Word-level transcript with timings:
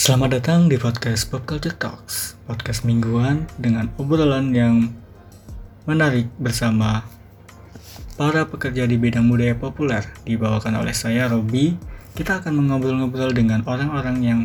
Selamat 0.00 0.40
datang 0.40 0.72
di 0.72 0.80
podcast 0.80 1.28
Pop 1.28 1.44
Culture 1.44 1.76
Talks, 1.76 2.32
podcast 2.48 2.88
mingguan 2.88 3.44
dengan 3.60 3.92
obrolan 4.00 4.48
yang 4.56 4.88
menarik 5.84 6.24
bersama 6.40 7.04
para 8.16 8.48
pekerja 8.48 8.88
di 8.88 8.96
bidang 8.96 9.28
budaya 9.28 9.52
populer. 9.52 10.00
Dibawakan 10.24 10.80
oleh 10.80 10.96
saya, 10.96 11.28
Robi. 11.28 11.76
Kita 12.16 12.40
akan 12.40 12.48
mengobrol-ngobrol 12.48 13.36
dengan 13.36 13.60
orang-orang 13.68 14.16
yang 14.24 14.40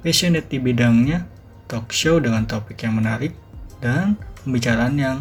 passionate 0.00 0.48
di 0.48 0.56
bidangnya, 0.56 1.28
talk 1.68 1.92
show 1.92 2.16
dengan 2.16 2.48
topik 2.48 2.80
yang 2.80 2.96
menarik, 2.96 3.36
dan 3.84 4.16
pembicaraan 4.40 4.96
yang 4.96 5.18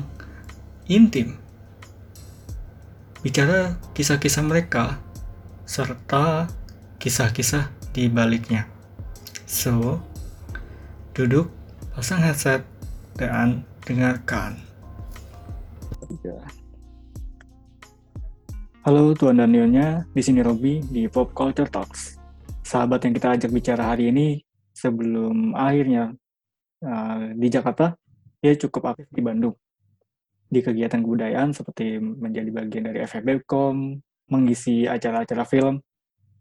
intim. 0.88 1.36
Bicara 3.20 3.76
kisah-kisah 3.92 4.48
mereka, 4.48 4.96
serta 5.68 6.48
kisah-kisah 7.04 7.68
di 7.92 8.08
baliknya. 8.08 8.77
So, 9.48 10.04
duduk, 11.16 11.48
pasang 11.96 12.20
headset, 12.20 12.68
dan 13.16 13.64
dengarkan. 13.88 14.60
Halo 18.84 19.16
Tuan 19.16 19.40
dan 19.40 19.56
Nyonya, 19.56 20.04
di 20.12 20.20
sini 20.20 20.44
Robi 20.44 20.84
di 20.92 21.08
Pop 21.08 21.32
Culture 21.32 21.72
Talks. 21.72 22.20
Sahabat 22.60 23.08
yang 23.08 23.16
kita 23.16 23.40
ajak 23.40 23.56
bicara 23.56 23.96
hari 23.96 24.12
ini 24.12 24.44
sebelum 24.76 25.56
akhirnya 25.56 26.12
uh, 26.84 27.32
di 27.32 27.48
Jakarta, 27.48 27.96
dia 28.44 28.52
cukup 28.60 28.92
aktif 28.92 29.08
di 29.16 29.24
Bandung. 29.24 29.56
Di 30.52 30.60
kegiatan 30.60 31.00
kebudayaan 31.00 31.56
seperti 31.56 32.04
menjadi 32.04 32.52
bagian 32.52 32.92
dari 32.92 33.00
FFBCom, 33.00 33.96
mengisi 34.28 34.84
acara-acara 34.84 35.48
film, 35.48 35.80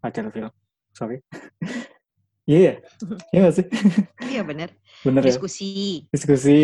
acara 0.02 0.26
film, 0.34 0.50
sorry, 0.90 1.22
Iya, 2.46 2.78
yeah, 2.78 2.78
iya 3.34 3.38
gak 3.50 3.54
sih? 3.58 3.66
Iya 4.38 4.42
bener. 4.46 4.70
Bener 5.02 5.22
diskusi. 5.26 6.06
ya? 6.06 6.14
Diskusi. 6.14 6.62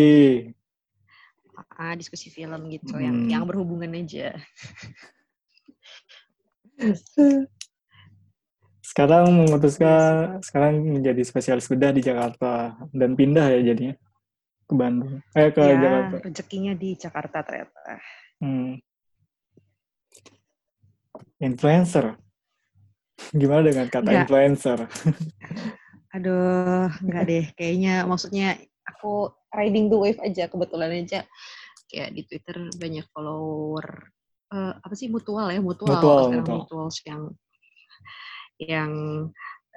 Ah, 1.75 1.93
diskusi 1.99 2.31
film 2.31 2.71
gitu 2.71 2.95
hmm. 2.95 3.03
yang 3.03 3.17
yang 3.27 3.43
berhubungan 3.43 3.91
aja. 3.91 4.31
Sekarang 8.83 9.25
memutuskan 9.33 10.37
sekarang 10.45 10.85
menjadi 10.85 11.23
spesialis 11.25 11.65
bedah 11.65 11.89
di 11.89 12.05
Jakarta 12.05 12.77
dan 12.93 13.17
pindah 13.17 13.49
ya 13.57 13.73
jadinya 13.73 13.97
ke 14.69 14.73
Bandung. 14.77 15.17
Eh 15.33 15.49
ke 15.49 15.65
ya, 15.65 15.81
Jakarta. 15.81 16.15
rezekinya 16.29 16.73
di 16.77 16.93
Jakarta 16.93 17.41
ternyata. 17.41 17.97
Hmm. 18.37 18.77
Influencer. 21.41 22.22
Gimana 23.33 23.61
dengan 23.65 23.87
kata 23.89 24.09
Nggak. 24.09 24.21
influencer? 24.25 24.79
Aduh, 26.15 26.89
enggak 27.01 27.23
deh. 27.25 27.45
Kayaknya 27.57 28.05
maksudnya 28.05 28.47
aku 28.85 29.33
riding 29.53 29.89
the 29.89 29.97
wave 29.97 30.21
aja 30.21 30.45
kebetulan 30.49 30.93
aja. 31.05 31.25
Kayak 31.89 32.09
di 32.13 32.21
Twitter 32.25 32.57
banyak 32.77 33.05
follower 33.13 34.13
uh, 34.53 34.73
apa 34.77 34.93
sih 34.93 35.09
mutual 35.09 35.49
ya 35.49 35.61
mutual, 35.61 35.97
mutual, 35.97 36.61
mutual. 36.61 36.87
yang 37.05 37.21
yang 38.61 38.91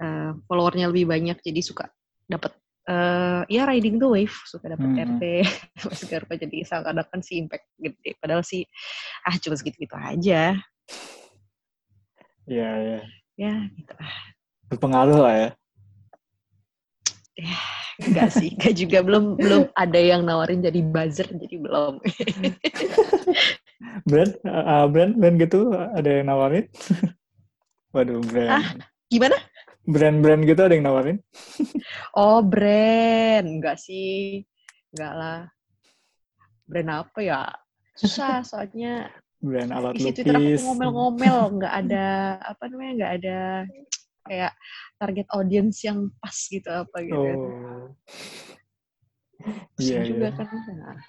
uh, 0.00 0.30
followernya 0.44 0.92
lebih 0.92 1.08
banyak 1.08 1.40
jadi 1.40 1.60
suka 1.64 1.88
dapat 2.28 2.52
uh, 2.90 3.42
ya 3.48 3.64
riding 3.64 3.96
the 3.96 4.08
wave 4.08 4.36
suka 4.44 4.76
dapat 4.76 4.88
hmm. 4.88 5.00
RT 5.16 5.22
mas 5.88 6.02
Garpa 6.04 6.34
jadi 6.36 6.58
sangat 6.68 6.94
kan 7.08 7.20
sih 7.24 7.40
impact 7.40 7.66
gede 7.80 8.16
padahal 8.20 8.44
sih 8.44 8.68
ah 9.24 9.34
cuma 9.40 9.56
segitu 9.56 9.88
gitu 9.88 9.96
aja 9.96 10.56
Iya, 12.46 12.70
iya 12.78 12.98
ya 13.02 13.25
gitu 13.76 13.94
berpengaruh 14.66 15.20
lah 15.22 15.34
ya. 15.34 15.50
Ya 17.36 17.60
enggak 18.00 18.32
sih. 18.32 18.50
Enggak 18.56 18.74
juga. 18.74 18.98
Belum 19.04 19.24
belum 19.38 19.62
ada 19.76 20.00
yang 20.00 20.26
nawarin 20.26 20.64
jadi 20.64 20.80
buzzer 20.82 21.28
jadi 21.30 21.56
belum. 21.60 22.00
Brand 24.08 24.32
uh, 24.48 24.88
brand 24.88 25.12
brand 25.20 25.36
gitu 25.36 25.68
ada 25.72 26.08
yang 26.08 26.32
nawarin? 26.32 26.64
Waduh 27.94 28.24
brand. 28.24 28.50
Ah, 28.50 28.66
gimana? 29.12 29.36
Brand-brand 29.86 30.42
gitu 30.42 30.60
ada 30.66 30.74
yang 30.74 30.84
nawarin? 30.84 31.18
Oh 32.18 32.42
brand. 32.42 33.46
Enggak 33.46 33.78
sih. 33.78 34.42
Enggak 34.92 35.12
lah. 35.14 35.40
Brand 36.66 37.06
apa 37.06 37.18
ya? 37.22 37.46
Susah 37.94 38.42
soalnya 38.42 39.06
brand 39.40 39.70
alat 39.72 39.94
isi 39.96 40.04
lukis. 40.08 40.16
Twitter 40.22 40.36
aku 40.36 40.64
ngomel-ngomel, 40.72 41.38
nggak 41.60 41.74
ada 41.86 42.06
apa 42.42 42.62
namanya, 42.72 42.92
nggak 42.96 43.12
ada 43.22 43.38
kayak 44.26 44.52
target 44.98 45.26
audience 45.30 45.78
yang 45.86 46.10
pas 46.18 46.36
gitu 46.36 46.70
apa 46.70 46.96
gitu. 47.04 47.20
Oh. 47.20 47.86
Iya, 49.78 49.98
juga 50.08 50.32
yeah. 50.32 50.36
kan. 50.36 50.46
Nah. 50.74 51.00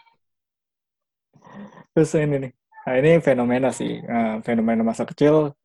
Terus 1.95 2.11
ini 2.19 2.35
nih, 2.43 2.51
nah 2.83 2.93
ini 2.99 3.11
fenomena 3.23 3.69
sih, 3.71 4.03
uh, 4.03 4.44
fenomena 4.44 4.83
masa 4.83 5.07
kecil. 5.07 5.55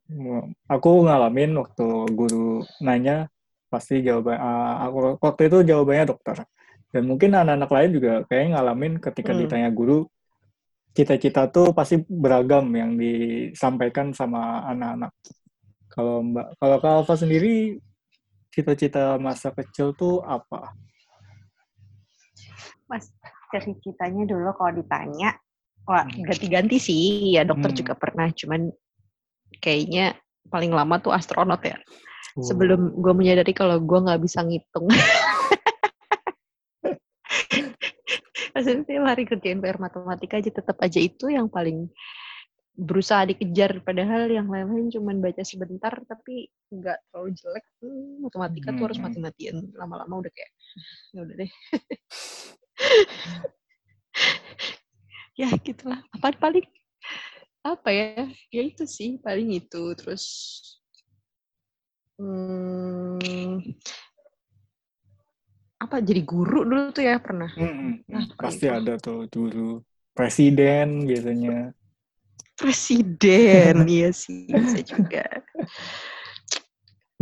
Aku 0.71 1.05
ngalamin 1.05 1.53
waktu 1.59 1.85
guru 2.15 2.63
nanya, 2.81 3.27
pasti 3.67 4.01
jawaban, 4.01 4.39
uh, 4.39 4.75
aku 4.87 4.97
waktu 5.21 5.51
itu 5.51 5.57
jawabannya 5.67 6.05
dokter. 6.09 6.47
Dan 6.93 7.09
mungkin 7.09 7.33
anak-anak 7.33 7.69
lain 7.73 7.89
juga 7.91 8.13
kayaknya 8.29 8.49
ngalamin 8.57 8.93
ketika 9.01 9.33
hmm. 9.33 9.39
ditanya 9.45 9.69
guru, 9.73 10.07
cita-cita 10.93 11.49
tuh 11.49 11.73
pasti 11.73 11.97
beragam 12.05 12.69
yang 12.77 12.93
disampaikan 12.95 14.13
sama 14.13 14.61
anak-anak. 14.69 15.11
Kalau 15.89 16.25
Mbak, 16.25 16.47
kalau 16.57 16.77
Kak 16.81 16.93
Alfa 17.01 17.15
sendiri, 17.17 17.77
cita-cita 18.53 19.17
masa 19.17 19.49
kecil 19.53 19.97
tuh 19.97 20.21
apa? 20.21 20.73
Mas, 22.85 23.09
cita-citanya 23.49 24.29
dulu 24.29 24.53
kalau 24.53 24.73
ditanya, 24.77 25.33
wah 25.89 26.05
hmm. 26.05 26.29
ganti-ganti 26.29 26.77
sih. 26.77 27.37
Ya 27.37 27.45
dokter 27.45 27.73
hmm. 27.73 27.79
juga 27.81 27.93
pernah, 27.97 28.29
cuman 28.29 28.69
kayaknya 29.57 30.17
paling 30.49 30.69
lama 30.73 31.01
tuh 31.01 31.13
astronot 31.13 31.61
ya. 31.65 31.77
Oh. 32.37 32.45
Sebelum 32.45 32.97
gue 33.01 33.13
menyadari 33.13 33.53
kalau 33.53 33.81
gue 33.81 33.99
nggak 34.01 34.21
bisa 34.21 34.45
ngitung. 34.45 34.89
maksudnya 38.53 38.83
tiap 38.85 39.03
hari 39.09 39.23
kerjain 39.25 39.59
PR 39.59 39.77
matematika 39.81 40.37
aja 40.39 40.51
tetap 40.53 40.77
aja 40.79 40.99
itu 41.01 41.25
yang 41.29 41.49
paling 41.49 41.89
berusaha 42.73 43.25
dikejar. 43.29 43.81
Padahal 43.85 44.29
yang 44.29 44.49
lain-lain 44.49 44.89
cuma 44.93 45.13
baca 45.17 45.43
sebentar 45.45 45.93
tapi 46.05 46.49
nggak 46.73 46.97
terlalu 47.09 47.29
jelek. 47.37 47.65
Hmm, 47.81 48.25
matematika 48.25 48.69
hmm. 48.71 48.77
tuh 48.77 48.83
harus 48.89 48.97
hmm. 48.97 49.05
mati-matian 49.09 49.55
lama-lama 49.77 50.13
udah 50.25 50.31
kayak 50.33 50.51
ya 51.13 51.19
udah 51.21 51.35
deh. 51.37 51.51
Ya 55.33 55.49
gitulah. 55.57 55.97
Apa 56.13 56.29
paling? 56.37 56.65
Apa 57.65 57.89
ya? 57.89 58.29
Ya 58.53 58.61
itu 58.61 58.85
sih 58.85 59.17
paling 59.17 59.49
itu. 59.57 59.81
Terus 59.97 60.25
hmm, 62.21 63.17
apa 65.83 65.99
jadi 65.99 66.21
guru 66.23 66.63
dulu 66.63 66.95
tuh 66.95 67.03
ya 67.03 67.19
pernah. 67.19 67.51
Hmm, 67.51 67.99
nah, 68.07 68.23
pasti 68.39 68.71
itu. 68.71 68.73
ada 68.73 68.95
tuh 68.95 69.27
dulu 69.27 69.83
presiden 70.15 71.03
biasanya. 71.03 71.75
Presiden, 72.55 73.83
iya 73.99 74.09
sih 74.15 74.47
bisa 74.47 74.79
juga. 74.85 75.27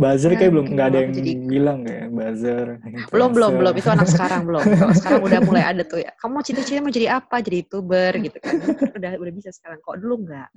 Buzzer 0.02 0.34
kayak 0.34 0.50
belum 0.50 0.66
nggak 0.74 0.88
ada 0.88 0.98
yang 1.04 1.12
jadi... 1.14 1.32
bilang 1.46 1.78
kayak 1.86 2.06
buzzer. 2.10 2.66
Belum 3.12 3.30
belum 3.30 3.52
belum 3.60 3.74
itu 3.76 3.88
anak 3.90 4.08
sekarang 4.10 4.42
belum. 4.48 4.62
Kalau 4.62 4.94
sekarang 4.98 5.22
udah 5.22 5.40
mulai 5.46 5.64
ada 5.66 5.82
tuh 5.86 6.00
ya. 6.02 6.10
Kamu 6.22 6.42
cita-cita 6.42 6.82
mau 6.82 6.90
jadi 6.90 7.18
apa? 7.18 7.38
Jadi 7.38 7.66
youtuber 7.66 8.12
gitu 8.18 8.38
kan. 8.38 8.54
Udah 8.98 9.12
udah 9.18 9.32
bisa 9.34 9.50
sekarang. 9.54 9.78
Kok 9.84 9.96
dulu 10.02 10.26
nggak? 10.26 10.48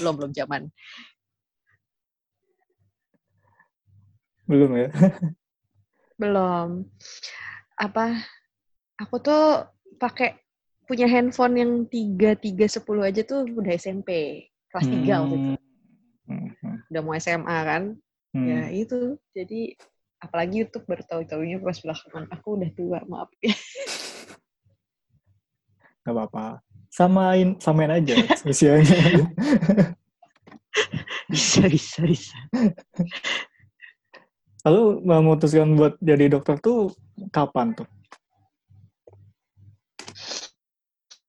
Belum 0.00 0.14
belum 0.18 0.32
zaman. 0.36 0.62
Belum 4.44 4.70
ya. 4.76 4.88
belum. 6.22 6.86
Apa 7.74 8.14
aku 9.02 9.18
tuh 9.18 9.66
pakai 9.98 10.38
punya 10.86 11.10
handphone 11.10 11.54
yang 11.58 11.72
tiga 11.90 12.38
tiga 12.38 12.70
sepuluh 12.70 13.02
aja 13.02 13.26
tuh 13.26 13.42
udah 13.42 13.74
SMP 13.74 14.42
kelas 14.70 14.86
tiga 14.86 15.18
hmm. 15.18 15.22
waktu 15.22 15.34
itu. 15.34 15.50
Hmm. 16.22 16.78
udah 16.94 17.02
mau 17.02 17.18
SMA 17.18 17.58
kan? 17.66 17.82
Hmm. 18.32 18.46
ya 18.46 18.70
itu. 18.70 19.18
Jadi 19.34 19.74
apalagi 20.22 20.62
YouTube 20.62 20.86
baru 20.86 21.02
tahu-tahunya 21.02 21.58
pas 21.58 21.82
belakangan. 21.82 22.30
Aku 22.38 22.54
udah 22.54 22.70
tua 22.78 23.02
maaf. 23.10 23.30
Ya 23.42 23.52
Gak 26.02 26.14
apa-apa. 26.18 26.62
Samain 26.90 27.58
samain 27.62 27.90
aja 27.90 28.14
usianya. 28.46 29.26
Bisa 31.32 31.64
bisa 31.64 32.04
bisa 32.04 32.36
lalu 34.62 35.02
memutuskan 35.02 35.74
buat 35.74 35.98
jadi 35.98 36.32
dokter 36.32 36.56
tuh 36.62 36.94
kapan 37.34 37.74
tuh? 37.74 37.88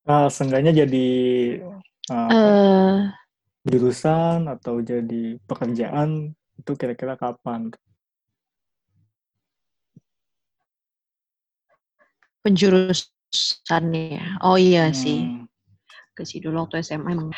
Nah, 0.03 0.27
seenggaknya 0.27 0.83
jadi 0.83 1.07
uh, 2.11 2.29
uh, 2.29 2.95
jurusan 3.63 4.51
atau 4.51 4.83
jadi 4.83 5.39
pekerjaan 5.47 6.35
itu 6.59 6.71
kira-kira 6.75 7.15
kapan? 7.15 7.71
penjurusannya. 12.43 14.43
Oh 14.43 14.59
iya 14.59 14.91
sih. 14.91 15.23
Hmm. 15.23 15.47
Ke 16.13 16.27
situ 16.27 16.51
dulu 16.51 16.67
waktu 16.67 16.83
SMA 16.83 17.15
emang. 17.15 17.31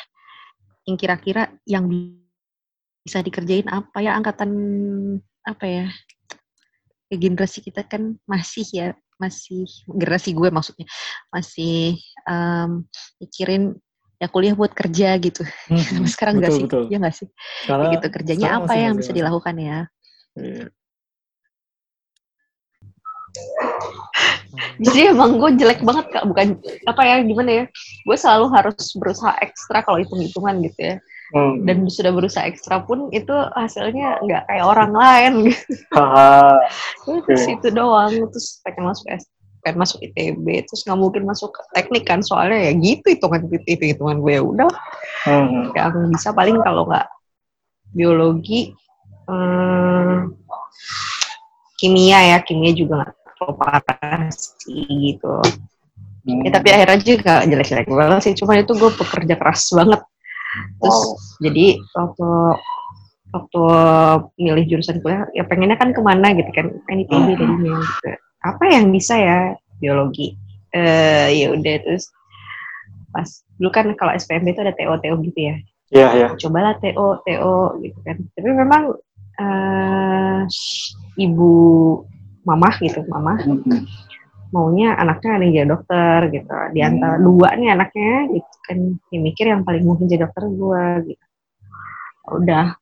Yang 0.83 0.97
kira-kira 1.05 1.53
yang 1.69 1.85
bisa 3.05 3.21
dikerjain 3.21 3.69
apa 3.69 4.01
ya 4.01 4.17
angkatan 4.17 4.51
apa 5.45 5.65
ya? 5.65 5.87
Ya, 7.13 7.15
generasi 7.21 7.61
kita 7.61 7.85
kan 7.85 8.17
masih 8.25 8.65
ya 8.73 8.87
masih 9.15 9.63
generasi 9.87 10.35
gue 10.35 10.49
maksudnya 10.51 10.89
masih 11.31 11.95
um, 12.27 12.83
mikirin 13.21 13.77
ya 14.19 14.27
kuliah 14.27 14.57
buat 14.57 14.73
kerja 14.73 15.15
gitu. 15.21 15.45
Hmm, 15.69 16.03
sekarang 16.13 16.41
enggak 16.41 16.51
betul, 16.51 16.59
sih? 16.59 16.65
betul. 16.67 16.83
Ya 16.89 16.97
enggak 16.99 17.15
sih? 17.15 17.27
Karena 17.69 17.85
gitu 17.95 18.07
kerjanya 18.11 18.49
apa 18.57 18.65
masih 18.65 18.79
yang 18.81 18.93
masih 18.93 18.99
bisa 18.99 19.11
masih. 19.11 19.19
dilakukan 19.21 19.55
ya? 19.55 19.79
Iya. 20.35 20.65
Jadi 24.79 24.99
emang 25.11 25.35
gue 25.35 25.51
jelek 25.59 25.83
banget 25.83 26.05
kak, 26.11 26.23
bukan 26.23 26.47
apa 26.87 27.01
ya 27.03 27.15
gimana 27.23 27.51
ya? 27.51 27.63
Gue 28.07 28.17
selalu 28.17 28.45
harus 28.55 28.95
berusaha 28.95 29.35
ekstra 29.43 29.83
kalau 29.83 29.99
hitung-hitungan 29.99 30.63
gitu 30.63 30.79
ya. 30.79 30.95
Hmm. 31.33 31.65
Dan 31.65 31.89
sudah 31.89 32.13
berusaha 32.13 32.45
ekstra 32.45 32.85
pun 32.85 33.09
itu 33.09 33.33
hasilnya 33.57 34.21
nggak 34.21 34.43
kayak 34.45 34.65
orang 34.65 34.93
lain 34.93 35.33
gitu. 35.49 35.73
Haha. 35.95 36.61
Terus 37.25 37.45
itu 37.49 37.67
doang, 37.73 38.13
terus 38.29 38.61
pengen 38.61 38.93
masuk 38.93 39.09
S 39.09 39.25
pengen 39.65 39.81
masuk 39.81 39.97
ITB, 39.97 40.45
terus 40.69 40.85
nggak 40.85 40.99
mungkin 41.01 41.25
masuk 41.25 41.49
ke 41.49 41.61
teknik 41.73 42.05
kan 42.05 42.21
soalnya 42.21 42.69
ya 42.69 42.71
gitu 42.77 43.09
hitungan 43.09 43.49
itu 43.49 43.83
hitungan 43.97 44.21
gue 44.21 44.37
ya 44.37 44.43
udah 44.45 44.69
Hmm. 45.25 45.73
yang 45.73 46.13
bisa 46.13 46.29
paling 46.37 46.61
kalau 46.61 46.85
nggak 46.85 47.09
biologi 47.89 48.77
hmm, 49.25 50.37
kimia 51.81 52.19
ya 52.29 52.37
kimia 52.45 52.77
juga 52.77 53.01
nggak 53.01 53.13
terlalu 53.25 53.53
parah 53.57 54.21
sih 54.29 54.85
gitu 54.85 55.41
Hmm. 56.25 56.41
ya 56.41 56.49
tapi 56.57 56.73
akhirnya 56.73 56.97
juga 57.05 57.31
nggak 57.41 57.49
jelek-jelek 57.53 57.85
banget 57.89 58.19
sih 58.25 58.33
cuma 58.33 58.57
itu 58.57 58.73
gue 58.73 58.91
pekerja 58.97 59.33
keras 59.37 59.69
banget 59.73 60.01
terus 60.79 60.99
jadi 61.43 61.65
waktu 61.95 62.29
waktu 63.35 63.63
milih 64.39 64.63
jurusan 64.71 65.03
kuliah 65.03 65.27
ya 65.35 65.43
pengennya 65.43 65.75
kan 65.75 65.91
ke 65.91 65.99
mana 65.99 66.31
gitu 66.31 66.47
kan 66.55 66.71
pengen 66.87 67.03
ITB 67.03 67.27
Hmm. 67.35 67.35
tadinya 67.35 67.73
gitu. 67.83 68.09
Apa 68.45 68.63
yang 68.71 68.85
bisa 68.95 69.15
ya? 69.19 69.39
Biologi. 69.81 70.39
Eh 70.71 71.27
ya 71.43 71.51
udah 71.51 71.75
terus 71.83 72.07
pas 73.11 73.27
dulu 73.59 73.69
kan 73.71 73.91
kalau 73.99 74.15
SPMB 74.15 74.55
itu 74.55 74.61
ada 74.63 74.75
TO 74.75 74.95
TO 75.03 75.15
gitu 75.23 75.39
ya. 75.51 75.55
Iya, 75.93 76.07
iya. 76.17 76.27
cobalah 76.39 76.79
TO 76.79 77.21
TO 77.27 77.55
gitu 77.83 77.99
kan. 78.07 78.17
Tapi 78.39 78.49
memang 78.55 78.83
eh 79.35 80.41
ibu 81.19 81.51
mamah 82.47 82.75
gitu 82.79 83.03
mamah. 83.11 83.39
Hmm. 83.43 83.83
Maunya 84.53 84.93
anaknya 84.97 85.31
ada 85.37 85.43
yang 85.43 85.53
jadi 85.55 85.69
dokter 85.69 86.19
gitu. 86.33 86.55
Di 86.73 86.81
antara 86.85 87.15
dua 87.17 87.49
nih 87.57 87.69
anaknya 87.73 88.13
gitu 88.33 88.55
kan 88.65 88.77
dia 89.09 89.19
mikir 89.21 89.45
yang 89.49 89.61
paling 89.65 89.83
mungkin 89.85 90.05
jadi 90.05 90.27
dokter 90.27 90.49
gua 90.51 91.01
gitu. 91.05 91.25
Udah 92.29 92.75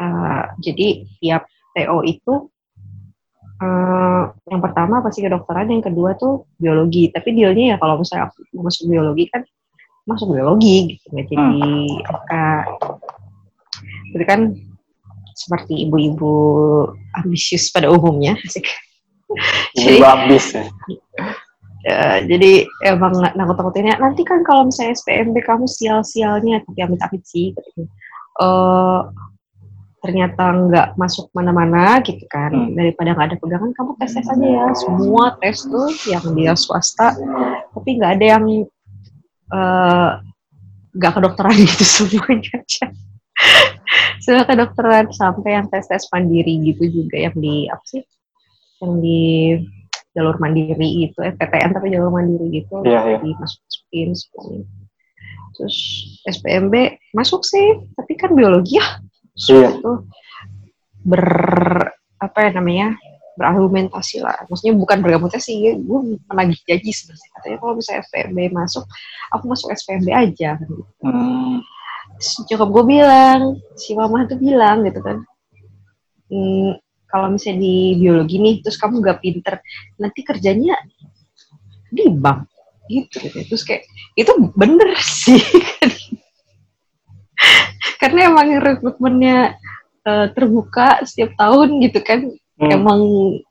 eh, 0.00 0.42
jadi 0.62 0.86
tiap 1.22 1.42
TO 1.74 1.98
itu 2.06 2.34
eh, 3.62 4.22
yang 4.50 4.60
pertama 4.62 5.02
pasti 5.02 5.22
kedokteran 5.22 5.70
yang 5.70 5.84
kedua 5.84 6.18
tuh 6.18 6.48
biologi. 6.58 7.10
Tapi 7.10 7.28
dealnya 7.34 7.74
ya 7.74 7.76
kalau 7.78 8.00
misalnya 8.00 8.30
aku 8.30 8.40
masuk 8.62 8.84
biologi 8.90 9.24
kan 9.30 9.42
masuk 10.04 10.34
biologi 10.34 10.96
gitu. 10.96 11.04
Nggak 11.12 11.26
jadi 11.30 11.50
FK 12.04 12.32
itu 14.14 14.24
kan 14.26 14.40
seperti 15.34 15.90
ibu-ibu 15.90 16.32
ambisius 17.18 17.68
pada 17.74 17.90
umumnya 17.90 18.38
asik. 18.46 18.70
jadi 19.78 19.98
habis 20.02 20.44
ya. 20.54 20.64
Ya, 21.84 22.24
jadi 22.24 22.64
emang 22.80 23.12
nggak 23.12 23.36
nakut-nakutinnya 23.36 24.00
nanti 24.00 24.24
kan 24.24 24.40
kalau 24.40 24.72
misalnya 24.72 24.96
SPMB 24.96 25.36
kamu 25.44 25.68
sial-sialnya 25.68 26.64
tapi 26.64 26.80
amit-amit 26.80 27.20
sih 27.28 27.52
katanya. 27.52 27.88
Eh, 28.40 29.00
ternyata 30.04 30.44
nggak 30.52 30.88
masuk 31.00 31.32
mana-mana 31.32 31.96
gitu 32.04 32.28
kan 32.28 32.52
Hmm. 32.52 32.76
daripada 32.76 33.16
nggak 33.16 33.28
ada 33.32 33.38
pegangan 33.40 33.72
kamu 33.72 33.96
tes 33.96 34.12
tes 34.12 34.28
aja 34.28 34.44
ya 34.44 34.66
semua 34.76 35.32
tes 35.40 35.64
tuh 35.64 35.88
yang 36.12 36.24
dia 36.36 36.52
swasta 36.52 37.16
tapi 37.72 37.88
nggak 37.96 38.20
ada 38.20 38.26
yang 38.36 38.44
eh, 39.48 40.10
nggak 40.92 41.12
kedokteran 41.16 41.56
gitu 41.72 41.84
semuanya 41.88 42.60
aja 42.60 42.92
semua 44.20 44.44
kedokteran 44.44 45.08
sampai 45.08 45.56
yang 45.56 45.66
tes 45.72 45.88
tes 45.88 46.04
mandiri 46.12 46.52
gitu 46.68 46.84
juga 47.00 47.16
yang 47.24 47.36
di 47.40 47.72
apa 47.72 47.84
sih 47.88 48.04
yang 48.82 48.94
di 48.98 49.22
jalur 50.14 50.38
mandiri 50.38 51.10
gitu 51.10 51.18
FPTN 51.20 51.74
tapi 51.74 51.90
jalur 51.90 52.10
mandiri 52.10 52.46
gitu 52.62 52.82
Iya, 52.86 53.00
iya. 53.14 53.18
dimasukin 53.18 53.38
masukin 53.38 54.08
semuanya 54.14 54.62
terus 55.54 55.76
SPMB 56.26 56.74
masuk 57.14 57.42
sih 57.46 57.78
tapi 57.94 58.12
kan 58.14 58.34
biologi 58.34 58.78
ya 58.78 58.86
Iya. 59.34 59.70
itu 59.74 59.92
ber 61.02 61.24
apa 62.22 62.38
ya 62.46 62.50
namanya 62.54 62.94
berargumentasi 63.34 64.22
lah 64.22 64.46
maksudnya 64.46 64.78
bukan 64.78 65.02
berargumentasi 65.02 65.50
gue 65.82 66.00
menagih 66.30 66.58
janji 66.62 66.94
sebenarnya 66.94 67.28
katanya 67.34 67.56
kalau 67.58 67.74
bisa 67.74 67.90
SPMB 67.98 68.38
masuk 68.54 68.84
aku 69.34 69.44
masuk 69.50 69.74
SPMB 69.74 70.08
aja 70.14 70.54
kan 70.54 70.70
gitu. 70.70 70.86
Hmm. 71.02 71.58
Terus 72.14 72.30
nyokap 72.46 72.68
gue 72.70 72.84
bilang 72.86 73.40
si 73.74 73.90
mama 73.98 74.22
tuh 74.30 74.38
bilang 74.38 74.86
gitu 74.86 75.02
kan 75.02 75.18
"Hmm, 76.30 76.78
kalau 77.14 77.30
misalnya 77.30 77.62
di 77.62 77.94
biologi 78.02 78.42
nih 78.42 78.58
terus 78.58 78.74
kamu 78.74 78.98
gak 78.98 79.22
pinter 79.22 79.62
nanti 80.02 80.20
kerjanya 80.26 80.74
di 81.94 82.10
bank. 82.10 82.50
Gitu, 82.90 83.22
gitu. 83.22 83.38
terus 83.46 83.62
kayak 83.62 83.86
itu 84.18 84.34
bener 84.58 84.98
sih. 84.98 85.38
Karena 88.02 88.34
emang 88.34 88.58
rekrutmennya 88.58 89.54
eh, 90.02 90.26
terbuka 90.34 91.06
setiap 91.06 91.38
tahun 91.38 91.78
gitu 91.86 92.02
kan. 92.02 92.34
Hmm. 92.54 92.70
emang 92.70 93.02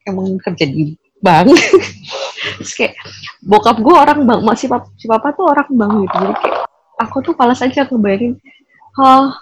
emang 0.07 0.39
kerja 0.39 0.63
di 0.63 0.95
bank. 1.19 1.55
Terus 2.59 2.73
kayak 2.75 2.95
bokap 3.43 3.79
gue 3.79 3.95
orang 3.95 4.23
bank 4.23 4.41
masih 4.43 4.67
pap, 4.71 4.87
si 4.99 5.07
papa 5.11 5.35
tuh 5.35 5.47
orang 5.47 5.71
bank 5.71 5.91
gitu. 6.07 6.15
Jadi 6.19 6.35
kayak 6.39 6.59
aku 6.99 7.19
tuh 7.19 7.35
malas 7.35 7.63
aja 7.63 7.87
ngebayangin 7.87 8.39
oh 8.99 9.33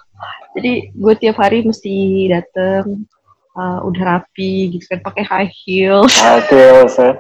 jadi 0.56 0.92
gue 0.92 1.14
tiap 1.20 1.38
hari 1.40 1.64
mesti 1.64 2.28
dateng 2.32 3.08
eh, 3.52 3.80
udah 3.84 4.02
rapi 4.06 4.52
gitu 4.74 4.86
kan 4.88 5.00
pakai 5.02 5.24
high 5.24 5.52
heel 5.66 6.06
Oke, 6.06 6.64
saya. 6.88 7.20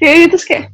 ya 0.00 0.10
itu 0.18 0.26
terus 0.32 0.44
kayak 0.44 0.64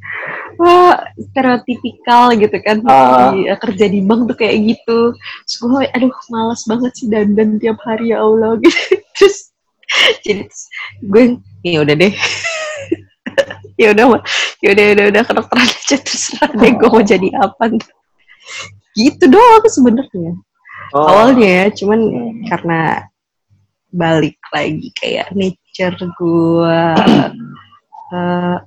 wah 0.55 0.95
stereotipikal 1.19 2.31
gitu 2.35 2.57
kan 2.63 2.79
Ah. 2.87 3.35
Di- 3.35 3.51
kerja 3.59 3.85
di 3.87 3.99
bank 3.99 4.31
tuh 4.31 4.37
kayak 4.37 4.55
gitu 4.75 5.11
terus 5.43 5.55
gue 5.59 5.83
aduh 5.91 6.11
malas 6.29 6.63
banget 6.63 6.91
sih 6.95 7.07
dandan 7.07 7.59
tiap 7.59 7.77
hari 7.83 8.15
ya 8.15 8.23
Allah 8.23 8.55
gitu 8.63 8.79
terus 9.13 9.51
jadi 10.23 10.47
terus 10.47 10.63
gue 11.03 11.23
ya 11.61 11.83
udah 11.83 11.95
deh 11.95 12.13
ya 13.81 13.91
udah 13.91 14.05
ya 14.63 14.69
udah 14.71 14.85
udah 14.95 15.05
udah 15.11 15.23
kedokteran 15.27 15.67
aja 15.67 15.97
terserah 15.99 16.51
deh 16.55 16.71
gue 16.71 16.87
mau 16.87 17.03
jadi 17.03 17.27
apa 17.35 17.63
ntar. 17.75 17.91
gitu 18.95 19.23
doang 19.27 19.65
sebenarnya 19.67 20.33
Oh. 20.93 21.01
awalnya 21.01 21.49
ya 21.49 21.65
cuman 21.73 21.99
Hmm. 21.99 22.45
karena 22.45 22.79
balik 23.95 24.35
lagi 24.51 24.91
kayak 24.99 25.31
nature 25.31 25.95
gue 25.95 26.79
eh, 28.11 28.57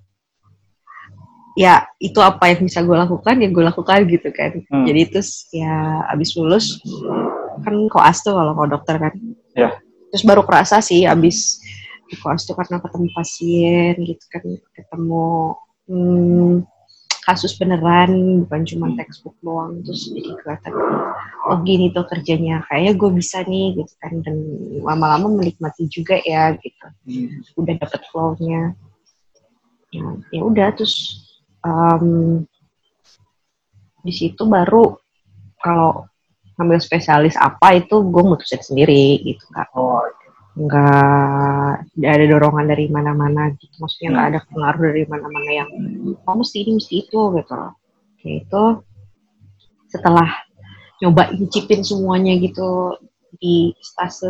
ya 1.59 1.75
itu 1.99 2.17
apa 2.23 2.55
yang 2.55 2.65
bisa 2.65 2.81
gue 2.81 2.97
lakukan 2.97 3.35
ya 3.37 3.49
gue 3.51 3.65
lakukan 3.67 3.99
gitu 4.07 4.29
kan 4.31 4.53
Hmm. 4.71 4.87
jadi 4.87 5.11
terus 5.11 5.51
ya 5.51 6.07
abis 6.09 6.39
lulus 6.39 6.79
kan 7.61 7.75
koas 7.91 8.23
tuh 8.23 8.33
kalau 8.33 8.55
mau 8.55 8.65
dokter 8.65 8.97
kan 8.97 9.13
Ya. 9.59 9.75
terus 10.09 10.23
baru 10.23 10.47
kerasa 10.47 10.79
sih 10.79 11.03
abis 11.03 11.59
di 12.07 12.15
koas 12.17 12.47
tuh 12.47 12.55
karena 12.55 12.79
ketemu 12.79 13.07
pasien 13.11 13.95
gitu 13.99 14.25
kan 14.31 14.43
ketemu 14.73 15.29
hmm, 15.91 16.55
kasus 17.29 17.53
beneran 17.61 18.41
bukan 18.49 18.65
cuma 18.65 18.97
textbook 18.97 19.37
doang 19.45 19.85
terus 19.85 20.09
jadi 20.09 20.33
kelihatan 20.41 20.73
oh 21.49 21.57
gini 21.65 21.89
tuh 21.95 22.05
kerjanya 22.05 22.61
kayaknya 22.69 22.93
gue 22.95 23.11
bisa 23.17 23.41
nih 23.49 23.81
gitu 23.81 23.95
kan. 24.01 24.13
Dan 24.21 24.37
lama-lama 24.85 25.33
menikmati 25.33 25.89
juga 25.89 26.21
ya 26.21 26.55
gitu. 26.61 26.87
Hmm. 27.09 27.41
udah 27.57 27.75
dapet 27.81 28.01
flow-nya. 28.13 28.63
Ya, 29.89 30.05
ya 30.37 30.41
udah 30.45 30.69
terus 30.77 31.25
em, 31.65 32.45
di 34.05 34.13
situ 34.13 34.45
baru 34.45 35.01
kalau 35.65 36.05
ngambil 36.61 36.79
spesialis 36.83 37.39
apa 37.41 37.81
itu 37.81 37.97
gue 38.05 38.23
mutusin 38.23 38.61
sendiri 38.61 39.25
gitu 39.25 39.49
kak. 39.57 39.73
Oh, 39.73 40.05
nggak 40.59 42.03
ada 42.03 42.25
dorongan 42.27 42.67
dari 42.67 42.91
mana-mana 42.91 43.55
gitu 43.55 43.75
maksudnya 43.79 44.09
nggak 44.11 44.27
Hmm. 44.27 44.33
ada 44.35 44.41
pengaruh 44.51 44.83
dari 44.91 45.05
mana-mana 45.07 45.51
yang 45.55 45.69
oh 46.27 46.35
mesti 46.35 46.57
ini 46.67 46.71
mesti 46.83 46.95
itu 47.07 47.21
gitu 47.39 47.55
Oke, 48.19 48.31
itu 48.43 48.65
setelah 49.87 50.27
nyoba 50.99 51.31
nyicipin 51.31 51.87
semuanya 51.87 52.35
gitu 52.43 52.99
di 53.39 53.71
stase 53.79 54.27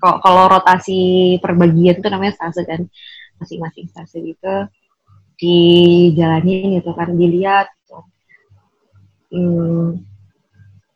kalau 0.00 0.48
rotasi 0.48 1.36
perbagian 1.38 2.00
itu 2.00 2.08
namanya 2.08 2.32
stase 2.32 2.64
kan 2.64 2.88
masing-masing 3.36 3.86
stase 3.92 4.18
gitu 4.24 4.54
dijalanin 5.36 6.80
gitu 6.80 6.90
kan 6.96 7.12
dilihat 7.12 7.66
gitu. 7.82 7.98
hmm, 9.36 10.00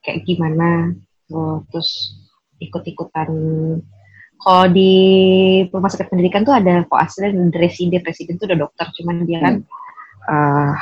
kayak 0.00 0.24
gimana 0.24 0.96
oh, 1.28 1.60
terus 1.68 2.16
ikut-ikutan 2.56 3.28
kalau 4.36 4.68
di 4.70 4.92
rumah 5.72 5.90
sakit 5.90 6.12
pendidikan 6.12 6.44
tuh 6.44 6.54
ada 6.54 6.84
koaslen 6.86 7.50
residen 7.50 8.02
residen 8.04 8.36
tuh 8.36 8.46
udah 8.52 8.68
dokter 8.68 8.86
cuman 9.00 9.24
dia 9.24 9.38
kan 9.42 9.54
uh, 10.28 10.72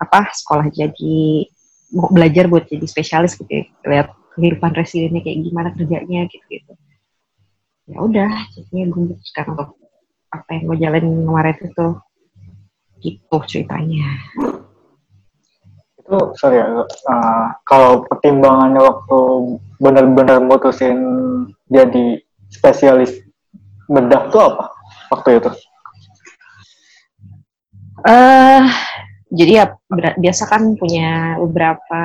apa 0.00 0.30
sekolah 0.32 0.68
jadi 0.72 1.46
mau 1.94 2.10
belajar 2.10 2.50
buat 2.50 2.66
jadi 2.66 2.84
spesialis 2.84 3.38
gitu 3.38 3.48
ya. 3.48 3.64
lihat 3.86 4.08
kehidupan 4.36 4.74
residennya 4.76 5.22
kayak 5.24 5.38
gimana 5.46 5.68
kerjanya 5.72 6.28
gitu 6.28 6.44
gitu 6.50 6.72
ya 7.86 8.02
udah 8.02 8.30
jadinya 8.52 8.84
gue 8.90 9.00
memutuskan 9.06 9.44
untuk 9.54 9.78
apa 10.34 10.48
yang 10.52 10.62
gue 10.66 10.76
jalanin 10.82 11.14
kemarin 11.22 11.56
itu 11.62 11.88
gitu 13.00 13.36
ceritanya 13.46 14.08
itu 16.02 16.18
sorry 16.38 16.58
ya 16.58 16.66
uh, 16.82 17.46
kalau 17.62 18.02
pertimbangannya 18.10 18.82
waktu 18.82 19.18
benar-benar 19.78 20.42
mutusin 20.42 20.98
jadi 21.70 22.25
spesialis 22.56 23.20
bedah 23.86 24.32
tuh 24.32 24.42
apa 24.42 24.64
waktu 25.12 25.28
itu? 25.38 25.50
Eh 28.06 28.10
uh, 28.10 28.64
jadi 29.30 29.52
ya 29.52 29.64
biasa 30.16 30.48
kan 30.48 30.74
punya 30.80 31.36
beberapa 31.42 32.02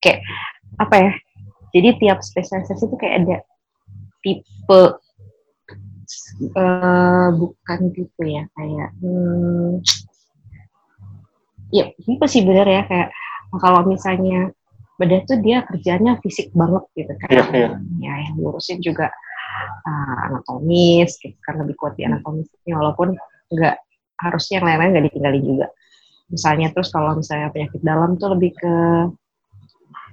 kayak 0.00 0.24
apa 0.80 0.96
ya? 0.96 1.12
Jadi 1.76 1.88
tiap 2.00 2.24
spesialisasi 2.24 2.88
itu 2.88 2.96
kayak 2.96 3.16
ada 3.20 3.36
tipe 4.24 4.82
uh, 6.56 7.28
bukan 7.34 7.80
tipe 7.94 8.24
ya 8.24 8.44
kayak 8.54 8.90
hmm, 8.98 9.82
ya 11.70 11.84
tipe 11.94 12.26
sih 12.26 12.42
bener 12.42 12.66
ya 12.66 12.82
kayak 12.86 13.08
kalau 13.62 13.86
misalnya 13.86 14.50
bedah 14.96 15.22
tuh 15.28 15.38
dia 15.44 15.60
kerjanya 15.68 16.16
fisik 16.24 16.50
banget 16.56 16.82
gitu 16.96 17.12
kan 17.20 17.28
yeah, 17.28 17.48
yeah. 17.52 17.72
ya 18.00 18.14
yang 18.26 18.34
ngurusin 18.40 18.80
juga 18.80 19.12
uh, 19.86 20.18
anatomis 20.30 21.16
gitu 21.20 21.36
kan 21.42 21.60
lebih 21.60 21.74
kuat 21.78 21.94
di 21.96 22.04
anatomisnya 22.04 22.74
walaupun 22.76 23.16
nggak 23.52 23.76
harusnya 24.20 24.60
yang 24.60 24.66
lain-lain 24.66 24.90
nggak 24.96 25.06
ditinggalin 25.12 25.44
juga. 25.44 25.66
Misalnya 26.26 26.68
terus 26.74 26.90
kalau 26.90 27.14
misalnya 27.14 27.54
penyakit 27.54 27.80
dalam 27.86 28.18
tuh 28.18 28.34
lebih 28.34 28.52
ke 28.58 28.74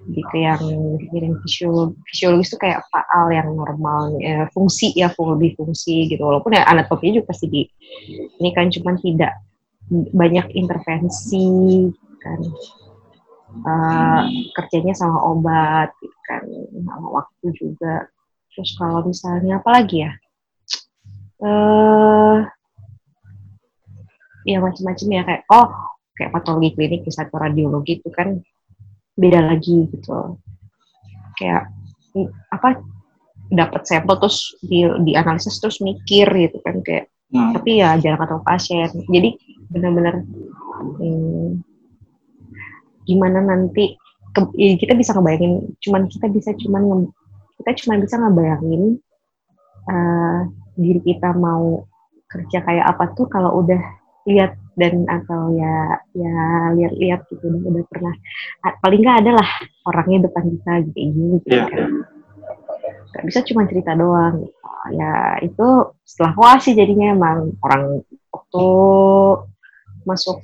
lebih 0.04 0.26
ke 0.36 0.38
yang 0.44 0.64
fisiolog, 1.48 1.96
fisiologis 2.12 2.52
itu 2.52 2.60
kayak 2.60 2.84
faal 2.92 3.32
yang 3.32 3.56
normal 3.56 4.20
ya, 4.20 4.52
fungsi 4.52 4.92
ya 4.94 5.08
lebih 5.16 5.56
fungsi 5.56 6.12
gitu. 6.12 6.22
Walaupun 6.28 6.60
ya 6.60 6.68
anatominya 6.68 7.24
juga 7.24 7.32
pasti 7.32 7.48
di 7.48 7.64
ini 8.44 8.50
kan 8.52 8.68
cuma 8.68 9.00
tidak 9.00 9.32
banyak 10.12 10.48
intervensi 10.54 11.48
kan. 12.20 12.42
Uh, 13.54 14.50
kerjanya 14.58 14.98
sama 14.98 15.30
obat 15.30 15.94
gitu 16.02 16.18
kan 16.26 16.42
sama 16.90 17.22
waktu 17.22 17.54
juga 17.54 18.10
terus 18.54 18.72
kalau 18.78 19.06
misalnya 19.06 19.60
apa 19.60 19.70
lagi 19.70 20.06
ya? 20.06 20.12
Uh, 21.44 22.48
ya 24.48 24.64
macam-macam 24.64 25.08
ya 25.12 25.22
kayak 25.28 25.44
oh 25.52 25.68
kayak 26.16 26.32
patologi 26.32 26.72
klinik 26.78 27.04
bisa 27.04 27.28
atau 27.28 27.42
radiologi 27.42 28.00
itu 28.00 28.10
kan 28.14 28.40
beda 29.18 29.44
lagi 29.44 29.92
gitu 29.92 30.40
kayak 31.36 31.68
apa 32.54 32.80
dapat 33.50 33.82
sampel 33.86 34.18
terus 34.22 34.56
di, 34.62 34.86
dianalisis 34.86 35.58
terus 35.62 35.82
mikir 35.82 36.26
gitu 36.30 36.58
kan 36.62 36.82
kayak 36.82 37.10
hmm. 37.34 37.54
tapi 37.58 37.82
ya 37.82 37.98
jarang 38.02 38.22
ketemu 38.22 38.44
pasien. 38.46 38.90
Jadi 39.10 39.30
benar-benar 39.70 40.16
hmm, 41.02 41.62
gimana 43.04 43.40
nanti 43.44 43.98
ke, 44.34 44.40
ya 44.58 44.74
kita 44.78 44.94
bisa 44.98 45.14
ngebayangin 45.14 45.78
cuman 45.82 46.10
kita 46.10 46.26
bisa 46.30 46.50
cuman 46.58 47.10
kita 47.64 47.80
cuma 47.80 47.96
bisa 48.04 48.20
ngebayangin 48.20 49.00
uh, 49.88 50.40
diri 50.76 51.00
kita 51.00 51.32
mau 51.32 51.88
kerja 52.28 52.60
kayak 52.60 52.86
apa 52.92 53.16
tuh 53.16 53.32
kalau 53.32 53.64
udah 53.64 53.80
lihat 54.28 54.60
dan 54.76 55.08
atau 55.08 55.56
ya 55.56 55.96
ya 56.12 56.36
lihat-lihat 56.76 57.24
gitu 57.32 57.46
udah, 57.46 57.62
udah 57.72 57.84
pernah 57.88 58.14
paling 58.84 59.00
nggak 59.00 59.20
ada 59.24 59.32
lah 59.40 59.50
orangnya 59.88 60.28
depan 60.28 60.44
kita 60.52 60.72
gitu 60.92 60.98
gini 60.98 61.26
gitu 61.40 61.56
yeah. 61.56 61.68
kan 61.72 61.92
nggak 63.14 63.24
bisa 63.30 63.40
cuma 63.46 63.70
cerita 63.70 63.94
doang 63.94 64.44
gitu. 64.44 64.60
ya 64.98 65.40
itu 65.46 65.68
setelah 66.04 66.34
koas 66.36 66.62
sih 66.68 66.76
jadinya 66.76 67.16
emang 67.16 67.56
orang 67.64 68.02
waktu 68.34 68.68
masuk 70.04 70.42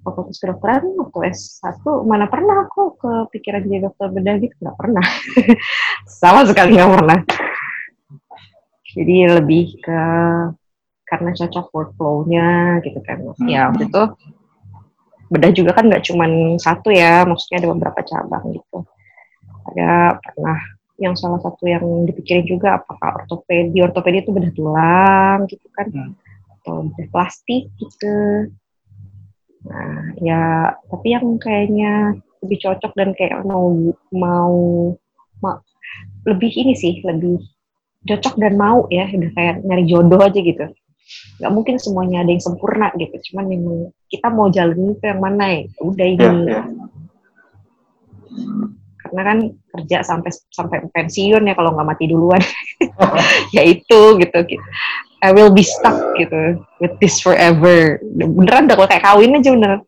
fakultas 0.00 0.40
kedokteran 0.40 0.84
waktu 0.96 1.18
S1 1.32 1.84
mana 2.08 2.26
pernah 2.26 2.64
aku 2.64 2.96
kepikiran 2.96 3.64
jadi 3.68 3.88
dokter 3.88 4.08
bedah 4.08 4.36
gitu? 4.40 4.54
Nggak 4.60 4.76
pernah. 4.80 5.06
Sama 6.20 6.40
sekali 6.48 6.76
nggak 6.76 6.92
pernah. 6.96 7.18
Jadi 8.90 9.16
lebih 9.28 9.66
ke 9.78 10.00
karena 11.06 11.30
cocok 11.34 11.66
workflow-nya 11.74 12.78
gitu 12.86 13.00
kan. 13.02 13.18
Hmm. 13.22 13.48
ya 13.50 13.70
waktu 13.70 13.90
itu 13.90 14.02
bedah 15.30 15.52
juga 15.54 15.70
kan 15.78 15.84
nggak 15.86 16.04
cuma 16.06 16.26
satu 16.58 16.90
ya 16.90 17.22
maksudnya 17.26 17.62
ada 17.62 17.68
beberapa 17.74 18.00
cabang 18.02 18.44
gitu. 18.54 18.78
Ada 19.74 20.18
pernah 20.18 20.58
yang 21.00 21.14
salah 21.16 21.40
satu 21.40 21.64
yang 21.64 21.84
dipikirin 22.08 22.44
juga 22.44 22.80
apakah 22.80 23.24
ortopedi 23.24 23.78
ortopedi 23.80 24.24
itu 24.24 24.30
bedah 24.32 24.52
tulang 24.56 25.38
gitu 25.46 25.66
kan. 25.76 25.88
Hmm. 25.92 26.12
atau 26.60 26.92
bedah 26.92 27.08
plastik 27.08 27.72
gitu 27.80 28.16
nah 29.60 30.16
ya 30.16 30.72
tapi 30.88 31.12
yang 31.12 31.36
kayaknya 31.36 32.16
lebih 32.40 32.58
cocok 32.64 32.92
dan 32.96 33.12
kayak 33.12 33.44
mau 33.44 33.76
mau, 34.12 34.56
mau 35.44 35.56
lebih 36.24 36.52
ini 36.56 36.72
sih 36.72 37.04
lebih 37.04 37.40
cocok 38.08 38.40
dan 38.40 38.56
mau 38.56 38.88
ya 38.88 39.04
udah 39.12 39.30
kayak 39.36 39.56
nyari 39.64 39.84
jodoh 39.84 40.20
aja 40.24 40.40
gitu. 40.40 40.64
Nggak 41.42 41.52
mungkin 41.52 41.76
semuanya 41.76 42.24
ada 42.24 42.30
yang 42.32 42.40
sempurna 42.44 42.88
gitu 42.96 43.12
cuman 43.32 43.46
yang 43.52 43.64
kita 44.08 44.28
mau 44.32 44.48
jalan 44.48 44.96
itu 44.96 45.04
yang 45.04 45.20
mana 45.20 45.44
ya? 45.52 45.60
Udah 45.84 46.06
ini. 46.06 46.20
Yeah, 46.20 46.36
yeah. 46.48 46.64
karena 49.00 49.22
kan 49.26 49.38
kerja 49.74 50.06
sampai 50.06 50.30
sampai 50.54 50.86
pensiun 50.94 51.42
ya 51.50 51.54
kalau 51.58 51.76
nggak 51.76 51.88
mati 51.88 52.04
duluan. 52.08 52.40
Ya 53.50 53.66
itu 53.66 54.16
gitu, 54.22 54.38
gitu 54.46 54.66
I 55.20 55.30
will 55.36 55.52
be 55.52 55.64
stuck 55.64 56.16
gitu 56.16 56.60
with 56.80 56.96
this 57.00 57.20
forever 57.20 58.00
beneran 58.16 58.68
udah 58.68 58.88
kayak 58.88 59.04
kawin 59.04 59.36
aja 59.36 59.52
beneran 59.52 59.80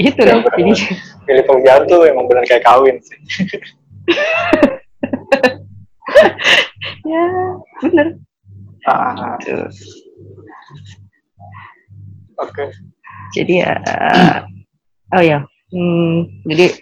itu 0.00 0.24
ya, 0.24 0.40
jadi 0.40 0.72
pilih 1.28 1.44
pembantu 1.44 2.08
emang 2.08 2.24
bener 2.28 2.44
kayak 2.48 2.64
kawin 2.64 2.96
sih 3.00 3.18
ya 7.12 7.24
bener 7.84 8.16
ah. 8.86 9.38
Gitu. 9.42 9.54
Oke. 12.40 12.50
Okay. 12.50 12.68
Jadi 13.32 13.64
ya, 13.64 13.72
uh, 13.80 14.38
oh 15.16 15.22
ya, 15.24 15.38
hmm, 15.72 16.44
jadi 16.44 16.76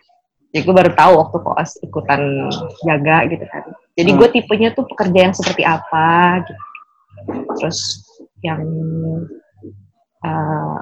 ya 0.50 0.60
gue 0.66 0.74
baru 0.74 0.90
tahu 0.98 1.12
waktu 1.14 1.36
koas 1.46 1.70
ikutan 1.78 2.50
jaga 2.82 3.28
gitu 3.30 3.44
kan. 3.46 3.70
Jadi 3.94 4.10
hmm. 4.10 4.18
gue 4.18 4.28
tipenya 4.34 4.68
tuh 4.74 4.86
pekerja 4.90 5.30
yang 5.30 5.34
seperti 5.34 5.62
apa 5.62 6.42
gitu. 6.42 6.62
Terus 7.28 7.78
yang 8.40 8.62
uh, 10.24 10.80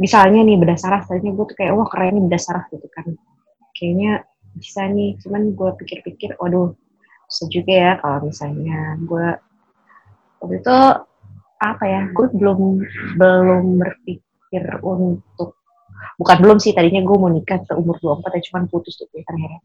misalnya 0.00 0.40
nih 0.42 0.56
bedah 0.58 0.78
saraf, 0.80 1.06
tadinya 1.06 1.36
gue 1.36 1.46
tuh 1.50 1.56
kayak 1.56 1.76
wah 1.76 1.86
keren 1.86 2.18
nih 2.18 2.24
bedah 2.30 2.42
saraf 2.42 2.64
gitu 2.72 2.88
kan. 2.90 3.06
Kayaknya 3.76 4.24
bisa 4.56 4.88
nih, 4.90 5.14
cuman 5.22 5.54
gue 5.54 5.70
pikir-pikir, 5.78 6.34
waduh, 6.40 6.74
bisa 7.30 7.44
juga 7.46 7.72
ya 7.72 7.92
kalau 8.02 8.26
misalnya 8.26 8.98
gue 9.06 9.28
waktu 10.40 10.56
itu 10.58 10.78
apa 11.60 11.84
ya 11.84 12.02
gue 12.10 12.26
belum 12.32 12.60
belum 13.20 13.64
berpikir 13.78 14.64
untuk 14.80 15.59
bukan 16.20 16.36
belum 16.40 16.58
sih. 16.62 16.72
Tadinya 16.72 17.02
gue 17.04 17.16
mau 17.16 17.30
nikah 17.30 17.60
ke 17.64 17.72
umur 17.76 17.96
24 17.98 18.36
ya 18.36 18.42
cuman 18.50 18.62
putus 18.68 19.00
tuh 19.00 19.06
akhirnya 19.10 19.60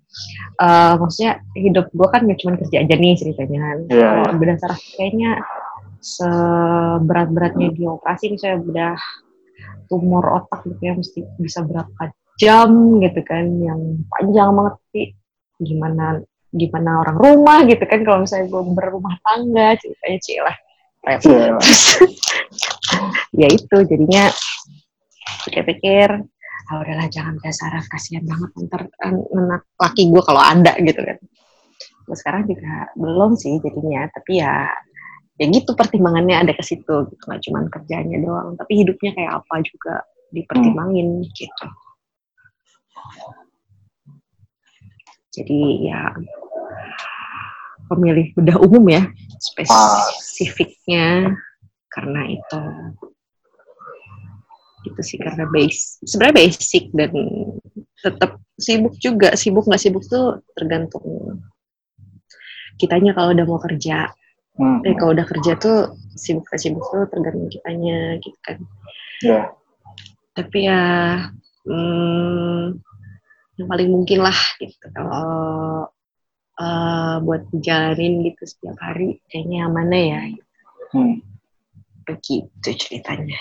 uh, 0.59 0.93
maksudnya 0.99 1.31
hidup 1.55 1.89
gue 1.91 2.07
kan 2.07 2.21
gak 2.27 2.39
cuma 2.41 2.53
kerja 2.59 2.77
aja 2.83 2.95
nih 2.95 3.13
ceritanya. 3.17 3.61
Yeah, 3.91 4.23
kalau 4.29 4.41
yeah. 4.41 4.57
saraf 4.59 4.81
kayaknya 4.95 5.31
seberat-beratnya 6.03 7.67
di 7.73 7.83
operasi 7.89 8.35
misalnya 8.35 8.59
bedah 8.61 8.99
tumor 9.89 10.25
otak 10.41 10.65
gitu 10.65 10.81
ya 10.81 10.93
mesti 10.97 11.19
bisa 11.41 11.65
berapa 11.65 12.13
jam 12.35 12.99
gitu 12.99 13.21
kan 13.23 13.45
yang 13.63 13.79
panjang 14.11 14.49
banget. 14.53 14.75
Sih 14.93 15.07
gimana 15.61 16.19
gimana 16.55 17.03
orang 17.03 17.17
rumah 17.19 17.59
gitu 17.67 17.83
kan 17.83 17.99
kalau 18.07 18.23
misalnya 18.23 18.47
gue 18.47 18.63
berumah 18.75 19.15
tangga 19.23 19.75
ceritanya 19.75 20.19
sih 20.23 20.39
lah 20.39 20.55
yeah. 21.05 21.55
ya 23.35 23.47
itu 23.51 23.77
jadinya 23.85 24.31
pikir-pikir 25.45 26.09
ah 26.65 26.81
udahlah 26.81 27.05
jangan 27.13 27.37
kayak 27.37 27.53
saraf 27.53 27.85
kasihan 27.93 28.25
banget 28.25 28.49
ntar 28.65 28.89
anak 29.05 29.69
laki 29.77 30.09
gue 30.09 30.21
kalau 30.25 30.41
ada 30.41 30.73
gitu 30.81 30.97
kan. 30.97 31.17
Nah, 32.05 32.17
sekarang 32.17 32.49
juga 32.49 32.89
belum 32.97 33.37
sih 33.37 33.61
jadinya 33.61 34.09
tapi 34.09 34.41
ya 34.41 34.65
ya 35.37 35.45
gitu 35.51 35.77
pertimbangannya 35.77 36.41
ada 36.41 36.53
ke 36.57 36.63
situ 36.65 37.05
gitu. 37.09 37.23
Nggak 37.29 37.41
cuma 37.45 37.59
kerjanya 37.69 38.17
doang 38.17 38.57
tapi 38.57 38.81
hidupnya 38.81 39.13
kayak 39.13 39.45
apa 39.45 39.55
juga 39.61 39.93
dipertimbangin 40.33 41.21
hmm. 41.21 41.29
gitu. 41.37 41.67
Jadi 45.35 45.85
ya 45.85 46.01
pemilih 47.85 48.33
bedah 48.33 48.57
umum 48.57 48.89
ya 48.89 49.05
spesifiknya 49.37 51.37
karena 51.93 52.21
itu 52.33 52.61
itu 54.85 55.01
sih 55.01 55.17
karena 55.17 55.49
base 55.49 55.99
sebenarnya 56.05 56.35
basic 56.45 56.83
dan 56.93 57.11
tetap 57.99 58.37
sibuk 58.55 58.93
juga 59.01 59.33
sibuk 59.33 59.65
nggak 59.65 59.81
sibuk 59.81 60.05
tuh 60.05 60.45
tergantung 60.53 61.41
kitanya 62.77 63.17
kalau 63.17 63.33
udah 63.33 63.45
mau 63.47 63.59
kerja 63.59 64.13
Hmm. 64.55 64.79
Eh, 64.87 64.95
kalau 64.95 65.11
udah 65.11 65.27
kerja 65.27 65.59
tuh 65.59 65.99
sibuk 66.15 66.47
gak 66.47 66.63
sibuk 66.63 66.83
tuh 66.87 67.03
tergantung 67.11 67.51
kitanya 67.51 68.15
gitu 68.23 68.39
kan. 68.39 68.57
Yeah. 69.19 69.51
Tapi 70.31 70.67
ya 70.67 70.83
hmm, 71.67 72.79
yang 73.59 73.67
paling 73.67 73.89
mungkin 73.91 74.23
lah 74.23 74.39
gitu 74.59 74.87
kalau 74.95 75.27
uh, 76.55 77.15
buat 77.19 77.51
jalanin 77.59 78.23
gitu 78.31 78.47
setiap 78.47 78.79
hari 78.79 79.19
kayaknya 79.27 79.67
yang 79.67 79.73
mana 79.75 79.97
ya. 79.99 80.21
Hmm. 80.95 81.19
Begitu 82.07 82.69
ceritanya. 82.79 83.39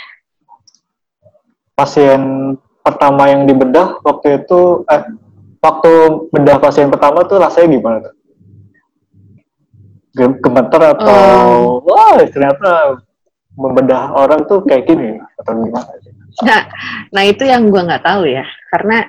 Pasien 1.74 2.54
pertama 2.86 3.26
yang 3.26 3.50
dibedah 3.50 3.98
waktu 4.06 4.44
itu 4.44 4.86
eh 4.86 5.02
waktu 5.58 5.92
bedah 6.30 6.60
pasien 6.60 6.92
pertama 6.92 7.26
tuh 7.26 7.40
rasanya 7.40 7.68
gimana 7.74 7.98
tuh? 8.04 8.14
gemeter 10.14 10.94
atau 10.94 11.18
um, 11.82 11.90
wah 11.90 12.22
ternyata 12.22 13.02
membedah 13.58 14.14
orang 14.14 14.46
tuh 14.46 14.62
kayak 14.62 14.86
gini 14.86 15.18
atau 15.42 15.58
gimana? 15.58 15.90
Nah, 16.46 16.62
nah 17.10 17.22
itu 17.26 17.42
yang 17.46 17.66
gue 17.70 17.82
nggak 17.82 18.06
tahu 18.06 18.26
ya, 18.26 18.46
karena 18.70 19.06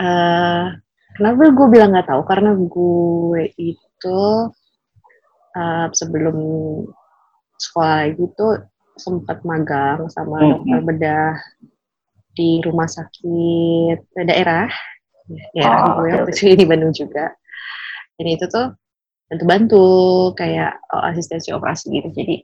uh, 0.00 0.64
kenapa 1.16 1.42
gue 1.48 1.66
bilang 1.72 1.96
nggak 1.96 2.08
tahu? 2.12 2.22
Karena 2.28 2.50
gue 2.56 3.42
itu 3.56 4.22
uh, 5.56 5.86
sebelum 5.92 6.36
sekolah 7.56 8.12
itu 8.12 8.46
sempat 8.98 9.40
magang 9.46 10.10
sama 10.12 10.42
hmm. 10.42 10.48
dokter 10.52 10.80
bedah 10.84 11.34
di 12.38 12.62
rumah 12.62 12.86
sakit 12.86 14.14
daerah, 14.22 14.70
daerah 15.58 15.78
ah, 15.82 15.98
gue 15.98 16.10
waktu 16.14 16.30
itu 16.30 16.54
di 16.54 16.66
Bandung 16.70 16.94
juga. 16.94 17.34
Dan 18.14 18.26
itu 18.30 18.46
tuh 18.46 18.78
bantu-bantu 19.28 19.84
kayak 20.32 20.80
oh, 20.88 21.04
asistensi 21.04 21.52
operasi 21.52 21.92
gitu 21.92 22.08
jadi 22.16 22.40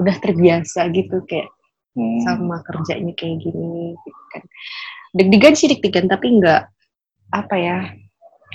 udah 0.00 0.16
terbiasa 0.16 0.88
gitu 0.96 1.20
kayak 1.28 1.52
hmm. 1.92 2.24
sama 2.24 2.64
kerjanya 2.64 3.12
kayak 3.12 3.36
gini 3.44 3.92
gitu 4.00 4.22
kan 4.32 4.42
deg-degan 5.12 5.54
sih 5.54 5.68
deg-degan 5.68 6.08
tapi 6.08 6.40
enggak 6.40 6.72
apa 7.36 7.54
ya 7.60 7.78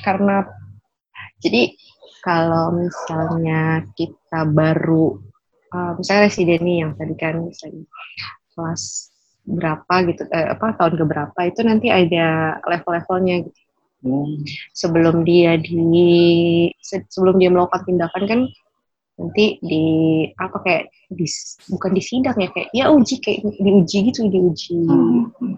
karena 0.01 0.41
jadi 1.37 1.77
kalau 2.25 2.73
misalnya 2.73 3.85
kita 3.93 4.49
baru 4.49 5.21
uh, 5.69 5.93
misalnya 6.01 6.25
residen 6.25 6.65
nih 6.65 6.77
yang 6.81 6.91
tadi 6.97 7.13
kan 7.13 7.45
misalnya 7.45 7.85
kelas 8.57 9.13
berapa 9.45 9.95
gitu 10.09 10.25
eh, 10.33 10.57
apa 10.57 10.73
tahun 10.73 10.97
keberapa 10.97 11.39
itu 11.45 11.61
nanti 11.61 11.87
ada 11.93 12.59
level-levelnya 12.65 13.45
gitu. 13.45 13.61
Sebelum 14.73 15.25
dia 15.25 15.57
di 15.57 16.69
sebelum 16.81 17.41
dia 17.41 17.49
melakukan 17.49 17.85
tindakan 17.85 18.23
kan 18.29 18.39
nanti 19.15 19.57
di 19.63 19.85
apa 20.35 20.59
kayak 20.59 20.83
di, 21.07 21.25
bukan 21.71 21.91
di 21.95 22.03
sidang 22.03 22.35
ya 22.35 22.49
kayak 22.51 22.69
ya 22.75 22.85
uji 22.91 23.21
kayak 23.23 23.39
diuji 23.57 23.97
gitu 24.11 24.27
diuji. 24.27 24.77
Hmm. 24.85 25.55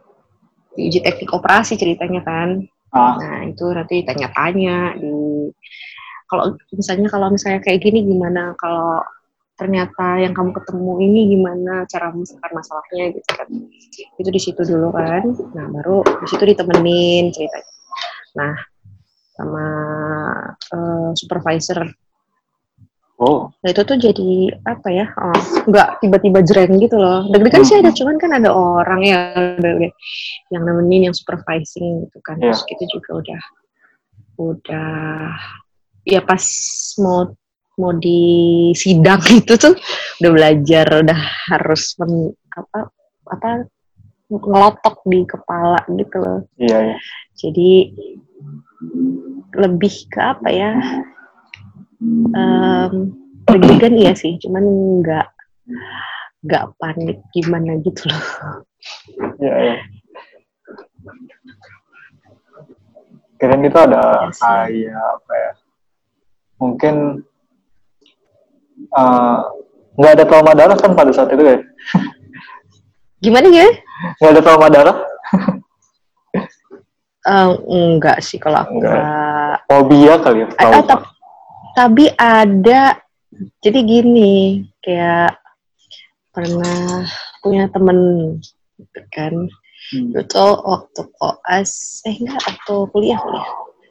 diuji 0.77 1.01
teknik 1.01 1.33
operasi 1.33 1.73
ceritanya 1.73 2.21
kan. 2.21 2.61
Ah. 2.93 3.19
nah 3.19 3.43
itu 3.43 3.67
nanti 3.67 4.05
tanya-tanya 4.07 4.95
di 4.95 5.11
kalau 6.27 6.55
misalnya 6.75 7.07
kalau 7.07 7.27
misalnya 7.31 7.59
kayak 7.63 7.79
gini 7.81 8.03
gimana? 8.03 8.51
Kalau 8.59 8.99
ternyata 9.57 10.21
yang 10.21 10.37
kamu 10.37 10.53
ketemu 10.53 10.93
ini 11.01 11.21
gimana 11.33 11.73
cara 11.89 12.13
menyelesaikan 12.13 12.51
masalahnya 12.53 13.03
gitu 13.17 13.29
kan 13.33 13.47
itu 14.21 14.29
di 14.29 14.41
situ 14.41 14.61
dulu 14.61 14.93
kan 14.93 15.25
nah 15.57 15.65
baru 15.73 16.05
di 16.05 16.27
situ 16.29 16.43
ditemenin 16.45 17.33
ceritanya 17.33 17.77
Nah, 18.37 18.55
sama 19.33 19.65
uh, 20.73 21.09
supervisor. 21.17 21.89
Oh. 23.17 23.49
Nah 23.65 23.69
itu 23.73 23.81
tuh 23.81 23.97
jadi 23.97 24.53
apa 24.61 24.93
ya? 24.93 25.09
Oh, 25.17 25.41
nggak 25.65 26.05
tiba-tiba 26.05 26.39
jreng 26.45 26.77
gitu 26.77 27.01
loh. 27.01 27.25
Deg-degan 27.33 27.65
hmm. 27.65 27.69
sih 27.69 27.77
ada, 27.81 27.89
cuman 27.89 28.21
kan 28.21 28.31
ada 28.37 28.53
orang 28.53 29.01
ya 29.01 29.33
yang 30.53 30.61
nemenin, 30.61 31.09
yang 31.09 31.15
supervising 31.17 32.05
gitu 32.05 32.17
kan. 32.21 32.37
Yeah. 32.37 32.53
Terus 32.53 32.61
kita 32.69 32.83
juga 32.93 33.09
udah 33.25 33.41
udah 34.37 34.93
ya 36.05 36.21
pas 36.21 36.45
mau 37.01 37.33
mau 37.77 37.93
di 37.93 38.19
sidang 38.73 39.21
itu 39.39 39.53
tuh 39.55 39.73
udah 40.21 40.31
belajar 40.33 40.85
udah 41.05 41.19
harus 41.53 41.93
men, 42.01 42.33
apa 42.53 42.89
apa 43.29 43.49
ngelotok 44.27 44.97
di 45.07 45.23
kepala 45.23 45.79
gitu 45.87 46.17
loh. 46.19 46.39
Iya, 46.59 46.91
yeah. 46.91 46.99
Jadi 47.37 47.69
lebih 49.55 49.93
ke 50.11 50.19
apa 50.21 50.49
ya 50.53 50.71
um, 52.03 52.93
deg 53.47 53.93
iya 53.95 54.13
sih 54.13 54.37
cuman 54.37 54.63
nggak 55.01 55.27
nggak 56.45 56.65
panik 56.77 57.19
gimana 57.33 57.79
gitu 57.81 58.05
loh 58.11 58.23
ya, 59.41 59.53
ya. 59.73 59.77
kira 63.41 63.55
itu 63.57 63.79
ada 63.79 64.29
iya 64.69 64.93
kayak 64.93 64.97
apa 65.17 65.33
ya 65.33 65.51
mungkin 66.57 66.95
nggak 69.97 70.11
uh, 70.11 70.15
ada 70.15 70.25
trauma 70.25 70.51
darah 70.55 70.77
kan 70.77 70.91
pada 70.95 71.11
saat 71.11 71.33
itu 71.33 71.43
ya 71.43 71.57
gimana 73.23 73.47
ya 73.49 73.67
nggak 74.21 74.31
ada 74.33 74.41
trauma 74.41 74.67
darah? 74.69 74.97
Uh, 77.27 77.59
enggak 77.67 78.23
sih 78.23 78.39
kalau 78.39 78.63
aku 78.63 78.79
enggak. 78.79 79.59
Fobia 79.67 80.15
kali 80.15 80.47
ya. 80.47 80.49
Oh, 80.63 81.03
tapi 81.75 82.07
ada. 82.15 83.03
Jadi 83.59 83.79
gini 83.83 84.63
kayak 84.79 85.35
pernah 86.31 87.03
punya 87.43 87.67
temen 87.67 87.99
gitu 88.79 89.01
kan. 89.11 89.35
Hmm. 89.87 90.11
itu 90.15 90.45
waktu 90.67 91.01
koas 91.19 91.99
eh 92.07 92.15
enggak 92.15 92.39
waktu 92.47 92.75
kuliah 92.95 93.19
kuliah. 93.19 93.47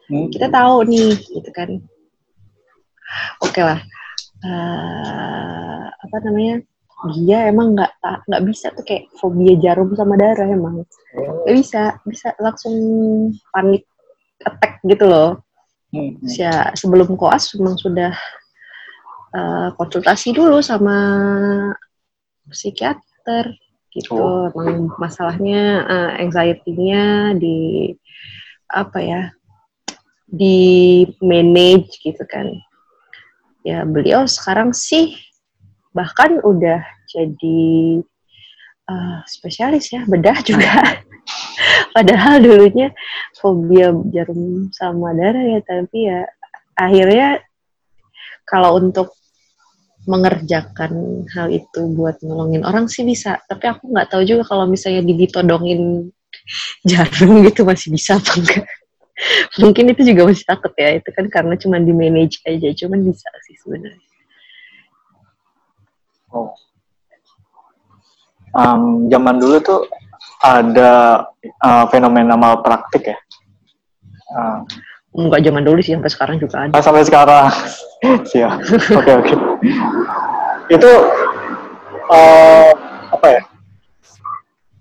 Hmm. 0.09 0.29
kita 0.33 0.49
tahu 0.49 0.89
nih 0.89 1.13
gitu 1.21 1.51
kan. 1.53 1.77
Oke 3.45 3.61
okay 3.61 3.65
lah 3.69 3.81
uh, 4.45 5.85
apa 5.89 6.17
namanya? 6.27 6.61
Dia 7.13 7.53
emang 7.53 7.77
nggak 7.77 7.93
nggak 8.03 8.43
bisa 8.49 8.73
tuh 8.73 8.85
kayak 8.85 9.13
fobia 9.21 9.55
jarum 9.61 9.93
sama 9.93 10.17
darah 10.17 10.49
emang. 10.49 10.83
Nggak 11.15 11.55
bisa 11.57 11.83
bisa 12.09 12.29
langsung 12.41 12.75
panik 13.53 13.85
attack 14.45 14.81
gitu 14.85 15.07
loh. 15.07 15.41
Hmm. 15.95 16.19
ya 16.27 16.75
sebelum 16.75 17.15
koas 17.15 17.55
memang 17.55 17.79
sudah 17.79 18.11
uh, 19.31 19.71
konsultasi 19.79 20.35
dulu 20.35 20.59
sama 20.59 20.99
psikiater 22.51 23.55
gitu. 23.95 24.19
Oh. 24.19 24.51
emang 24.51 24.91
masalahnya 24.99 25.87
uh, 25.87 26.11
anxiety-nya 26.21 27.39
di 27.39 27.95
apa 28.67 28.99
ya 28.99 29.23
di 30.27 31.07
manage 31.23 32.03
gitu 32.03 32.27
kan 32.27 32.51
ya 33.67 33.83
beliau 33.83 34.31
sekarang 34.31 34.71
sih 34.71 35.19
bahkan 35.91 36.39
udah 36.47 36.87
jadi 37.11 37.99
uh, 38.87 39.19
spesialis 39.27 39.91
ya 39.91 40.07
bedah 40.07 40.39
juga. 40.47 41.03
Padahal 41.97 42.39
dulunya 42.39 42.95
fobia 43.35 43.91
jarum 44.15 44.71
sama 44.71 45.11
darah 45.19 45.59
ya 45.59 45.61
tapi 45.67 46.07
ya 46.07 46.23
akhirnya 46.79 47.43
kalau 48.47 48.79
untuk 48.79 49.19
mengerjakan 50.07 51.27
hal 51.35 51.51
itu 51.51 51.91
buat 51.91 52.23
nolongin 52.23 52.63
orang 52.63 52.87
sih 52.87 53.03
bisa. 53.03 53.43
Tapi 53.51 53.67
aku 53.67 53.91
nggak 53.91 54.15
tahu 54.15 54.23
juga 54.23 54.47
kalau 54.47 54.71
misalnya 54.71 55.03
ditodongin 55.03 56.15
jarum 56.91 57.43
gitu 57.43 57.67
masih 57.67 57.91
bisa 57.91 58.23
apa 58.23 58.31
enggak 58.39 58.63
mungkin 59.63 59.93
itu 59.93 60.03
juga 60.13 60.29
masih 60.29 60.45
takut 60.45 60.73
ya 60.77 60.97
itu 60.97 61.09
kan 61.13 61.27
karena 61.33 61.55
cuma 61.57 61.77
di 61.81 61.93
manage 61.93 62.41
aja 62.45 62.69
cuman 62.85 63.01
bisa 63.05 63.29
sih 63.49 63.57
sebenarnya 63.61 64.05
Oh. 66.37 66.53
Um, 68.53 69.09
zaman 69.09 69.39
dulu 69.41 69.57
tuh 69.63 69.81
ada 70.43 71.25
uh, 71.65 71.85
fenomena 71.89 72.37
malpraktik 72.37 73.09
ya. 73.15 73.19
Uh, 74.29 74.61
Enggak 75.17 75.49
zaman 75.49 75.65
dulu 75.65 75.81
sih, 75.81 75.97
sampai 75.97 76.13
sekarang 76.13 76.37
juga 76.37 76.67
ada. 76.67 76.77
Ah, 76.77 76.83
sampai 76.85 77.09
sekarang. 77.09 77.49
Siap. 78.29 78.53
Oke, 79.01 79.13
oke. 79.17 79.35
itu 80.67 80.91
uh, 82.11 82.71
apa 83.15 83.27
ya 83.39 83.43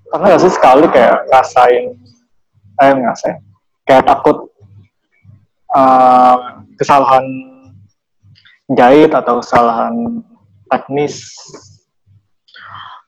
pernah 0.10 0.34
gak 0.34 0.41
sih 0.41 0.54
sekali 0.54 0.86
kayak 0.89 1.30
rasain 1.30 1.93
eh 2.82 2.91
ngerasain 2.93 3.38
kayak 3.86 4.06
takut 4.06 4.50
uh, 5.71 6.65
kesalahan 6.76 7.26
jahit 8.74 9.13
atau 9.13 9.39
kesalahan 9.39 10.26
teknis 10.67 11.38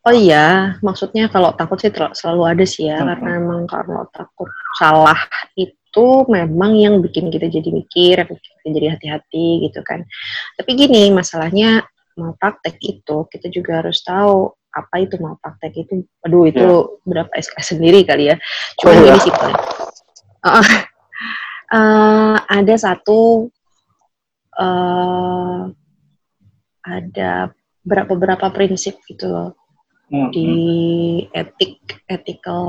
Oh 0.07 0.15
iya, 0.15 0.79
maksudnya 0.79 1.27
kalau 1.27 1.51
takut 1.51 1.83
sih 1.83 1.91
selalu 1.91 2.41
ada 2.47 2.63
sih 2.63 2.87
ya, 2.87 2.95
hmm. 2.95 3.07
karena 3.11 3.29
memang 3.43 3.67
kalau 3.67 4.07
takut 4.15 4.47
salah 4.79 5.19
itu 5.59 6.23
memang 6.31 6.79
yang 6.79 7.03
bikin 7.03 7.27
kita 7.27 7.51
jadi 7.51 7.67
mikir, 7.67 8.15
bikin 8.23 8.51
kita 8.63 8.69
jadi 8.71 8.87
hati-hati 8.95 9.67
gitu 9.67 9.83
kan. 9.83 10.07
Tapi 10.55 10.79
gini, 10.79 11.11
masalahnya 11.11 11.83
mau 12.15 12.31
praktek 12.39 12.79
itu 12.79 13.27
kita 13.27 13.51
juga 13.51 13.83
harus 13.83 13.99
tahu 13.99 14.55
apa 14.71 14.95
itu 15.03 15.19
mau 15.19 15.35
praktek 15.43 15.75
itu. 15.75 16.07
Aduh 16.23 16.47
itu 16.47 16.63
yeah. 16.63 17.03
berapa 17.03 17.31
SK 17.43 17.75
sendiri 17.75 18.07
kali 18.07 18.31
ya. 18.31 18.39
Cuma 18.79 18.95
oh, 18.95 19.03
gini 19.03 19.19
sih 19.19 19.33
uh, 20.45 20.65
uh, 21.73 22.35
ada 22.57 22.75
satu 22.77 23.49
uh, 24.57 25.69
ada 26.87 27.31
beberapa 27.87 28.11
beberapa 28.15 28.47
prinsip 28.51 28.99
gitu 29.07 29.31
loh 29.31 29.49
hmm. 30.11 30.29
di 30.31 30.49
hmm. 31.23 31.39
etik 31.39 31.79
ethical 32.07 32.65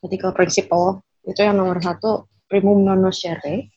ethical 0.00 0.32
principle 0.32 1.04
itu 1.28 1.38
yang 1.44 1.60
nomor 1.60 1.78
satu 1.78 2.26
primum 2.48 2.84
non 2.84 3.00
nocere 3.00 3.68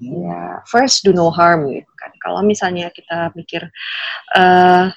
hmm. 0.00 0.12
ya 0.28 0.40
first 0.68 1.04
do 1.04 1.12
no 1.12 1.32
harm 1.32 1.68
gitu 1.72 1.92
kan 1.96 2.12
kalau 2.20 2.40
misalnya 2.44 2.92
kita 2.92 3.32
mikir 3.36 3.64
uh, 4.36 4.92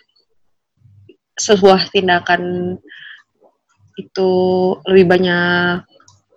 sebuah 1.37 1.93
tindakan 1.93 2.75
itu 3.97 4.31
lebih 4.85 5.05
banyak 5.09 5.85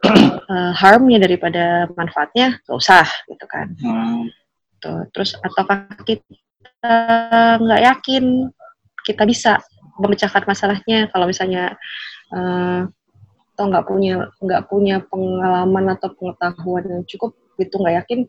uh, 0.07 0.73
harmnya 0.83 1.19
daripada 1.21 1.89
manfaatnya 1.93 2.61
gak 2.65 2.77
usah 2.77 3.07
gitu 3.29 3.47
kan 3.49 3.73
hmm. 3.77 4.29
Tuh. 4.81 5.05
terus 5.13 5.37
apakah 5.45 5.93
kita 6.09 6.97
nggak 7.61 7.83
yakin 7.85 8.49
kita 9.05 9.29
bisa 9.29 9.61
memecahkan 10.01 10.49
masalahnya 10.49 11.13
kalau 11.13 11.29
misalnya 11.29 11.77
uh, 12.33 12.89
atau 13.61 13.69
nggak 13.69 13.85
punya 13.93 14.33
nggak 14.41 14.73
punya 14.73 15.05
pengalaman 15.05 15.93
atau 15.93 16.17
pengetahuan 16.17 16.81
yang 16.89 17.05
cukup 17.05 17.37
itu 17.61 17.77
nggak 17.77 17.97
yakin 18.01 18.25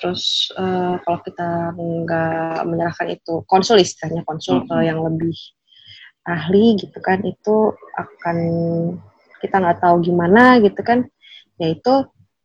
terus 0.00 0.48
uh, 0.56 0.96
kalau 1.04 1.20
kita 1.20 1.76
nggak 1.76 2.64
menyerahkan 2.64 3.12
itu 3.12 3.44
konsul 3.44 3.76
istilahnya 3.76 4.24
konsul 4.24 4.64
ke 4.64 4.72
mm-hmm. 4.72 4.88
yang 4.88 5.04
lebih 5.04 5.36
ahli 6.24 6.80
gitu 6.80 6.96
kan 7.04 7.20
itu 7.28 7.76
akan 7.92 8.38
kita 9.44 9.60
nggak 9.60 9.84
tahu 9.84 10.00
gimana 10.00 10.56
gitu 10.64 10.80
kan 10.80 11.04
ya 11.60 11.68
itu 11.76 11.94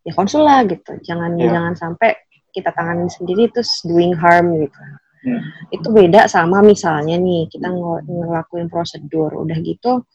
ya 0.03 0.11
konsul 0.11 0.43
lah 0.43 0.67
gitu 0.67 0.99
jangan 1.07 1.39
yeah. 1.39 1.55
jangan 1.55 1.73
sampai 1.79 2.19
kita 2.51 2.75
tangani 2.75 3.07
sendiri 3.07 3.47
terus 3.55 3.71
doing 3.87 4.11
harm 4.11 4.51
gitu 4.59 4.79
Hmm. 5.19 5.43
Itu 5.67 5.91
beda 5.91 6.31
sama 6.31 6.63
misalnya 6.63 7.19
nih 7.19 7.51
kita 7.51 7.67
ng 7.67 8.07
ngelakuin 8.07 8.71
prosedur 8.71 9.35
udah 9.35 9.57
gitu 9.59 10.07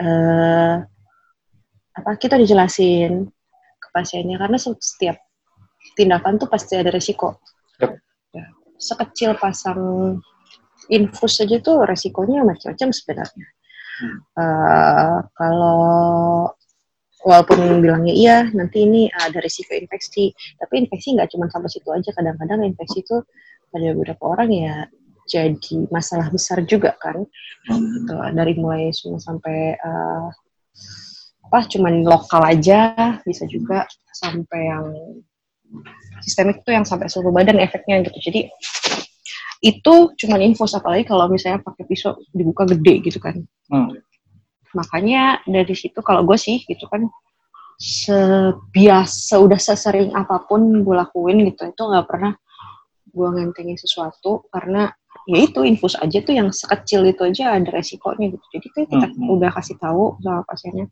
uh, 0.00 0.76
apa 1.92 2.10
kita 2.16 2.40
dijelasin 2.40 3.28
ke 3.76 3.88
pasiennya 3.92 4.40
karena 4.40 4.56
setiap 4.56 5.20
tindakan 5.92 6.40
tuh 6.40 6.48
pasti 6.48 6.80
ada 6.80 6.88
resiko. 6.88 7.36
Yep. 7.84 7.92
Ya, 8.32 8.44
sekecil 8.80 9.36
pasang 9.36 9.80
infus 10.88 11.36
saja 11.36 11.60
tuh 11.60 11.84
resikonya 11.84 12.40
macam-macam 12.40 12.88
sebenarnya. 12.96 13.46
Uh, 14.36 15.20
kalau 15.36 15.80
walaupun 17.20 17.84
bilangnya 17.84 18.14
iya 18.16 18.38
nanti 18.56 18.88
ini 18.88 19.12
ada 19.12 19.38
risiko 19.44 19.76
infeksi, 19.76 20.32
tapi 20.56 20.84
infeksi 20.84 21.16
nggak 21.16 21.28
cuma 21.32 21.48
sampai 21.52 21.68
situ 21.68 21.88
aja. 21.92 22.10
Kadang-kadang 22.16 22.64
infeksi 22.64 23.04
itu 23.04 23.20
pada 23.70 23.86
beberapa 23.92 24.24
orang 24.24 24.50
ya 24.50 24.74
jadi 25.28 25.86
masalah 25.92 26.32
besar 26.32 26.64
juga 26.64 26.96
kan. 26.96 27.22
Gitu 27.68 28.14
dari 28.34 28.52
mulai 28.56 28.90
semua 28.90 29.20
sampai 29.20 29.76
uh, 29.76 30.28
apa 31.50 31.66
cuman 31.66 32.06
lokal 32.06 32.46
aja 32.46 32.94
bisa 33.26 33.42
juga 33.50 33.82
sampai 34.14 34.60
yang 34.70 34.86
sistemik 36.22 36.62
itu 36.62 36.70
yang 36.70 36.86
sampai 36.86 37.10
seluruh 37.10 37.34
badan 37.34 37.58
efeknya 37.58 38.06
gitu. 38.06 38.18
Jadi 38.30 38.40
itu 39.60 39.94
cuman 40.16 40.40
infus 40.40 40.72
apalagi 40.72 41.04
kalau 41.04 41.28
misalnya 41.28 41.60
pakai 41.60 41.84
pisau 41.84 42.16
dibuka 42.32 42.64
gede 42.64 43.04
gitu 43.04 43.20
kan 43.20 43.36
hmm. 43.68 43.92
makanya 44.72 45.44
dari 45.44 45.76
situ 45.76 46.00
kalau 46.00 46.24
gue 46.24 46.36
sih 46.40 46.64
gitu 46.64 46.88
kan 46.88 47.04
sebiasa 47.80 49.40
udah 49.40 49.60
sesering 49.60 50.12
apa 50.16 50.44
pun 50.44 50.84
gue 50.84 50.96
lakuin 50.96 51.44
gitu 51.48 51.68
itu 51.68 51.82
nggak 51.84 52.08
pernah 52.08 52.32
gue 53.10 53.28
ngentengin 53.36 53.76
sesuatu 53.76 54.48
karena 54.48 54.88
ya 55.28 55.38
itu 55.44 55.60
infus 55.66 55.98
aja 55.98 56.18
tuh 56.22 56.32
yang 56.32 56.48
sekecil 56.54 57.04
itu 57.04 57.20
aja 57.26 57.58
ada 57.58 57.68
resikonya 57.68 58.32
gitu 58.32 58.46
jadi 58.52 58.66
kan 58.72 58.82
kita 58.88 59.06
hmm. 59.12 59.34
udah 59.36 59.50
kasih 59.52 59.76
tahu 59.76 60.16
sama 60.22 60.42
pasiennya 60.46 60.86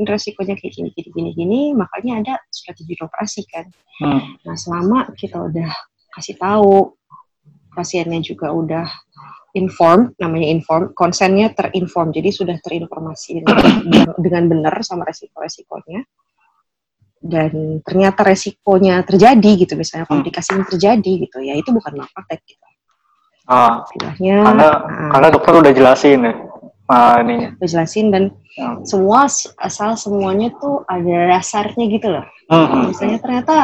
ini 0.00 0.04
resikonya 0.06 0.54
kayak 0.56 0.72
gini 0.72 0.88
gini 0.94 1.10
gini 1.12 1.30
gini 1.34 1.60
makanya 1.76 2.12
ada 2.22 2.34
strategi 2.48 2.94
operasi 3.02 3.42
kan 3.50 3.66
hmm. 4.00 4.46
nah 4.46 4.56
selama 4.56 5.12
kita 5.18 5.36
udah 5.36 5.68
kasih 6.16 6.38
tahu 6.38 6.94
pasiennya 7.74 8.22
juga 8.22 8.54
udah 8.54 8.86
inform 9.54 10.14
namanya 10.18 10.50
inform 10.50 10.94
konsennya 10.94 11.54
terinform 11.54 12.10
jadi 12.10 12.30
sudah 12.30 12.56
terinformasi 12.58 13.42
dengan, 13.42 13.72
dengan 14.24 14.42
benar 14.50 14.74
sama 14.82 15.06
resiko-resikonya 15.06 16.02
dan 17.24 17.80
ternyata 17.80 18.20
resikonya 18.20 19.00
terjadi 19.00 19.50
gitu 19.64 19.74
misalnya 19.80 20.04
hmm. 20.04 20.12
komplikasinya 20.12 20.64
terjadi 20.68 21.12
gitu 21.24 21.38
ya 21.40 21.56
itu 21.56 21.72
bukan 21.72 22.04
malpraktek 22.04 22.44
gitu. 22.44 22.64
Ah, 23.44 23.84
Istilahnya, 23.84 24.36
karena 24.40 24.68
uh, 24.72 25.10
karena 25.12 25.28
dokter 25.28 25.52
udah 25.60 25.72
jelasin 25.72 26.20
ya. 26.24 26.34
Uh, 26.84 27.16
ini. 27.24 27.36
Udah 27.60 27.68
jelasin 27.68 28.06
dan 28.12 28.24
hmm. 28.56 28.84
semua 28.84 29.28
asal 29.60 29.96
semuanya 29.96 30.52
tuh 30.60 30.84
ada 30.88 31.36
dasarnya 31.36 31.84
gitu 31.92 32.08
loh. 32.12 32.24
Hmm. 32.48 32.68
hmm. 32.68 32.84
Misalnya 32.92 33.18
ternyata 33.20 33.56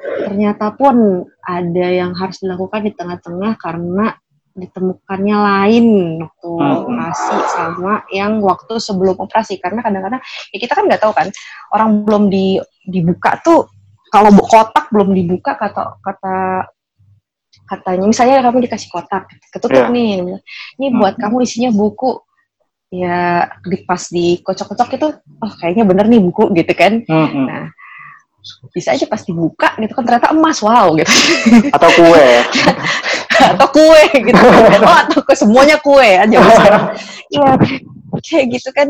ternyata 0.00 0.72
pun 0.74 1.26
ada 1.44 1.86
yang 1.90 2.16
harus 2.16 2.40
dilakukan 2.40 2.86
di 2.86 2.92
tengah-tengah 2.96 3.52
karena 3.60 4.16
ditemukannya 4.50 5.36
lain 5.38 5.86
waktu 6.20 6.50
hmm. 6.50 6.72
operasi 6.82 7.36
sama 7.54 8.02
yang 8.10 8.42
waktu 8.42 8.82
sebelum 8.82 9.16
operasi 9.16 9.62
karena 9.62 9.80
kadang-kadang 9.80 10.20
ya 10.50 10.58
kita 10.58 10.72
kan 10.74 10.84
nggak 10.90 11.00
tahu 11.00 11.12
kan 11.14 11.28
orang 11.70 12.02
belum 12.02 12.22
di 12.28 12.58
dibuka 12.82 13.38
tuh 13.40 13.70
kalau 14.10 14.34
kotak 14.42 14.90
belum 14.90 15.14
dibuka 15.14 15.54
kata 15.54 16.02
kata 16.02 16.66
katanya 17.70 18.06
misalnya 18.10 18.42
kamu 18.42 18.66
dikasih 18.66 18.90
kotak 18.90 19.30
ketutup 19.54 19.86
yeah. 19.86 19.94
nih 19.94 20.38
ini 20.78 20.86
hmm. 20.90 20.98
buat 20.98 21.14
kamu 21.14 21.46
isinya 21.46 21.70
buku 21.70 22.18
ya 22.90 23.46
di 23.62 23.86
pas 23.86 24.02
dikocok-kocok 24.10 24.88
itu 24.98 25.08
oh 25.14 25.52
kayaknya 25.62 25.86
bener 25.86 26.10
nih 26.10 26.18
buku 26.18 26.50
gitu 26.58 26.72
kan 26.74 27.06
hmm. 27.06 27.28
hmm. 27.30 27.46
nah 27.46 27.64
bisa 28.72 28.96
aja 28.96 29.04
pas 29.04 29.20
dibuka 29.20 29.76
gitu 29.76 29.92
kan 29.92 30.04
ternyata 30.04 30.32
emas 30.32 30.58
wow 30.64 30.92
gitu. 30.96 31.12
Atau 31.72 31.90
kue. 31.92 32.28
Atau 33.52 33.68
kue 33.72 34.04
gitu. 34.12 34.44
Oh 34.84 34.96
atau 34.96 35.20
ke 35.24 35.34
semuanya 35.36 35.76
kue 35.80 36.10
aja 36.16 36.36
iya 37.34 37.50
kayak 38.26 38.46
gitu 38.58 38.68
kan. 38.72 38.88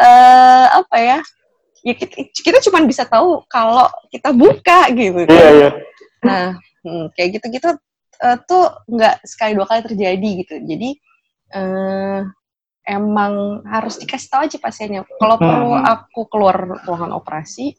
Uh, 0.00 0.66
apa 0.80 0.96
ya? 0.96 1.18
Ya 1.84 1.94
kita, 1.96 2.28
kita 2.32 2.58
cuma 2.68 2.84
bisa 2.84 3.04
tahu 3.04 3.44
kalau 3.46 3.88
kita 4.10 4.32
buka 4.34 4.90
gitu 4.94 5.22
kan. 5.26 5.34
iya 5.34 5.48
iya. 5.54 5.70
Nah 6.24 6.46
hmm, 6.82 7.04
kayak 7.14 7.40
gitu 7.40 7.46
gitu 7.52 7.68
uh, 8.22 8.36
tuh 8.44 8.74
nggak 8.90 9.22
sekali 9.26 9.52
dua 9.54 9.66
kali 9.66 9.80
terjadi 9.86 10.30
gitu. 10.44 10.54
Jadi 10.66 10.90
uh, 11.54 12.26
emang 12.90 13.62
harus 13.68 14.00
dikasih 14.02 14.28
tahu 14.28 14.40
aja 14.46 14.58
pasiennya. 14.58 15.02
Kalau 15.06 15.36
hmm. 15.38 15.46
perlu 15.46 15.72
aku 15.78 16.20
keluar 16.26 16.56
ruangan 16.86 17.14
operasi 17.14 17.76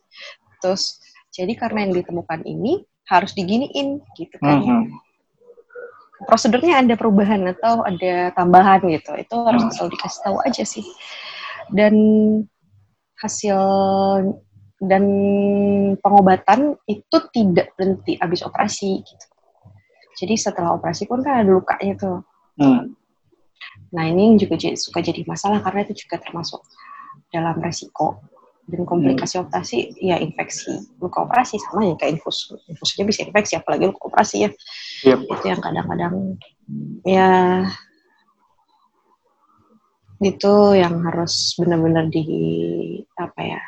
terus 0.62 1.02
jadi 1.34 1.58
karena 1.58 1.90
yang 1.90 1.94
ditemukan 1.98 2.46
ini 2.46 2.86
harus 3.10 3.34
diginiin 3.34 4.00
gitu 4.16 4.38
kan. 4.40 4.62
-hmm 4.62 5.12
prosedurnya 6.26 6.82
ada 6.82 6.94
perubahan 6.94 7.42
atau 7.50 7.82
ada 7.86 8.34
tambahan 8.38 8.82
gitu. 8.90 9.12
Itu 9.18 9.36
harus 9.46 9.64
hmm. 9.66 9.74
selalu 9.74 9.90
dikasih 9.98 10.22
tahu 10.22 10.38
aja 10.46 10.64
sih. 10.66 10.86
Dan 11.72 11.96
hasil 13.22 13.58
dan 14.82 15.04
pengobatan 16.02 16.74
itu 16.90 17.18
tidak 17.34 17.74
berhenti 17.78 18.18
habis 18.18 18.42
operasi 18.42 19.02
gitu. 19.06 19.26
Jadi 20.22 20.36
setelah 20.38 20.76
operasi 20.76 21.06
pun 21.06 21.22
kan 21.22 21.46
ada 21.46 21.50
lukanya 21.50 21.96
tuh. 21.98 22.20
Hmm. 22.60 22.94
nah 23.96 24.04
ini 24.04 24.36
juga 24.36 24.60
suka 24.76 25.00
jadi 25.00 25.24
masalah 25.24 25.64
karena 25.64 25.88
itu 25.88 26.06
juga 26.06 26.20
termasuk 26.20 26.62
dalam 27.32 27.58
resiko 27.64 28.20
dan 28.70 28.82
komplikasi 28.86 29.42
operasi 29.42 29.98
ya 29.98 30.22
infeksi. 30.22 30.86
Luka 31.02 31.26
operasi 31.26 31.58
sama 31.58 31.90
ya 31.90 31.96
kayak 31.98 32.22
infus. 32.22 32.54
Infusnya 32.70 33.04
bisa 33.08 33.26
infeksi 33.26 33.58
apalagi 33.58 33.90
luka 33.90 34.02
operasi 34.08 34.36
ya. 34.46 34.50
Yep. 35.02 35.20
itu 35.26 35.46
yang 35.50 35.62
kadang-kadang 35.62 36.16
ya 37.02 37.30
itu 40.22 40.54
yang 40.78 41.02
harus 41.02 41.58
benar-benar 41.58 42.06
di 42.14 42.26
apa 43.18 43.42
ya 43.42 43.62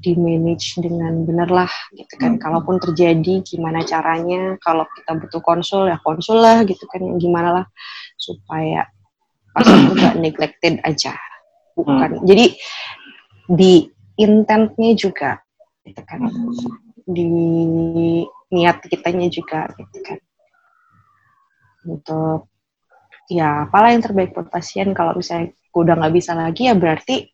di 0.00 0.16
manage 0.16 0.80
dengan 0.80 1.24
benar 1.28 1.48
lah 1.52 1.72
gitu 1.92 2.16
kan. 2.16 2.36
Hmm. 2.36 2.40
kalaupun 2.40 2.80
terjadi 2.80 3.44
gimana 3.44 3.84
caranya? 3.84 4.56
Kalau 4.64 4.88
kita 4.96 5.16
butuh 5.16 5.40
konsul 5.44 5.88
ya 5.88 6.00
konsul 6.00 6.40
lah 6.40 6.64
gitu 6.64 6.84
kan. 6.88 7.04
Gimana 7.20 7.62
lah 7.62 7.66
supaya 8.16 8.88
pasien 9.52 9.80
itu 9.84 9.92
nggak 9.96 10.16
neglected 10.20 10.74
aja. 10.84 11.12
Bukan. 11.76 12.24
Jadi 12.24 12.56
di 13.46 13.95
intentnya 14.16 14.92
juga 14.96 15.30
gitu 15.84 16.02
kan 16.02 16.26
di 17.06 17.26
niat 18.50 18.82
kitanya 18.82 19.28
juga 19.30 19.70
gitu 19.76 19.98
kan 20.02 20.18
untuk 21.86 22.50
ya 23.30 23.66
apalah 23.66 23.94
yang 23.94 24.02
terbaik 24.02 24.34
buat 24.34 24.50
pasien 24.50 24.90
kalau 24.90 25.14
misalnya 25.14 25.54
udah 25.70 25.94
nggak 25.98 26.14
bisa 26.14 26.32
lagi 26.34 26.66
ya 26.66 26.74
berarti 26.74 27.30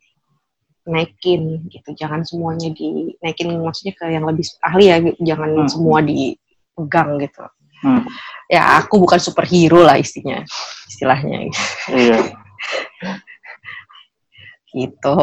naikin 0.82 1.62
gitu 1.70 1.94
jangan 1.94 2.26
semuanya 2.26 2.74
di 2.74 3.14
naikin 3.22 3.54
maksudnya 3.62 3.94
ke 3.94 4.10
yang 4.10 4.26
lebih 4.26 4.42
ahli 4.60 4.90
ya 4.90 4.96
gitu. 4.98 5.18
jangan 5.22 5.48
Hmm. 5.54 5.70
semua 5.70 5.98
dipegang 6.02 7.22
gitu 7.22 7.44
Hmm. 7.82 8.02
ya 8.46 8.78
aku 8.78 8.98
bukan 9.02 9.18
superhero 9.18 9.82
lah 9.82 9.98
istinya 9.98 10.42
istilahnya 10.86 11.38
gitu. 11.46 11.62
Iya. 11.90 12.18
gitu 14.72 15.16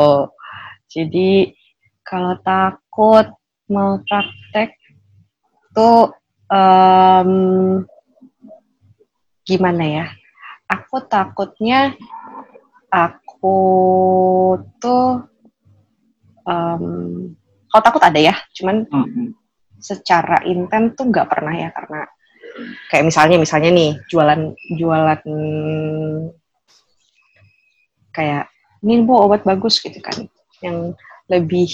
jadi 0.89 1.53
kalau 2.01 2.35
takut 2.41 3.29
mau 3.69 4.01
praktek 4.01 4.73
tuh 5.71 6.09
em, 6.49 7.31
gimana 9.45 9.83
ya 9.85 10.05
aku 10.65 11.05
takutnya 11.05 11.93
aku 12.89 13.57
tuh 14.81 15.29
em, 16.49 16.83
kalau 17.69 17.83
takut 17.85 18.01
ada 18.01 18.17
ya 18.17 18.33
cuman 18.57 18.89
Hmm. 18.89 19.37
secara 19.79 20.43
intent 20.43 20.97
tuh 20.97 21.07
nggak 21.07 21.29
pernah 21.29 21.55
ya 21.55 21.69
karena 21.71 22.03
kayak 22.91 23.07
misalnya 23.07 23.37
misalnya 23.39 23.71
nih 23.71 23.91
jualan 24.11 24.41
jualan 24.75 25.21
kayak 28.11 28.51
ini 28.83 29.05
bu 29.07 29.13
obat 29.15 29.47
bagus 29.47 29.79
gitu 29.79 29.95
kan 30.03 30.27
yang 30.63 30.93
lebih 31.29 31.69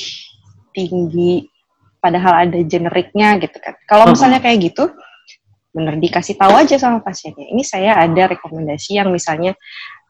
tinggi 0.75 1.47
padahal 2.03 2.45
ada 2.45 2.59
generiknya 2.61 3.39
gitu 3.41 3.57
kan. 3.57 3.73
Kalau 3.89 4.05
misalnya 4.11 4.37
kayak 4.43 4.71
gitu 4.73 4.91
bener 5.75 5.99
dikasih 5.99 6.39
tahu 6.39 6.55
aja 6.55 6.75
sama 6.79 7.03
pasiennya. 7.03 7.51
Ini 7.51 7.63
saya 7.65 7.99
ada 7.99 8.31
rekomendasi 8.31 8.95
yang 8.95 9.11
misalnya 9.11 9.51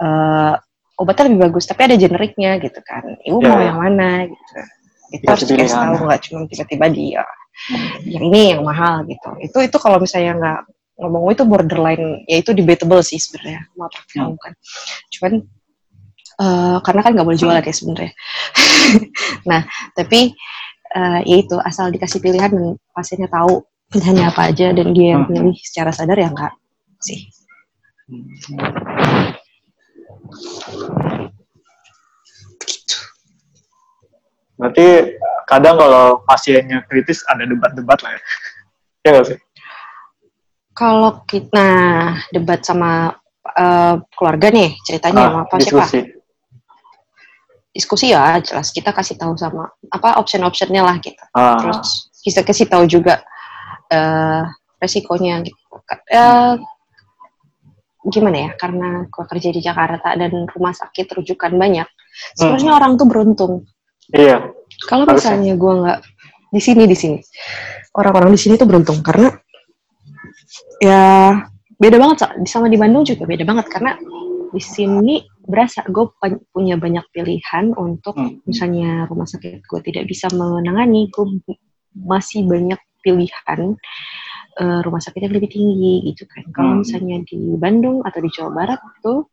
eh, 0.02 0.54
obatnya 1.00 1.28
lebih 1.32 1.50
bagus 1.50 1.66
tapi 1.66 1.88
ada 1.90 1.96
generiknya 1.98 2.60
gitu 2.62 2.80
kan. 2.84 3.04
Ibu 3.24 3.40
Ya, 3.42 3.48
mau 3.50 3.60
ya. 3.62 3.66
yang 3.72 3.80
mana 3.80 4.10
gitu. 4.30 4.54
Itu 5.16 5.26
harus 5.30 5.46
dikasih 5.48 5.78
tahu 5.78 5.96
nggak 6.06 6.22
cuma 6.30 6.40
tiba-tiba 6.50 6.86
dia 6.92 7.24
yang 8.04 8.24
ini 8.30 8.42
yang 8.58 8.62
mahal 8.68 9.08
gitu. 9.08 9.30
Itu 9.40 9.58
itu 9.64 9.78
kalau 9.80 9.98
misalnya 10.04 10.34
nggak 10.38 10.60
ngomong 10.96 11.32
itu 11.36 11.44
borderline 11.44 12.24
ya 12.28 12.40
itu 12.44 12.52
debatable 12.52 13.00
sih 13.04 13.20
sebenarnya. 13.20 13.68
Mau 13.80 13.88
praktek 13.88 14.20
Hmm. 14.22 14.36
bukan 14.36 14.52
cuman 15.16 15.34
eh, 16.36 16.78
karena 16.82 17.02
kan 17.02 17.12
nggak 17.14 17.28
boleh 17.28 17.40
jualan 17.40 17.62
ya 17.62 17.74
sebenarnya 17.74 18.12
nah 19.50 19.62
tapi 19.92 20.34
eh, 20.92 21.20
ya 21.24 21.36
itu 21.40 21.56
asal 21.60 21.90
dikasih 21.90 22.20
pilihan 22.20 22.52
dan 22.52 22.66
pasiennya 22.92 23.28
tahu 23.28 23.62
pilihannya 23.88 24.26
apa 24.28 24.42
aja 24.50 24.72
dan 24.72 24.92
dia 24.92 25.16
yang 25.16 25.24
Hmm. 25.26 25.32
pilih 25.32 25.56
secara 25.60 25.92
sadar 25.92 26.18
ya 26.18 26.30
enggak 26.30 26.54
sih 27.00 27.30
Berarti 34.56 35.20
kadang 35.46 35.76
kalau 35.76 36.24
pasiennya 36.24 36.88
kritis 36.88 37.22
ada 37.28 37.44
debat-debat 37.44 38.00
lah 38.02 38.12
ya. 38.16 38.22
Ya 39.06 39.10
nggak 39.14 39.28
sih? 39.30 39.40
kalau 40.76 41.24
kita 41.24 41.70
debat 42.36 42.60
sama 42.60 43.14
eh, 43.48 43.96
keluarga 44.12 44.50
nih 44.52 44.76
ceritanya 44.84 45.30
sama 45.32 45.40
Ah, 45.40 45.44
apa 45.48 45.56
siapa 45.62 45.86
diskusi. 47.76 48.16
ya 48.16 48.40
jelas 48.40 48.72
kita 48.72 48.96
kasih 48.96 49.20
tahu 49.20 49.36
sama 49.36 49.68
apa 49.92 50.16
option-optionnya 50.24 50.80
lah 50.80 50.96
gitu 51.04 51.20
Ah, 51.36 51.60
terus 51.60 52.08
kita 52.24 52.42
kasih 52.48 52.72
tahu 52.72 52.88
juga 52.88 53.20
eh 53.92 54.44
resikonya 54.80 55.44
gitu. 55.44 55.60
Eh, 56.12 56.56
gimana 58.06 58.38
ya 58.38 58.50
karena 58.56 59.10
gua 59.10 59.26
kerja 59.26 59.50
di 59.50 59.62
Jakarta 59.62 60.14
dan 60.14 60.46
rumah 60.46 60.74
sakit 60.78 61.10
rujukan 61.22 61.52
banyak 61.58 61.90
sebenarnya 62.38 62.72
orang 62.78 62.92
tuh 63.02 63.08
beruntung 63.10 63.54
iya. 64.14 64.46
kalau 64.86 65.10
misalnya 65.10 65.58
gua 65.58 65.74
nggak 65.82 66.00
di 66.54 66.62
sini 66.62 66.84
di 66.86 66.94
sini 66.94 67.18
orang-orang 67.98 68.32
di 68.32 68.40
sini 68.40 68.54
tuh 68.62 68.70
beruntung 68.70 69.02
karena 69.02 69.34
ya 70.78 71.34
beda 71.76 71.98
banget 71.98 72.18
Sa. 72.22 72.28
sama 72.46 72.70
di 72.70 72.78
Bandung 72.78 73.04
juga 73.04 73.26
beda 73.26 73.44
banget 73.44 73.66
karena 73.74 73.98
di 74.56 74.64
sini 74.64 75.16
berasa 75.44 75.84
gue 75.86 76.06
punya 76.50 76.80
banyak 76.80 77.04
pilihan 77.12 77.76
untuk 77.76 78.16
Hmm. 78.16 78.40
misalnya 78.48 79.04
rumah 79.06 79.28
sakit 79.28 79.62
gue 79.62 79.80
tidak 79.84 80.08
bisa 80.08 80.32
menangani 80.32 81.12
gue 81.12 81.26
masih 81.94 82.48
banyak 82.48 82.80
pilihan 83.04 83.76
eh, 84.56 84.80
rumah 84.88 85.04
sakit 85.04 85.20
yang 85.20 85.36
lebih 85.36 85.52
tinggi 85.52 86.08
gitu 86.08 86.24
kan 86.32 86.48
kalau 86.56 86.72
Hmm. 86.74 86.82
misalnya 86.82 87.20
di 87.28 87.60
Bandung 87.60 88.00
atau 88.02 88.20
di 88.24 88.30
Jawa 88.32 88.52
Barat 88.56 88.80
tuh 89.04 89.28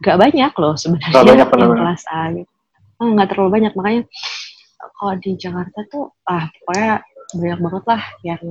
gak 0.00 0.16
banyak 0.16 0.52
loh 0.56 0.74
sebenarnya 0.74 1.12
Nggak 1.12 1.28
banyak, 1.28 1.48
yang 1.60 1.72
kelas 1.76 2.02
A 2.08 2.22
gitu 2.32 2.52
Ah, 2.96 3.08
nggak 3.12 3.28
terlalu 3.28 3.50
banyak 3.60 3.72
makanya 3.76 4.02
kalau 4.96 5.14
di 5.20 5.36
Jakarta 5.36 5.84
tuh 5.92 6.08
ah 6.24 6.48
pokoknya 6.64 7.04
banyak 7.36 7.58
banget 7.60 7.84
lah 7.84 8.02
yang 8.24 8.42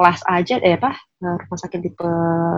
kelas 0.00 0.24
aja 0.24 0.56
eh 0.64 0.80
apa 0.80 0.96
rumah 1.20 1.60
sakit 1.60 1.80
tipe 1.84 2.08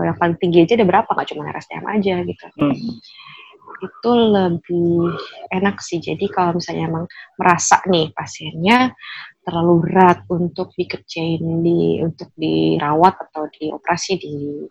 yang 0.07 0.15
paling 0.15 0.39
tinggi 0.39 0.63
aja 0.63 0.79
ada 0.79 0.87
berapa 0.87 1.11
nggak 1.11 1.27
cuma 1.35 1.51
RSTM 1.51 1.83
aja 1.91 2.15
gitu 2.23 2.45
Hmm. 2.55 3.83
itu 3.83 4.11
lebih 4.15 5.11
enak 5.51 5.83
sih. 5.83 5.99
Jadi 5.99 6.31
kalau 6.31 6.55
misalnya 6.55 6.87
emang 6.87 7.05
merasa 7.35 7.83
nih 7.83 8.15
pasiennya 8.15 8.95
terlalu 9.43 9.83
berat 9.83 10.23
untuk 10.31 10.71
dikerjain 10.79 11.43
di 11.59 11.99
untuk 11.99 12.31
dirawat 12.39 13.19
atau 13.27 13.51
dioperasi 13.51 14.23
di 14.23 14.63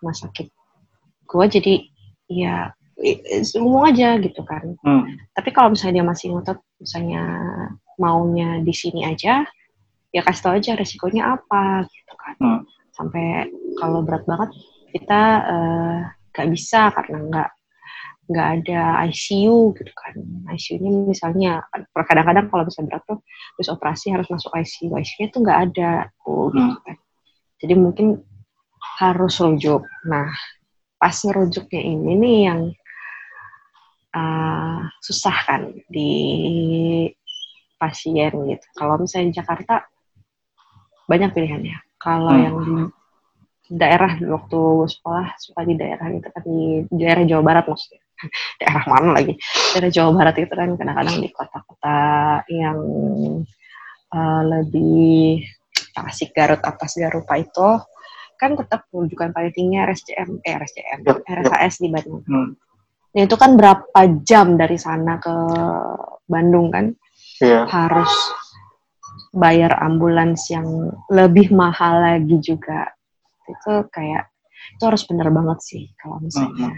rumah 0.00 0.12
sakit 0.12 0.52
gua 1.24 1.48
jadi 1.48 1.88
ya 2.28 2.68
ngomong 3.56 3.96
aja 3.96 4.20
gitu 4.20 4.44
kan. 4.44 4.76
Hmm. 4.84 5.08
Tapi 5.32 5.48
kalau 5.48 5.72
misalnya 5.72 6.04
dia 6.04 6.06
masih 6.12 6.26
ngotot 6.36 6.58
misalnya 6.80 7.24
maunya 7.96 8.60
di 8.60 8.74
sini 8.76 9.08
aja 9.08 9.46
ya 10.14 10.22
kasih 10.22 10.42
tau 10.46 10.54
aja 10.54 10.78
resikonya 10.78 11.34
apa 11.34 11.82
gitu 11.90 12.14
kan. 12.14 12.36
Hmm. 12.38 12.60
Sampai 12.94 13.50
kalau 13.82 14.06
berat 14.06 14.22
banget 14.30 14.54
kita 14.94 15.22
eh, 15.50 15.98
nggak 16.30 16.48
bisa 16.54 16.94
karena 16.94 17.18
nggak 17.26 17.50
nggak 18.24 18.48
ada 18.62 18.82
ICU 19.10 19.74
gitu 19.74 19.92
kan. 19.92 20.14
ICU-nya 20.54 20.90
misalnya 21.10 21.52
kadang-kadang 21.92 22.46
kalau 22.48 22.64
bisa 22.64 22.80
berat 22.86 23.02
tuh 23.04 23.18
terus 23.58 23.68
operasi 23.74 24.14
harus 24.14 24.30
masuk 24.30 24.54
ICU 24.54 24.94
ICU-nya 24.94 25.28
tuh 25.34 25.40
nggak 25.42 25.60
ada 25.70 25.90
tuh 26.22 26.54
gitu 26.54 26.78
kan. 26.86 26.96
Jadi 27.58 27.74
mungkin 27.74 28.06
harus 29.02 29.34
rujuk. 29.42 29.82
Nah 30.06 30.30
pas 30.94 31.12
ngerujuknya 31.12 31.82
ini 31.84 32.12
nih 32.16 32.38
yang 32.48 32.60
uh, 34.14 34.80
susah 35.02 35.36
kan 35.44 35.62
di 35.90 36.12
pasien 37.76 38.32
gitu. 38.32 38.66
Kalau 38.72 38.96
misalnya 38.96 39.34
di 39.34 39.36
Jakarta 39.36 39.84
banyak 41.04 41.30
pilihannya 41.32 41.76
kalau 41.96 42.32
Hmm. 42.32 42.44
yang 42.44 42.56
di 43.64 43.72
daerah 43.80 44.12
waktu 44.20 44.60
sekolah 44.92 45.40
suka 45.40 45.64
di 45.64 45.74
daerah 45.74 46.06
gitu 46.12 46.28
kan 46.28 46.42
di 46.44 46.60
daerah 46.92 47.24
Jawa 47.24 47.42
Barat 47.42 47.64
maksudnya 47.64 48.00
daerah 48.60 48.84
mana 48.84 49.08
lagi 49.16 49.32
daerah 49.72 49.90
Jawa 49.90 50.10
Barat 50.12 50.34
itu 50.36 50.52
kan 50.52 50.70
kadang-kadang 50.76 51.16
di 51.18 51.28
kota-kota 51.32 51.98
yang 52.52 52.78
uh, 54.12 54.42
lebih 54.44 55.44
Tasik 55.94 56.34
Garut 56.34 56.60
atas 56.60 56.98
Garupa 56.98 57.38
itu 57.38 57.68
kan 58.34 58.58
tetap 58.58 58.84
rujukan 58.90 59.30
paling 59.30 59.54
tinggi 59.54 59.78
RSCM 59.78 60.42
eh 60.42 60.54
RSCM. 60.58 60.98
RSAS 61.06 61.74
di 61.80 61.88
Bandung 61.88 62.20
Hmm. 62.26 62.52
Nah, 63.14 63.22
itu 63.22 63.36
kan 63.38 63.54
berapa 63.54 64.00
jam 64.26 64.58
dari 64.58 64.74
sana 64.74 65.22
ke 65.22 65.30
Bandung 66.26 66.66
kan 66.68 66.90
Iya. 67.38 67.62
harus 67.66 68.10
bayar 69.34 69.82
ambulans 69.82 70.46
yang 70.48 70.94
lebih 71.10 71.50
mahal 71.50 71.98
lagi 72.00 72.38
juga. 72.38 72.94
Itu 73.44 73.90
kayak 73.90 74.30
itu 74.78 74.82
harus 74.86 75.04
bener 75.04 75.28
banget 75.28 75.58
sih 75.60 75.84
kalau 76.00 76.22
misalnya 76.22 76.72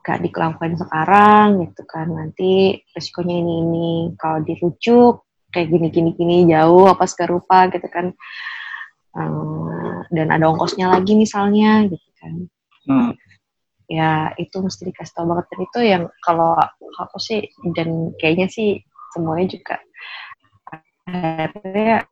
gak 0.00 0.24
dilakukan 0.24 0.78
sekarang 0.80 1.48
gitu 1.68 1.82
kan. 1.84 2.08
Nanti 2.08 2.80
resikonya 2.96 3.34
ini 3.44 3.54
ini. 3.60 3.90
Kalau 4.16 4.40
dirujuk 4.40 5.26
kayak 5.52 5.68
gini 5.68 5.88
gini 5.92 6.10
gini 6.16 6.36
jauh 6.48 6.88
apa 6.88 7.04
segarupa 7.04 7.68
gitu 7.74 7.88
kan. 7.90 8.14
Um, 9.12 10.06
dan 10.14 10.30
ada 10.30 10.46
ongkosnya 10.48 10.88
lagi 10.88 11.18
misalnya 11.18 11.84
gitu 11.90 12.10
kan. 12.22 12.34
Hmm. 12.88 13.12
ya 13.88 14.32
itu 14.40 14.64
mesti 14.64 14.88
dikasih 14.88 15.12
tahu 15.12 15.28
banget. 15.28 15.46
Dan 15.52 15.60
itu 15.64 15.80
yang 15.84 16.04
kalau 16.24 16.56
aku 16.96 17.20
sih 17.20 17.44
dan 17.76 18.12
kayaknya 18.16 18.48
sih 18.48 18.80
semuanya 19.12 19.48
juga 19.48 19.76
akhirnya 21.08 22.04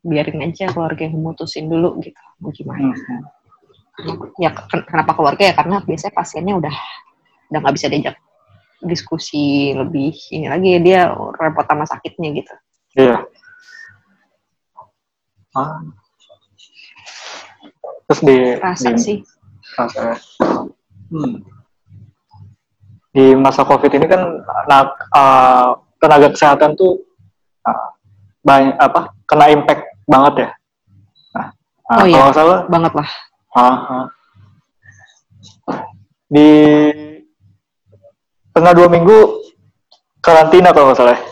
biarin 0.00 0.40
aja 0.48 0.72
keluarga 0.72 1.04
yang 1.04 1.20
memutusin 1.20 1.68
dulu 1.68 2.00
gitu 2.00 2.20
mau 2.40 2.50
gimana 2.54 2.96
hmm. 2.96 4.40
ya 4.40 4.54
kenapa 4.64 5.12
keluarga 5.12 5.52
ya 5.52 5.54
karena 5.54 5.76
biasanya 5.84 6.14
pasiennya 6.16 6.54
udah 6.56 6.74
udah 7.52 7.58
nggak 7.60 7.76
bisa 7.76 7.86
diajak 7.92 8.16
diskusi 8.80 9.76
lebih 9.76 10.16
ini 10.32 10.48
lagi 10.48 10.80
dia 10.80 11.12
repot 11.12 11.68
sama 11.68 11.84
sakitnya 11.84 12.28
gitu 12.32 12.54
iya 12.96 13.16
ah. 15.52 15.84
terus 18.08 18.20
di 18.24 18.36
rasa 18.56 18.88
di, 18.96 19.00
sih 19.04 19.18
rasa 19.76 20.16
hmm. 21.12 21.44
di 23.12 23.24
masa 23.36 23.68
covid 23.68 23.92
ini 23.92 24.06
kan 24.08 24.22
nah, 24.64 24.96
uh, 25.12 25.76
tenaga 26.00 26.32
kesehatan 26.32 26.72
tuh 26.72 27.04
uh, 27.68 27.99
banyak 28.40 28.76
apa 28.80 29.00
kena 29.28 29.46
impact 29.52 29.82
banget 30.08 30.34
ya 30.36 30.48
nah, 31.36 31.46
oh 32.00 32.06
iya 32.06 32.18
kalau 32.18 32.32
salah 32.34 32.58
banget 32.66 32.92
lah 32.96 33.08
uh, 33.54 33.60
uh, 33.62 34.04
di 36.30 36.48
tengah 38.54 38.72
dua 38.74 38.88
minggu 38.90 39.18
karantina 40.22 40.70
kalau 40.70 40.92
nggak 40.92 40.98
salah. 40.98 41.16
Ya? 41.16 41.22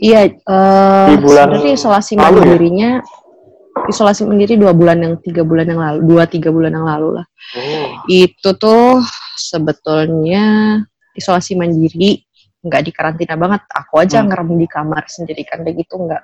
Iya, 0.00 0.20
uh, 0.48 1.06
di 1.12 1.16
bulan 1.20 1.48
isolasi 1.60 2.16
ya? 2.16 2.24
mandirinya 2.24 2.90
ya? 3.04 3.88
isolasi 3.92 4.24
mandiri 4.24 4.56
dua 4.56 4.72
bulan 4.72 5.02
yang 5.04 5.14
tiga 5.20 5.44
bulan 5.44 5.68
yang 5.68 5.80
lalu, 5.80 5.98
dua 6.08 6.24
tiga 6.24 6.48
bulan 6.48 6.72
yang 6.72 6.88
lalu 6.88 7.20
lah. 7.20 7.26
Oh. 7.52 7.86
Itu 8.08 8.56
tuh 8.56 9.04
sebetulnya 9.36 10.78
isolasi 11.12 11.52
mandiri 11.58 12.24
nggak 12.60 12.82
di 12.84 12.90
karantina 12.92 13.34
banget. 13.36 13.62
Aku 13.68 14.00
aja 14.00 14.20
hmm. 14.20 14.28
ngerem 14.28 14.50
di 14.56 14.66
kamar 14.68 15.04
sendiri 15.08 15.42
kan 15.48 15.64
kayak 15.64 15.76
gitu 15.86 16.00
nggak 16.00 16.22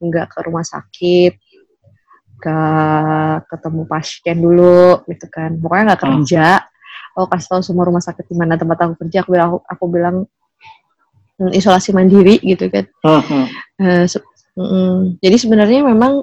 nggak 0.00 0.26
ke 0.28 0.38
rumah 0.44 0.64
sakit, 0.64 1.32
ke 2.40 2.58
ketemu 3.48 3.82
pasien 3.88 4.36
dulu 4.40 5.04
gitu 5.08 5.26
kan. 5.32 5.56
Pokoknya 5.60 5.84
nggak 5.92 6.00
hmm. 6.00 6.08
kerja. 6.20 6.46
Hmm 6.60 6.72
oh 7.14 7.26
kasih 7.30 7.48
tahu 7.56 7.62
semua 7.62 7.86
rumah 7.86 8.02
sakit 8.02 8.26
di 8.26 8.34
mana 8.34 8.58
tempat 8.58 8.78
aku 8.86 9.06
kerja 9.06 9.22
aku 9.22 9.30
bilang 9.34 9.48
aku, 9.54 9.58
aku 9.70 9.84
bilang 9.86 10.16
mm, 11.38 11.52
isolasi 11.54 11.94
mandiri 11.94 12.42
gitu 12.42 12.66
kan 12.70 12.84
uh 13.06 13.22
-huh. 13.22 13.46
uh, 13.82 14.04
se 14.06 14.18
mm, 14.58 15.22
jadi 15.22 15.36
sebenarnya 15.38 15.80
memang 15.86 16.22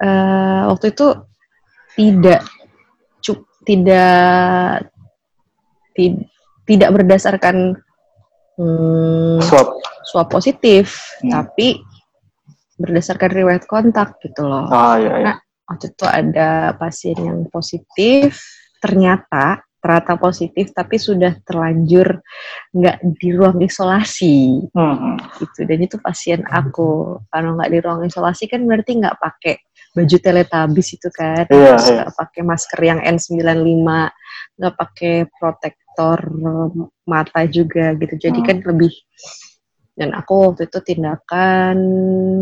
uh, 0.00 0.62
waktu 0.72 0.92
itu 0.92 1.06
tidak 1.96 2.44
cuk 3.24 3.40
tidak 3.64 4.88
tid, 5.96 6.14
tidak 6.68 6.90
berdasarkan 6.94 7.76
hmm, 8.60 9.40
swab 9.40 9.68
swab 10.04 10.28
positif 10.28 11.16
hmm. 11.24 11.32
tapi 11.32 11.80
berdasarkan 12.76 13.30
riwayat 13.32 13.64
kontak 13.64 14.20
gitu 14.20 14.44
loh 14.44 14.68
ah, 14.68 15.00
iya, 15.00 15.12
iya. 15.20 15.24
Nah, 15.32 15.36
waktu 15.68 15.92
itu 15.92 16.04
ada 16.04 16.76
pasien 16.76 17.16
yang 17.16 17.40
positif 17.48 18.40
ternyata 18.80 19.64
ternyata 19.80 20.20
positif 20.20 20.76
tapi 20.76 21.00
sudah 21.00 21.40
terlanjur 21.40 22.20
nggak 22.76 23.00
di 23.16 23.28
ruang 23.32 23.64
isolasi 23.64 24.68
hmm. 24.68 25.16
gitu 25.40 25.64
dan 25.64 25.78
itu 25.80 25.96
pasien 25.96 26.44
aku 26.44 27.16
kalau 27.32 27.56
nggak 27.56 27.70
di 27.72 27.78
ruang 27.80 28.04
isolasi 28.04 28.44
kan 28.44 28.60
berarti 28.68 29.00
nggak 29.00 29.16
pakai 29.16 29.56
baju 29.96 30.16
teletabis 30.20 30.88
itu 31.00 31.08
kan 31.10 31.48
yeah, 31.48 31.74
terus 31.74 31.88
nggak 31.96 32.10
yeah. 32.12 32.18
pakai 32.20 32.42
masker 32.44 32.80
yang 32.84 33.00
N95 33.00 33.88
nggak 34.60 34.74
pakai 34.76 35.14
protektor 36.00 36.18
mata 37.04 37.40
juga 37.48 37.92
gitu 37.98 38.14
jadi 38.16 38.38
hmm. 38.40 38.46
kan 38.46 38.56
lebih 38.64 38.92
dan 39.98 40.16
aku 40.16 40.54
waktu 40.54 40.64
itu 40.70 40.78
tindakan 40.80 41.76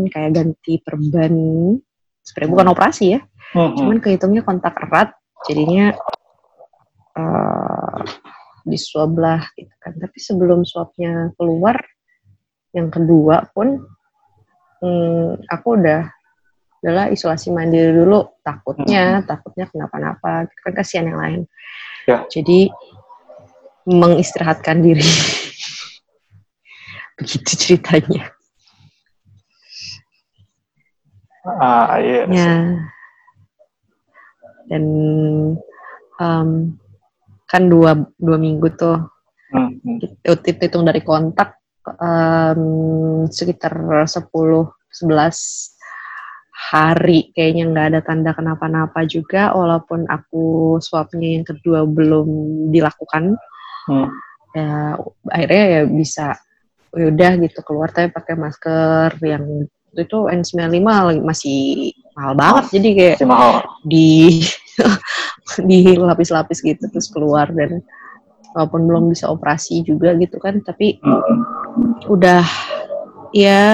kayak 0.07 0.31
ganti 0.31 0.79
perban 0.79 1.35
sebenarnya 2.23 2.53
bukan 2.55 2.67
operasi 2.71 3.05
ya 3.17 3.19
hmm. 3.55 3.75
cuman 3.75 3.97
kehitungnya 3.99 4.43
kontak 4.45 4.79
erat 4.79 5.11
jadinya 5.43 5.91
uh, 7.19 7.99
di 8.63 8.77
swab 8.79 9.17
lah 9.17 9.43
gitu 9.57 9.75
kan 9.81 9.97
tapi 9.97 10.17
sebelum 10.21 10.63
swabnya 10.63 11.33
keluar 11.35 11.81
yang 12.71 12.87
kedua 12.93 13.49
pun 13.51 13.81
hmm, 14.79 15.43
aku 15.49 15.67
udah 15.73 16.05
adalah 16.79 17.11
isolasi 17.11 17.51
mandiri 17.51 17.91
dulu 17.91 18.39
takutnya 18.39 19.19
hmm. 19.19 19.27
takutnya 19.27 19.65
kenapa-napa 19.67 20.47
kan 20.47 20.71
kasihan 20.71 21.11
yang 21.11 21.19
lain 21.19 21.41
ya. 22.07 22.23
jadi 22.31 22.71
mengistirahatkan 23.89 24.85
diri. 24.85 25.01
Begitu 27.17 27.51
ceritanya. 27.57 28.29
Ah 31.43 31.97
iya 31.97 32.29
ya. 32.29 32.53
Dan 34.69 34.83
um, 36.21 36.49
kan 37.49 37.63
dua 37.65 37.97
dua 38.21 38.37
minggu 38.37 38.69
tuh 38.77 39.01
hmm. 39.49 39.97
itu 40.21 40.51
hitung 40.61 40.85
dari 40.85 41.01
kontak 41.01 41.57
um, 41.97 43.25
sekitar 43.25 43.73
10 43.73 44.29
11 44.29 44.69
hari. 46.69 47.33
Kayaknya 47.33 47.63
nggak 47.73 47.87
ada 47.89 47.99
tanda 48.05 48.31
kenapa-napa 48.37 49.01
juga 49.09 49.55
walaupun 49.57 50.05
aku 50.05 50.77
swabnya 50.77 51.41
yang 51.41 51.45
kedua 51.47 51.89
belum 51.89 52.27
dilakukan 52.69 53.39
hmm. 53.89 54.07
ya 54.53 54.97
akhirnya 55.33 55.65
ya 55.65 55.81
bisa 55.89 56.27
ya 56.93 57.05
udah 57.09 57.31
gitu 57.41 57.59
keluar 57.65 57.89
tapi 57.93 58.09
pakai 58.09 58.33
masker 58.37 59.17
yang 59.21 59.69
itu 59.93 60.17
N95 60.29 60.85
masih 61.25 61.93
mahal 62.13 62.33
banget 62.37 62.63
oh, 62.65 62.71
jadi 62.73 62.87
kayak 62.93 63.17
mahal. 63.25 63.65
di 63.85 64.41
di 65.69 65.97
lapis-lapis 65.97 66.61
gitu 66.61 66.85
terus 66.93 67.09
keluar 67.09 67.49
dan 67.49 67.81
walaupun 68.53 68.85
belum 68.85 69.03
bisa 69.13 69.29
operasi 69.29 69.81
juga 69.85 70.13
gitu 70.17 70.37
kan 70.41 70.61
tapi 70.61 70.97
udah 72.09 72.45
ya 73.33 73.65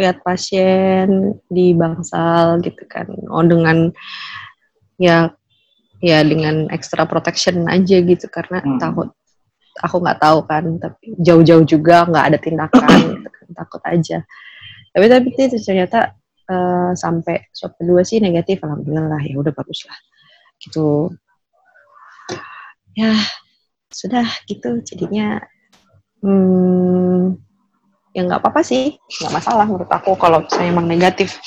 lihat 0.00 0.24
pasien 0.24 1.36
di 1.52 1.76
bangsal 1.76 2.60
gitu 2.64 2.84
kan 2.88 3.08
oh 3.28 3.44
dengan 3.44 3.92
ya 4.96 5.32
ya 6.02 6.24
dengan 6.24 6.66
extra 6.72 7.04
protection 7.04 7.68
aja 7.68 8.00
gitu 8.00 8.26
karena 8.32 8.64
hmm. 8.64 8.80
takut 8.80 9.12
aku 9.80 9.96
nggak 10.04 10.20
tahu 10.20 10.38
kan 10.44 10.64
tapi 10.76 11.16
jauh-jauh 11.16 11.64
juga 11.64 12.04
nggak 12.04 12.24
ada 12.28 12.38
tindakan 12.38 12.98
gitu 13.16 13.28
kan 13.28 13.48
takut 13.56 13.82
aja. 13.88 14.18
Tapi 14.92 15.06
tapi 15.08 15.26
itu 15.32 15.56
ternyata 15.64 16.12
uh, 16.52 16.92
sampai 16.92 17.48
swab 17.56 17.72
kedua 17.80 18.04
sih 18.04 18.20
negatif 18.20 18.60
alhamdulillah 18.60 19.22
ya 19.24 19.34
udah 19.40 19.52
bagus 19.56 19.88
lah 19.88 19.98
gitu. 20.60 21.08
Ya 22.92 23.16
sudah 23.88 24.24
gitu 24.44 24.84
jadinya 24.84 25.40
hmm, 26.20 27.40
ya 28.12 28.20
nggak 28.28 28.40
apa-apa 28.44 28.60
sih 28.60 28.96
nggak 29.00 29.32
masalah 29.32 29.64
menurut 29.64 29.88
aku 29.88 30.12
kalau 30.20 30.44
saya 30.52 30.68
emang 30.68 30.84
negatif. 30.84 31.40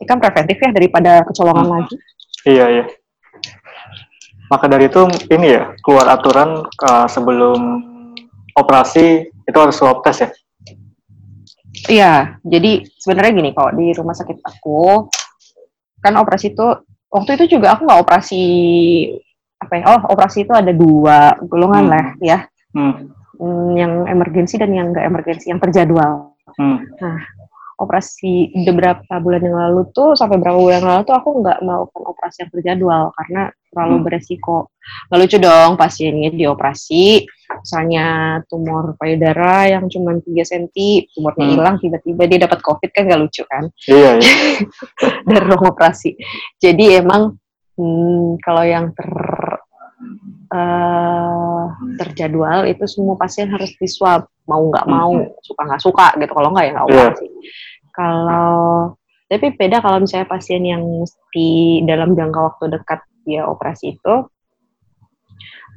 Ini 0.00 0.08
kan 0.08 0.16
preventif 0.16 0.56
ya 0.56 0.72
daripada 0.72 1.20
kecolongan 1.28 1.68
hmm. 1.68 1.74
lagi. 1.76 1.96
Iya 2.48 2.66
iya 2.72 2.84
maka 4.50 4.66
dari 4.66 4.90
itu 4.90 5.06
ini 5.30 5.46
ya 5.54 5.72
keluar 5.80 6.10
aturan 6.10 6.66
uh, 6.66 7.06
sebelum 7.06 7.86
operasi 8.58 9.30
itu 9.30 9.58
harus 9.58 9.78
swab 9.78 10.02
test 10.02 10.26
ya 10.26 10.30
iya 11.86 12.14
jadi 12.42 12.82
sebenarnya 12.98 13.32
gini 13.38 13.50
kalau 13.54 13.70
di 13.78 13.94
rumah 13.94 14.12
sakit 14.18 14.42
aku 14.42 15.06
kan 16.02 16.18
operasi 16.18 16.50
itu 16.50 16.66
waktu 17.14 17.38
itu 17.38 17.56
juga 17.58 17.78
aku 17.78 17.86
nggak 17.86 18.02
operasi 18.02 18.42
apa 19.60 19.72
ya 19.76 19.84
oh 19.94 20.00
operasi 20.10 20.48
itu 20.48 20.52
ada 20.56 20.72
dua 20.74 21.36
golongan 21.46 21.84
hmm. 21.86 21.92
lah 21.92 22.06
ya 22.18 22.38
hmm. 22.74 22.92
hmm 23.38 23.68
yang 23.78 23.92
emergensi 24.10 24.58
dan 24.58 24.74
yang 24.74 24.90
nggak 24.90 25.06
emergensi 25.06 25.46
yang 25.52 25.60
terjadwal 25.62 26.34
hmm. 26.58 26.78
nah 26.98 27.18
operasi 27.80 28.52
beberapa 28.68 29.16
bulan 29.24 29.40
yang 29.40 29.56
lalu 29.56 29.88
tuh 29.96 30.12
sampai 30.12 30.36
berapa 30.36 30.60
bulan 30.60 30.84
yang 30.84 30.90
lalu 30.92 31.02
tuh 31.08 31.16
aku 31.16 31.28
nggak 31.40 31.58
melakukan 31.64 32.02
operasi 32.12 32.36
yang 32.44 32.50
terjadwal 32.52 33.02
karena 33.16 33.42
terlalu 33.72 33.96
hmm. 33.96 34.04
beresiko 34.04 34.58
nggak 35.08 35.18
lucu 35.24 35.36
dong 35.40 35.70
pasiennya 35.80 36.30
dioperasi 36.36 37.04
misalnya 37.50 38.06
tumor 38.46 38.94
payudara 39.00 39.72
yang 39.72 39.88
cuma 39.88 40.12
3 40.12 40.26
cm 40.26 40.64
tumornya 41.16 41.44
hmm. 41.48 41.54
hilang 41.56 41.76
tiba-tiba 41.80 42.22
dia 42.28 42.38
dapat 42.44 42.58
covid 42.60 42.90
kan 42.92 43.02
nggak 43.08 43.20
lucu 43.24 43.42
kan 43.48 43.64
iya, 43.88 44.20
iya. 44.20 44.34
dari 45.28 45.44
ruang 45.48 45.72
operasi 45.72 46.14
jadi 46.60 47.00
emang 47.00 47.40
hmm, 47.80 48.42
kalau 48.44 48.62
yang 48.66 48.92
ter 48.92 49.08
uh, 50.50 51.64
terjadwal 51.96 52.66
itu 52.66 52.84
semua 52.86 53.14
pasien 53.16 53.48
harus 53.50 53.70
di 53.78 53.86
swab 53.86 54.26
mau 54.46 54.62
nggak 54.66 54.86
mau 54.90 55.14
suka 55.42 55.62
nggak 55.66 55.82
suka 55.82 56.06
gitu. 56.18 56.32
Kalau 56.34 56.50
nggak 56.52 56.64
ya 56.66 56.72
nggak 56.74 56.86
yeah. 56.90 57.14
sih. 57.16 57.30
Kalau 57.90 58.94
tapi 59.30 59.54
beda 59.54 59.78
kalau 59.78 60.02
misalnya 60.02 60.26
pasien 60.26 60.62
yang 60.66 60.82
di 61.30 61.80
dalam 61.86 62.18
jangka 62.18 62.40
waktu 62.42 62.64
dekat 62.74 63.00
dia 63.22 63.46
operasi 63.46 63.94
itu 63.94 64.14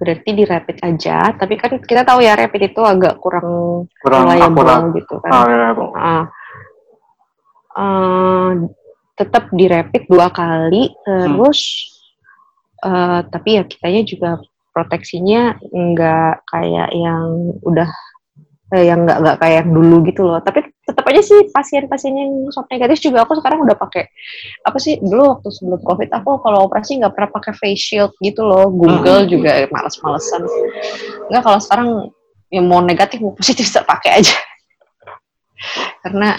berarti 0.02 0.30
di 0.34 0.44
rapid 0.44 0.78
aja. 0.82 1.18
Tapi 1.38 1.54
kan 1.56 1.78
kita 1.78 2.02
tahu 2.02 2.26
ya 2.26 2.34
rapid 2.34 2.74
itu 2.74 2.82
agak 2.82 3.22
kurang 3.22 3.86
kurang 4.02 4.26
reliable 4.26 4.98
gitu 4.98 5.16
kan. 5.22 5.32
Ah, 5.32 5.46
uh, 5.94 6.26
uh, 7.78 8.50
tetap 9.14 9.54
di 9.54 9.70
rapid 9.70 10.10
dua 10.10 10.34
kali 10.34 10.90
terus 11.06 11.62
hmm. 12.82 12.90
uh, 12.90 13.20
tapi 13.30 13.62
ya 13.62 13.64
kitanya 13.70 14.02
juga 14.02 14.42
proteksinya 14.74 15.56
nggak 15.70 16.50
kayak 16.50 16.90
yang 16.92 17.54
udah 17.62 17.90
eh, 18.74 18.90
yang 18.90 19.06
nggak 19.06 19.22
nggak 19.22 19.38
kayak 19.40 19.56
yang 19.64 19.72
dulu 19.72 19.96
gitu 20.10 20.26
loh. 20.26 20.42
Tapi 20.42 20.66
tetap 20.84 21.06
aja 21.08 21.22
sih 21.24 21.48
pasien-pasien 21.54 22.12
yang 22.12 22.32
swab 22.52 22.68
negatif 22.68 23.00
juga 23.00 23.24
aku 23.24 23.40
sekarang 23.40 23.64
udah 23.64 23.78
pakai 23.80 24.12
apa 24.68 24.78
sih 24.84 25.00
dulu 25.00 25.40
waktu 25.40 25.48
sebelum 25.48 25.80
covid 25.80 26.12
aku 26.12 26.44
kalau 26.44 26.68
operasi 26.68 27.00
nggak 27.00 27.16
pernah 27.16 27.30
pakai 27.32 27.54
face 27.56 27.80
shield 27.80 28.12
gitu 28.20 28.44
loh. 28.44 28.68
Google 28.74 29.24
hmm. 29.24 29.30
juga 29.30 29.52
males-malesan. 29.70 30.42
Nggak 31.32 31.44
kalau 31.46 31.60
sekarang 31.62 31.90
yang 32.52 32.66
mau 32.68 32.82
negatif 32.82 33.22
mau 33.22 33.38
positif 33.38 33.70
bisa 33.70 33.86
pakai 33.86 34.20
aja. 34.20 34.36
Karena 36.04 36.36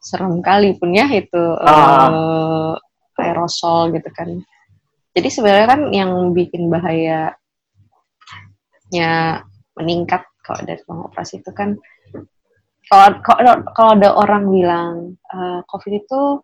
serem 0.00 0.40
kali 0.40 0.76
pun 0.76 0.90
ya 0.92 1.06
itu 1.12 1.42
ah. 1.60 2.74
uh, 2.74 2.74
aerosol 3.20 3.92
gitu 3.94 4.08
kan. 4.12 4.28
Jadi 5.10 5.28
sebenarnya 5.28 5.66
kan 5.66 5.80
yang 5.90 6.10
bikin 6.32 6.70
bahaya 6.70 7.34
nya 8.90 9.42
meningkat 9.78 10.26
kalau 10.42 10.60
dari 10.66 10.82
operasi 10.86 11.40
itu 11.40 11.50
kan 11.54 11.78
kalau 12.90 13.22
kalau 13.70 13.90
ada 13.94 14.10
orang 14.18 14.50
bilang 14.50 14.94
uh, 15.30 15.62
COVID 15.70 15.92
itu 15.94 16.42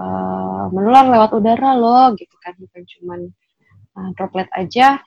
uh, 0.00 0.64
menular 0.72 1.04
lewat 1.04 1.36
udara 1.36 1.76
loh 1.76 2.16
gitu 2.16 2.32
kan 2.40 2.56
bukan 2.56 2.82
cuma 2.96 3.14
uh, 4.00 4.10
droplet 4.16 4.48
aja 4.56 5.00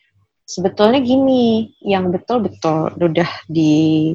sebetulnya 0.45 1.01
gini 1.01 1.73
yang 1.81 2.13
betul-betul 2.13 2.93
udah 2.97 3.29
di 3.49 4.13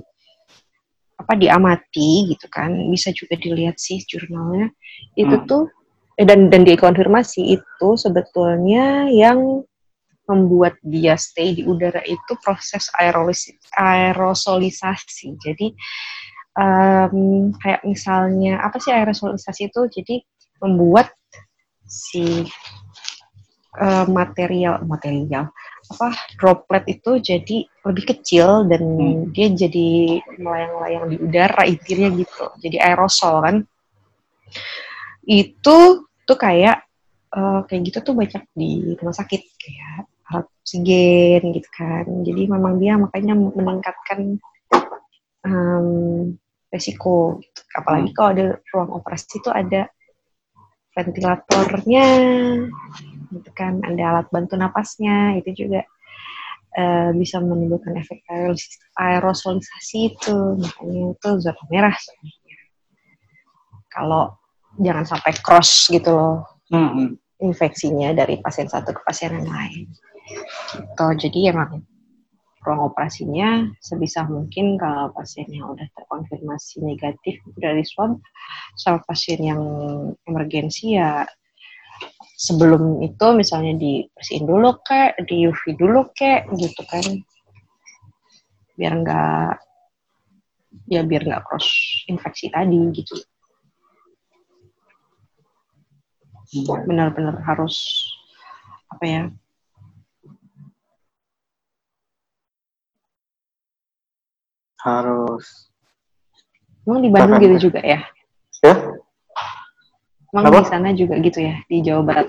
apa 1.14 1.38
diamati 1.38 2.26
gitu 2.34 2.50
kan 2.50 2.74
bisa 2.90 3.14
juga 3.14 3.38
dilihat 3.38 3.78
sih 3.78 4.02
jurnalnya 4.02 4.70
itu 5.14 5.30
hmm. 5.30 5.46
tuh 5.46 5.70
dan 6.18 6.50
dan 6.50 6.62
dikonfirmasi 6.66 7.58
itu 7.58 7.88
sebetulnya 7.98 9.10
yang 9.10 9.62
membuat 10.24 10.80
dia 10.80 11.16
stay 11.20 11.52
di 11.52 11.62
udara 11.68 12.00
itu 12.04 12.32
proses 12.40 12.88
aerosolisasi. 13.76 15.36
Jadi 15.36 15.68
um, 16.56 17.52
kayak 17.60 17.84
misalnya 17.84 18.60
apa 18.64 18.80
sih 18.80 18.92
aerosolisasi 18.92 19.68
itu? 19.68 19.80
Jadi 20.00 20.24
membuat 20.64 21.12
si 21.84 22.48
uh, 23.78 24.06
material 24.08 24.80
material 24.88 25.52
apa 25.84 26.16
droplet 26.40 26.84
itu 26.88 27.20
jadi 27.20 27.56
lebih 27.84 28.04
kecil 28.16 28.64
dan 28.64 28.80
hmm. 28.80 29.36
dia 29.36 29.52
jadi 29.52 30.16
melayang-layang 30.40 31.12
di 31.12 31.16
udara 31.20 31.68
intinya 31.68 32.08
gitu. 32.16 32.44
Jadi 32.64 32.76
aerosol 32.80 33.36
kan. 33.44 33.56
Itu 35.24 36.08
tuh 36.24 36.38
kayak 36.40 36.84
uh, 37.34 37.60
kayak 37.68 37.82
gitu 37.92 37.98
tuh 38.00 38.14
banyak 38.16 38.42
di 38.56 38.96
rumah 38.96 39.16
sakit 39.16 39.42
kayak 39.60 39.93
alat 40.32 40.46
oksigen 40.64 41.42
gitu 41.52 41.68
kan. 41.76 42.04
Jadi 42.24 42.42
memang 42.48 42.80
dia 42.80 42.96
makanya 42.96 43.34
meningkatkan 43.36 44.40
um, 45.44 45.88
resiko. 46.72 47.38
Gitu. 47.38 47.60
Apalagi 47.76 48.10
kalau 48.16 48.28
ada 48.34 48.46
ruang 48.72 48.90
operasi 48.98 49.38
itu 49.38 49.50
ada 49.52 49.86
ventilatornya, 50.94 52.06
gitu 53.34 53.50
kan, 53.54 53.82
ada 53.82 54.02
alat 54.14 54.26
bantu 54.30 54.54
napasnya, 54.54 55.42
itu 55.42 55.66
juga 55.66 55.82
uh, 56.78 57.10
bisa 57.18 57.42
menimbulkan 57.42 57.98
efek 57.98 58.22
aerosolisasi 58.94 60.14
itu, 60.14 60.38
makanya 60.54 61.02
itu 61.18 61.28
zona 61.42 61.62
merah 61.66 61.94
sebenarnya. 61.98 62.58
Kalau 63.90 64.22
jangan 64.78 65.04
sampai 65.06 65.32
cross 65.42 65.90
gitu 65.90 66.14
loh, 66.14 66.62
mm 66.70 66.78
-hmm. 66.78 67.08
infeksinya 67.42 68.14
dari 68.14 68.38
pasien 68.38 68.70
satu 68.70 68.94
ke 68.94 69.02
pasien 69.02 69.34
yang 69.34 69.50
lain. 69.50 69.90
Gitu. 70.24 71.06
Jadi 71.28 71.40
emang 71.52 71.84
ruang 72.64 72.88
operasinya 72.88 73.68
sebisa 73.76 74.24
mungkin 74.24 74.80
kalau 74.80 75.12
pasien 75.12 75.44
yang 75.52 75.76
udah 75.76 75.84
terkonfirmasi 75.92 76.80
negatif 76.80 77.44
dari 77.60 77.84
swab 77.84 78.16
sama 78.80 79.04
pasien 79.04 79.44
yang 79.44 79.62
emergensi 80.24 80.96
ya 80.96 81.28
sebelum 82.40 83.04
itu 83.04 83.26
misalnya 83.36 83.76
dibersihin 83.76 84.48
dulu 84.48 84.80
kek, 84.80 85.20
di 85.28 85.44
UV 85.44 85.62
dulu 85.76 86.08
kek 86.16 86.48
gitu 86.56 86.82
kan. 86.88 87.04
Biar 88.80 88.92
nggak 88.96 89.50
ya 90.90 91.06
biar 91.06 91.22
nggak 91.22 91.44
cross 91.44 91.68
infeksi 92.08 92.48
tadi 92.48 92.80
gitu. 92.96 93.14
Benar-benar 96.64 97.44
harus 97.44 97.76
apa 98.88 99.04
ya 99.04 99.22
harus 104.84 105.72
Emang 106.84 107.00
di 107.00 107.08
Bandung 107.08 107.40
gitu 107.40 107.72
juga 107.72 107.80
ya? 107.80 108.04
Ya. 108.60 108.74
Emang 110.28 110.44
Apa? 110.52 110.60
di 110.60 110.68
sana 110.68 110.88
juga 110.92 111.16
gitu 111.24 111.40
ya, 111.40 111.56
di 111.64 111.80
Jawa 111.80 112.02
Barat? 112.04 112.28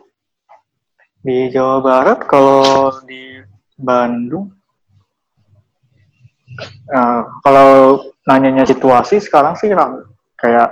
Di 1.20 1.52
Jawa 1.52 1.84
Barat, 1.84 2.20
kalau 2.24 2.94
di 3.04 3.44
Bandung, 3.76 4.56
nah, 6.88 7.28
kalau 7.44 8.00
nanyanya 8.24 8.64
situasi 8.64 9.20
sekarang 9.20 9.60
sih 9.60 9.74
kayak 10.40 10.72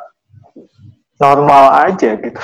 normal 1.20 1.92
aja 1.92 2.16
gitu. 2.16 2.42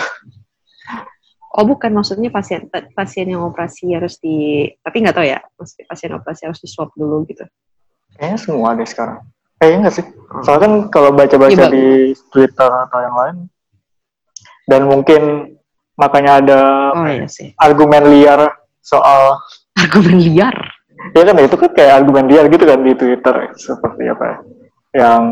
Oh 1.56 1.66
bukan, 1.66 1.96
maksudnya 1.96 2.30
pasien 2.34 2.68
pasien 2.94 3.30
yang 3.32 3.46
operasi 3.48 3.96
harus 3.96 4.20
di, 4.20 4.68
tapi 4.84 5.02
nggak 5.02 5.16
tahu 5.16 5.26
ya, 5.26 5.40
maksudnya 5.56 5.86
pasien 5.88 6.12
operasi 6.14 6.42
harus 6.50 6.60
di 6.60 6.68
swab 6.68 6.92
dulu 6.98 7.24
gitu. 7.30 7.46
Kayaknya 8.20 8.39
semua 8.43 8.76
deh 8.76 8.84
sekarang. 8.84 9.24
Kayaknya 9.55 9.78
nggak 9.88 9.95
sih? 9.95 10.05
Hmm. 10.05 10.43
Soalnya 10.43 10.61
kan 10.67 10.74
kalau 10.91 11.09
baca-baca 11.15 11.55
ya, 11.55 11.72
di 11.72 12.11
Twitter 12.36 12.67
atau 12.67 12.99
yang 12.99 13.15
lain, 13.15 13.38
dan 14.67 14.82
mungkin 14.86 15.22
makanya 15.95 16.32
ada 16.43 16.61
oh, 16.95 17.07
iya 17.07 17.28
sih. 17.28 17.55
argumen 17.55 18.11
liar 18.11 18.59
soal 18.84 19.39
argumen 19.76 20.20
liar. 20.20 20.55
Ya 21.15 21.24
kan 21.24 21.39
itu 21.39 21.55
kan 21.55 21.72
kayak 21.72 22.03
argumen 22.03 22.28
liar 22.28 22.51
gitu 22.51 22.67
kan 22.67 22.84
di 22.84 22.91
Twitter 22.91 23.55
seperti 23.55 24.03
apa 24.11 24.24
ya? 24.24 24.38
Yang 24.99 25.24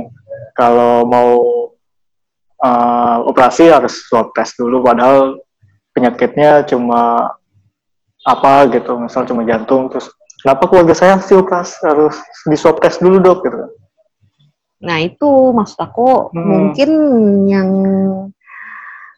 kalau 0.55 1.03
mau 1.03 1.31
uh, 2.63 3.17
operasi 3.27 3.67
harus 3.67 4.07
swab 4.07 4.31
test 4.31 4.55
dulu 4.55 4.79
padahal 4.79 5.37
penyakitnya 5.91 6.63
cuma 6.65 7.35
apa 8.27 8.67
gitu, 8.71 8.95
misal 8.99 9.23
cuma 9.23 9.45
jantung 9.47 9.87
terus 9.87 10.11
kenapa 10.41 10.63
keluarga 10.69 10.93
saya 10.93 11.17
sih 11.21 11.37
operasi 11.37 11.81
harus 11.85 12.15
di 12.45 12.55
swab 12.57 12.77
test 12.81 13.01
dulu 13.01 13.17
dok 13.21 13.39
gitu 13.45 13.57
nah 14.77 15.01
itu 15.01 15.29
maksud 15.57 15.79
aku 15.81 16.31
hmm. 16.33 16.45
mungkin 16.45 16.89
yang 17.49 17.69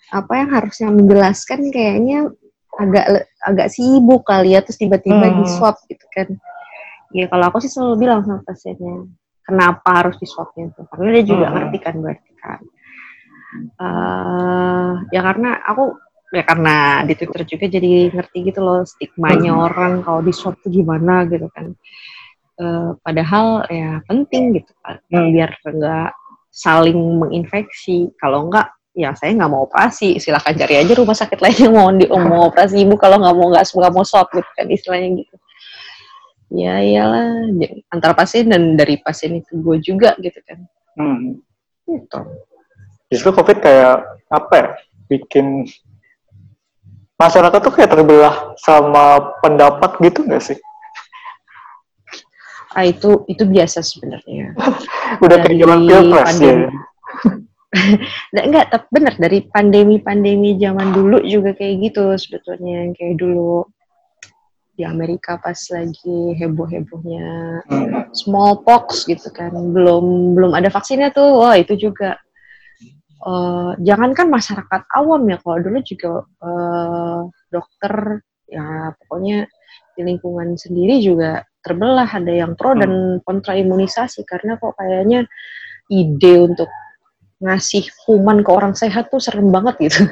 apa 0.10 0.34
yang 0.40 0.50
harusnya 0.50 0.90
menjelaskan 0.90 1.70
kayaknya 1.70 2.32
agak 2.80 3.28
agak 3.44 3.68
sibuk 3.70 4.24
kali 4.24 4.56
ya 4.56 4.64
terus 4.64 4.80
tiba-tiba 4.80 5.28
hmm. 5.30 5.44
di 5.44 5.46
swab 5.52 5.76
gitu 5.92 6.06
kan 6.16 6.28
ya 7.12 7.28
kalau 7.28 7.52
aku 7.52 7.60
sih 7.60 7.70
selalu 7.70 8.08
bilang 8.08 8.24
sama 8.24 8.40
pasiennya 8.48 9.12
kenapa 9.44 9.90
harus 10.06 10.16
di 10.16 10.26
swabnya 10.30 10.72
itu 10.72 10.82
karena 10.88 11.08
dia 11.20 11.24
juga 11.28 11.46
hmm. 11.50 11.54
ngerti 11.60 11.78
kan 11.84 11.96
berarti 12.00 12.32
kan 12.40 12.62
uh, 13.82 14.92
ya 15.12 15.22
karena 15.26 15.60
aku 15.66 15.98
ya 16.30 16.44
karena 16.46 17.06
di 17.06 17.14
Twitter 17.18 17.42
juga 17.46 17.66
jadi 17.66 18.14
ngerti 18.14 18.38
gitu 18.54 18.60
loh 18.62 18.82
stigmanya 18.86 19.54
hmm. 19.54 19.66
orang 19.66 19.94
kalau 20.06 20.22
di 20.22 20.34
swab 20.34 20.58
tuh 20.62 20.70
gimana 20.70 21.26
gitu 21.26 21.50
kan. 21.54 21.74
Uh, 22.60 22.92
padahal 23.08 23.64
ya 23.72 24.04
penting 24.04 24.60
gitu 24.60 24.76
kan 24.84 25.00
hmm. 25.10 25.32
biar 25.32 25.52
enggak 25.64 26.12
saling 26.52 27.00
menginfeksi. 27.18 28.12
Kalau 28.20 28.50
enggak 28.50 28.70
ya 28.98 29.16
saya 29.16 29.32
nggak 29.32 29.52
mau 29.52 29.64
operasi 29.64 30.20
silahkan 30.20 30.52
cari 30.58 30.82
aja 30.82 30.92
rumah 30.98 31.16
sakit 31.16 31.40
lain 31.40 31.58
yang 31.70 31.74
mau 31.78 31.88
di 31.94 32.06
mau 32.32 32.52
operasi 32.52 32.84
ibu 32.84 33.00
kalau 33.00 33.22
nggak 33.22 33.36
mau 33.38 33.48
nggak 33.54 33.64
nggak 33.64 33.94
mau 33.96 34.04
swab 34.04 34.28
gitu 34.34 34.50
kan 34.58 34.68
istilahnya 34.68 35.24
gitu 35.24 35.36
ya 36.50 36.82
iyalah 36.82 37.46
antara 37.94 38.18
pasien 38.18 38.50
dan 38.50 38.74
dari 38.74 38.98
pasien 38.98 39.38
itu 39.38 39.54
gue 39.62 39.78
juga 39.86 40.18
gitu 40.18 40.40
kan 40.44 40.60
hmm. 40.98 41.38
gitu 41.86 42.20
justru 43.14 43.30
covid 43.34 43.58
kayak 43.62 44.02
apa 44.34 44.54
ya 44.58 44.68
bikin 45.10 45.66
masyarakat 47.20 47.60
tuh 47.60 47.74
kayak 47.76 47.92
terbelah 47.92 48.56
sama 48.56 49.36
pendapat 49.44 49.92
gitu 50.02 50.24
nggak 50.24 50.44
sih? 50.44 50.58
ah 52.78 52.86
itu 52.86 53.26
itu 53.26 53.50
biasa 53.50 53.82
sebenarnya 53.82 54.54
Udah 55.26 55.42
kayak 55.42 55.58
Dari 55.58 55.62
zaman 55.66 55.80
pilpres 55.90 56.38
ya. 56.38 56.54
Nggak, 58.34 58.46
enggak, 58.50 58.66
tapi 58.74 58.86
benar 58.90 59.14
dari 59.18 59.40
pandemi-pandemi 59.46 60.58
zaman 60.58 60.90
dulu 60.90 61.22
juga 61.22 61.54
kayak 61.54 61.86
gitu 61.86 62.14
sebetulnya 62.18 62.86
yang 62.86 62.94
kayak 62.98 63.22
dulu 63.22 63.62
di 64.74 64.82
Amerika 64.88 65.38
pas 65.38 65.58
lagi 65.70 66.34
heboh-hebohnya 66.40 67.30
Hmm. 67.70 68.10
smallpox 68.16 69.06
gitu 69.06 69.30
kan 69.30 69.52
belum 69.54 70.34
belum 70.34 70.58
ada 70.58 70.72
vaksinnya 70.74 71.14
tuh 71.14 71.46
wah 71.46 71.54
itu 71.60 71.76
juga 71.78 72.18
eh 73.20 73.72
jangankan 73.84 74.32
masyarakat 74.32 74.82
awam 74.96 75.28
ya 75.28 75.38
kalau 75.44 75.60
dulu 75.60 75.80
juga 75.84 76.24
eh, 76.40 77.22
dokter 77.52 77.94
ya 78.48 78.96
pokoknya 78.96 79.46
di 80.00 80.02
lingkungan 80.08 80.56
sendiri 80.56 81.04
juga 81.04 81.44
terbelah 81.60 82.08
ada 82.08 82.32
yang 82.32 82.56
pro 82.56 82.72
dan 82.72 83.20
kontra 83.28 83.60
imunisasi 83.60 84.24
karena 84.24 84.56
kok 84.56 84.80
kayaknya 84.80 85.28
ide 85.92 86.34
untuk 86.48 86.72
ngasih 87.44 87.92
kuman 88.08 88.40
ke 88.40 88.52
orang 88.52 88.72
sehat 88.76 89.12
tuh 89.12 89.20
serem 89.20 89.52
banget 89.52 89.76
gitu. 89.92 90.02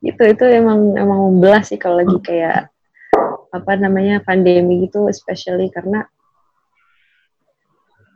Itu 0.00 0.22
itu 0.24 0.44
emang 0.48 0.96
emang 0.96 1.28
membelah 1.28 1.60
sih 1.60 1.76
kalau 1.76 2.00
lagi 2.00 2.16
kayak 2.24 2.72
apa 3.52 3.72
namanya 3.76 4.24
pandemi 4.24 4.88
gitu 4.88 5.04
especially 5.12 5.68
karena 5.68 6.08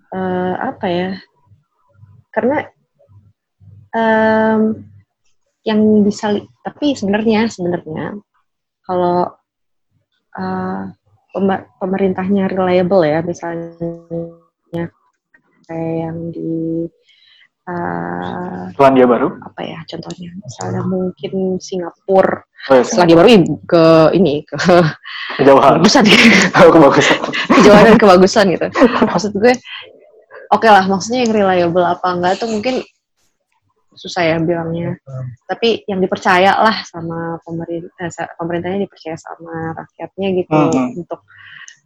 eh, 0.09 0.55
apa 0.64 0.86
ya 0.88 1.11
karena 2.35 2.66
em, 3.95 4.61
yang 5.62 5.80
bisa 6.03 6.35
tapi 6.61 6.93
sebenarnya 6.93 7.47
sebenarnya 7.49 8.18
kalau 8.85 9.30
pemer- 11.32 11.66
pemerintahnya 11.78 12.51
reliable 12.51 13.07
ya 13.07 13.22
misalnya 13.22 14.85
kayak 15.64 15.95
yang 16.05 16.18
di 16.35 16.85
eh, 17.64 18.62
Selandia 18.76 19.07
Baru. 19.09 19.30
apa 19.41 19.61
ya 19.64 19.78
contohnya 19.89 20.30
misalnya 20.37 20.82
mungkin 20.85 21.57
Singapura 21.62 22.43
Oh, 22.64 22.80
ya, 22.80 22.80
setelah 22.80 23.05
dia 23.12 23.16
baru 23.20 23.28
ke 23.68 23.85
ini 24.16 24.41
ke 24.41 24.57
kejauhan. 25.37 25.85
kebagusan 25.85 26.05
Oh, 26.57 26.72
kebagusan. 26.80 27.18
kejauhan 27.61 27.85
dan 27.93 27.97
kebagusan 28.01 28.45
gitu 28.57 28.66
maksud 29.05 29.32
gue 29.37 29.53
oke 30.51 30.66
lah 30.66 30.84
maksudnya 30.84 31.24
yang 31.24 31.32
reliable 31.32 31.82
apa 31.82 32.07
enggak 32.11 32.36
tuh 32.36 32.49
mungkin 32.49 32.84
susah 33.95 34.26
ya 34.26 34.36
bilangnya 34.36 34.99
tapi 35.47 35.86
yang 35.86 36.03
dipercaya 36.03 36.59
lah 36.59 36.82
sama 36.82 37.38
pemerintah 37.47 38.11
pemerintahnya 38.34 38.84
dipercaya 38.84 39.14
sama 39.14 39.70
rakyatnya 39.72 40.28
gitu 40.34 40.51
Mhm. 40.51 40.99
untuk 40.99 41.20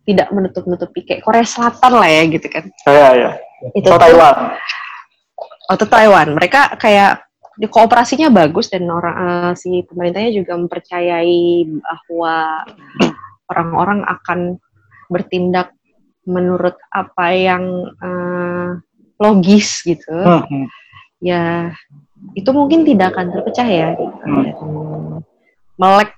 tidak 0.02 0.32
menutup-nutupi 0.32 1.04
kayak 1.04 1.20
Korea 1.20 1.44
Selatan 1.44 1.92
lah 1.92 2.08
ya 2.08 2.22
gitu 2.26 2.48
kan 2.48 2.64
Ya, 2.88 3.08
ya. 3.12 3.30
itu 3.76 3.84
Oh, 3.84 4.00
tuh- 4.00 4.00
Taiwan. 4.00 4.36
atau 5.68 5.84
Taiwan. 5.84 6.26
Mereka 6.32 6.80
kayak 6.80 7.28
di 7.60 7.68
kooperasinya 7.68 8.32
bagus 8.32 8.72
dan 8.72 8.88
orang 8.88 9.16
eh, 9.20 9.52
si 9.52 9.84
pemerintahnya 9.84 10.32
juga 10.32 10.56
mempercayai 10.56 11.68
bahwa 11.76 12.64
orang-orang 13.48 14.00
akan 14.02 14.56
bertindak 15.08 15.76
menurut 16.28 16.76
apa 16.92 17.32
yang 17.32 17.64
eh, 18.04 18.68
logis 19.16 19.80
gitu. 19.82 20.12
Hmm. 20.12 20.68
Ya 21.18 21.72
itu 22.36 22.50
mungkin 22.52 22.84
tidak 22.84 23.16
akan 23.16 23.32
terpecah 23.32 23.66
ya. 23.68 23.88
gitu. 23.96 24.24
Hmm. 24.28 25.24
Melek 25.80 26.12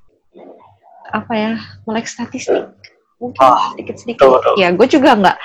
apa 1.11 1.33
ya 1.35 1.53
melek 1.87 2.07
statistik 2.07 2.71
mungkin 3.19 3.43
Ah, 3.43 3.75
sedikit-sedikit. 3.75 4.23
betul, 4.23 4.31
betul. 4.39 4.55
Ya 4.57 4.69
gue 4.73 4.87
juga 4.89 5.11
nggak 5.19 5.39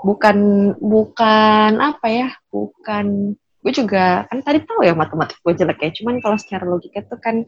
bukan 0.00 0.36
bukan 0.80 1.72
apa 1.76 2.06
ya 2.08 2.28
bukan 2.48 3.36
gue 3.36 3.72
juga 3.76 4.24
kan 4.32 4.40
tadi 4.40 4.64
tahu 4.64 4.80
ya 4.88 4.96
matematik 4.96 5.36
gue 5.44 5.52
jelek 5.52 5.78
ya 5.84 5.90
cuman 6.00 6.24
kalau 6.24 6.36
secara 6.40 6.64
logika 6.64 7.04
tuh 7.04 7.20
kan 7.20 7.44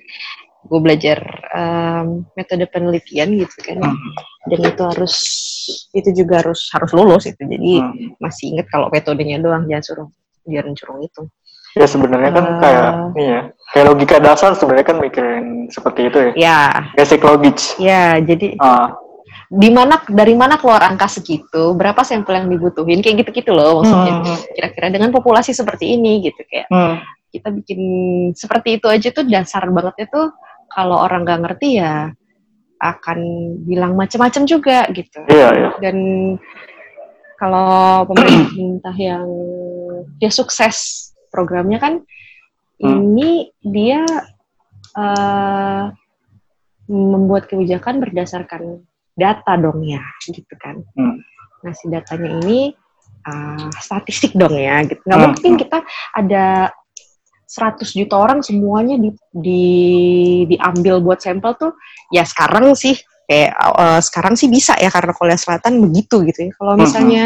gue 0.62 0.78
belajar 0.78 1.18
em, 1.50 2.22
metode 2.32 2.64
penelitian 2.66 3.34
gitu 3.34 3.56
kan 3.60 3.82
Hmm. 3.82 3.98
dan 4.46 4.60
itu 4.62 4.82
harus 4.82 5.14
itu 5.90 6.10
juga 6.14 6.42
harus 6.42 6.70
harus 6.70 6.90
lulus 6.92 7.26
itu 7.26 7.42
jadi 7.42 7.72
Hmm. 7.82 8.14
masih 8.18 8.54
inget 8.54 8.66
kalau 8.70 8.86
metodenya 8.88 9.38
doang 9.38 9.66
jangan 9.66 9.82
suruh 9.82 10.08
jangan 10.44 10.74
curung 10.74 11.02
itu 11.02 11.22
Ya 11.72 11.88
sebenarnya 11.88 12.30
kan 12.30 12.44
Eh. 12.44 12.58
kayak 12.60 12.90
ini 13.16 13.22
ya, 13.24 13.40
kayak 13.72 13.86
logika 13.88 14.16
dasar 14.20 14.52
sebenarnya 14.52 14.86
kan 14.86 14.98
mikirin 15.00 15.46
seperti 15.72 16.12
itu 16.12 16.18
ya. 16.20 16.32
ya 16.36 16.58
Basic 16.92 17.24
logic. 17.24 17.56
ya 17.80 18.20
jadi 18.20 18.60
Ah, 18.60 18.92
di 19.48 19.72
mana 19.72 19.96
dari 20.04 20.36
mana 20.36 20.60
keluar 20.60 20.84
angka 20.84 21.08
segitu 21.08 21.72
berapa 21.72 22.04
sampel 22.04 22.36
yang 22.36 22.52
dibutuhin 22.52 23.00
kayak 23.00 23.24
gitu-gitu 23.24 23.56
loh 23.56 23.80
maksudnya 23.80 24.20
Hmm. 24.20 24.36
kira-kira 24.52 24.92
dengan 24.92 25.08
populasi 25.10 25.56
seperti 25.56 25.96
ini 25.96 26.20
gitu 26.20 26.44
kayak 26.44 26.68
hmm. 26.68 26.96
kita 27.32 27.48
bikin 27.48 27.80
seperti 28.36 28.76
itu 28.76 28.86
aja 28.92 29.08
tuh 29.08 29.24
dasar 29.24 29.64
banget 29.72 30.04
itu 30.04 30.20
kalau 30.72 30.96
orang 30.98 31.22
nggak 31.24 31.40
ngerti 31.44 31.78
ya 31.78 32.10
akan 32.82 33.18
bilang 33.62 33.94
macam-macam 33.94 34.42
juga 34.42 34.90
gitu 34.90 35.22
Iya, 35.30 35.48
iya. 35.54 35.70
dan 35.78 35.96
kalau 37.38 38.02
pemerintah 38.10 38.94
yang 38.94 39.28
dia 40.18 40.30
sukses 40.30 41.10
programnya 41.30 41.78
kan 41.78 41.94
Hmm. 42.82 42.98
ini 43.14 43.46
dia 43.62 44.02
eh, 44.92 45.84
membuat 46.90 47.46
kebijakan 47.46 48.02
berdasarkan 48.02 48.82
data 49.14 49.54
dong 49.54 49.86
ya 49.86 50.02
gitu 50.26 50.50
kan 50.58 50.82
Hmm. 50.98 51.22
ngasih 51.62 51.94
datanya 51.94 52.42
ini 52.42 52.74
eh, 53.22 53.68
statistik 53.78 54.34
dong 54.34 54.58
ya 54.58 54.82
gitu 54.82 54.98
nggak 54.98 55.14
Hmm. 55.14 55.26
mungkin 55.30 55.52
kita 55.62 55.78
ada 56.10 56.74
100 57.52 57.84
juta 57.92 58.16
orang 58.16 58.40
semuanya 58.40 58.96
di, 58.96 59.12
di- 59.28 60.44
diambil 60.48 61.04
buat 61.04 61.20
sampel 61.20 61.52
tuh 61.60 61.76
ya 62.08 62.24
sekarang 62.24 62.72
sih 62.72 62.96
kayak 63.28 63.52
eh, 63.52 64.00
sekarang 64.00 64.34
sih 64.40 64.48
bisa 64.48 64.72
ya 64.80 64.88
karena 64.88 65.12
Korea 65.12 65.36
Selatan 65.36 65.84
begitu 65.84 66.24
gitu 66.24 66.48
ya. 66.48 66.52
Kalau 66.56 66.74
Hmm, 66.74 66.82
misalnya 66.88 67.24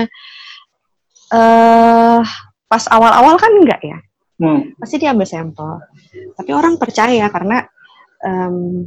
eh 1.30 2.20
pas 2.66 2.84
awal-awal 2.90 3.38
kan 3.38 3.52
enggak 3.54 3.80
ya? 3.82 3.98
Hmm. 4.36 4.74
pasti 4.76 5.00
diambil 5.00 5.24
sampel. 5.24 5.80
Tapi 6.36 6.50
orang 6.52 6.76
percaya 6.76 7.24
karena 7.32 7.64
em, 8.20 8.84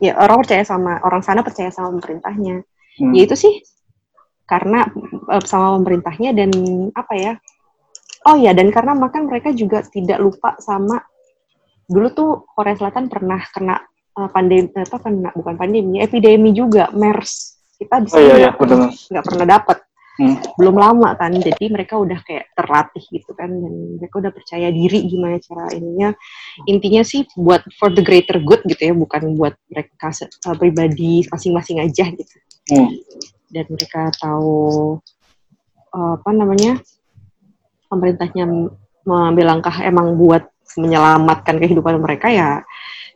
ya 0.00 0.16
orang 0.16 0.40
percaya 0.40 0.64
sama 0.64 0.96
orang 1.04 1.20
sana 1.20 1.44
percaya 1.44 1.68
sama 1.68 1.92
pemerintahnya. 1.98 2.62
Hmm. 2.98 3.12
ya 3.14 3.22
itu 3.26 3.36
sih 3.36 3.54
karena 4.46 4.86
eh, 5.30 5.42
sama 5.44 5.78
pemerintahnya 5.78 6.32
dan 6.34 6.50
apa 6.96 7.14
ya 7.14 7.32
oh 8.30 8.38
ya 8.38 8.54
dan 8.54 8.70
karena 8.70 8.94
makan 8.94 9.26
mereka 9.26 9.50
juga 9.50 9.82
tidak 9.82 10.22
lupa 10.22 10.54
sama 10.62 11.02
dulu 11.90 12.08
tuh 12.14 12.30
Korea 12.54 12.78
Selatan 12.78 13.10
pernah 13.10 13.42
kena 13.50 13.76
eh, 14.14 14.28
pandemi 14.30 14.70
apa 14.70 14.96
kena 15.02 15.30
bukan 15.34 15.54
pandemi 15.58 15.98
epidemi 15.98 16.54
juga 16.54 16.88
MERS. 16.94 17.58
Kita 17.80 17.96
di 18.04 18.12
Oh 18.12 18.20
iya, 18.20 18.36
sini 18.36 18.40
iya, 18.44 18.50
nggak 19.10 19.24
pernah 19.26 19.46
dapat 19.46 19.78
Hmm. 20.20 20.36
belum 20.60 20.76
lama 20.76 21.16
kan 21.16 21.32
jadi 21.32 21.72
mereka 21.72 21.96
udah 21.96 22.20
kayak 22.20 22.52
terlatih 22.52 23.00
gitu 23.08 23.32
kan 23.32 23.48
dan 23.48 23.72
mereka 23.96 24.20
udah 24.20 24.28
percaya 24.28 24.68
diri 24.68 25.08
gimana 25.08 25.40
cara 25.40 25.72
ininya. 25.72 26.12
Intinya 26.68 27.00
sih 27.00 27.24
buat 27.40 27.64
for 27.80 27.88
the 27.88 28.04
greater 28.04 28.36
good 28.36 28.60
gitu 28.68 28.92
ya 28.92 28.92
bukan 28.92 29.32
buat 29.40 29.56
mereka 29.72 30.12
uh, 30.12 30.56
pribadi 30.60 31.24
masing-masing 31.24 31.80
aja 31.80 32.04
gitu. 32.12 32.36
Hmm. 32.68 32.92
dan 33.50 33.66
mereka 33.66 34.12
tahu 34.20 34.94
uh, 35.90 36.14
apa 36.20 36.30
namanya 36.30 36.78
pemerintahnya 37.90 38.46
mengambil 39.02 39.44
langkah 39.50 39.74
emang 39.82 40.14
buat 40.14 40.46
menyelamatkan 40.78 41.58
kehidupan 41.58 41.98
mereka 41.98 42.30
ya 42.30 42.62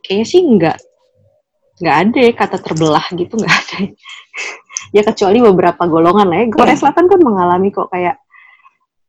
kayaknya 0.03 0.27
sih 0.27 0.43
nggak 0.43 0.77
nggak 1.75 1.97
ada 2.07 2.19
ya 2.19 2.33
kata 2.35 2.57
terbelah 2.59 3.07
gitu 3.15 3.35
nggak 3.35 3.55
ada. 3.55 3.77
Ya 4.95 5.03
kecuali 5.03 5.43
beberapa 5.43 5.83
golongan 5.87 6.27
lah 6.31 6.39
ya. 6.39 6.47
Korea 6.51 6.79
Selatan 6.79 7.11
kan 7.11 7.19
mengalami 7.19 7.75
kok 7.75 7.91
kayak 7.91 8.19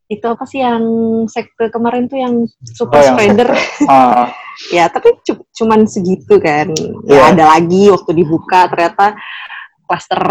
itu 0.06 0.26
apa 0.26 0.46
sih 0.46 0.62
yang 0.62 0.82
sekte 1.26 1.70
kemarin 1.70 2.06
tuh 2.06 2.22
yang 2.22 2.46
super 2.62 3.02
Oh, 3.02 3.06
spreader? 3.14 3.50
Ah, 3.90 4.30
ya 4.70 4.86
tapi 4.90 5.18
cu- 5.22 5.46
cuman 5.54 5.86
segitu 5.86 6.38
kan. 6.38 6.70
Iya. 7.06 7.10
ya 7.10 7.22
ada 7.34 7.44
lagi 7.58 7.90
waktu 7.90 8.12
dibuka 8.14 8.66
ternyata 8.70 9.14
klaster 9.86 10.22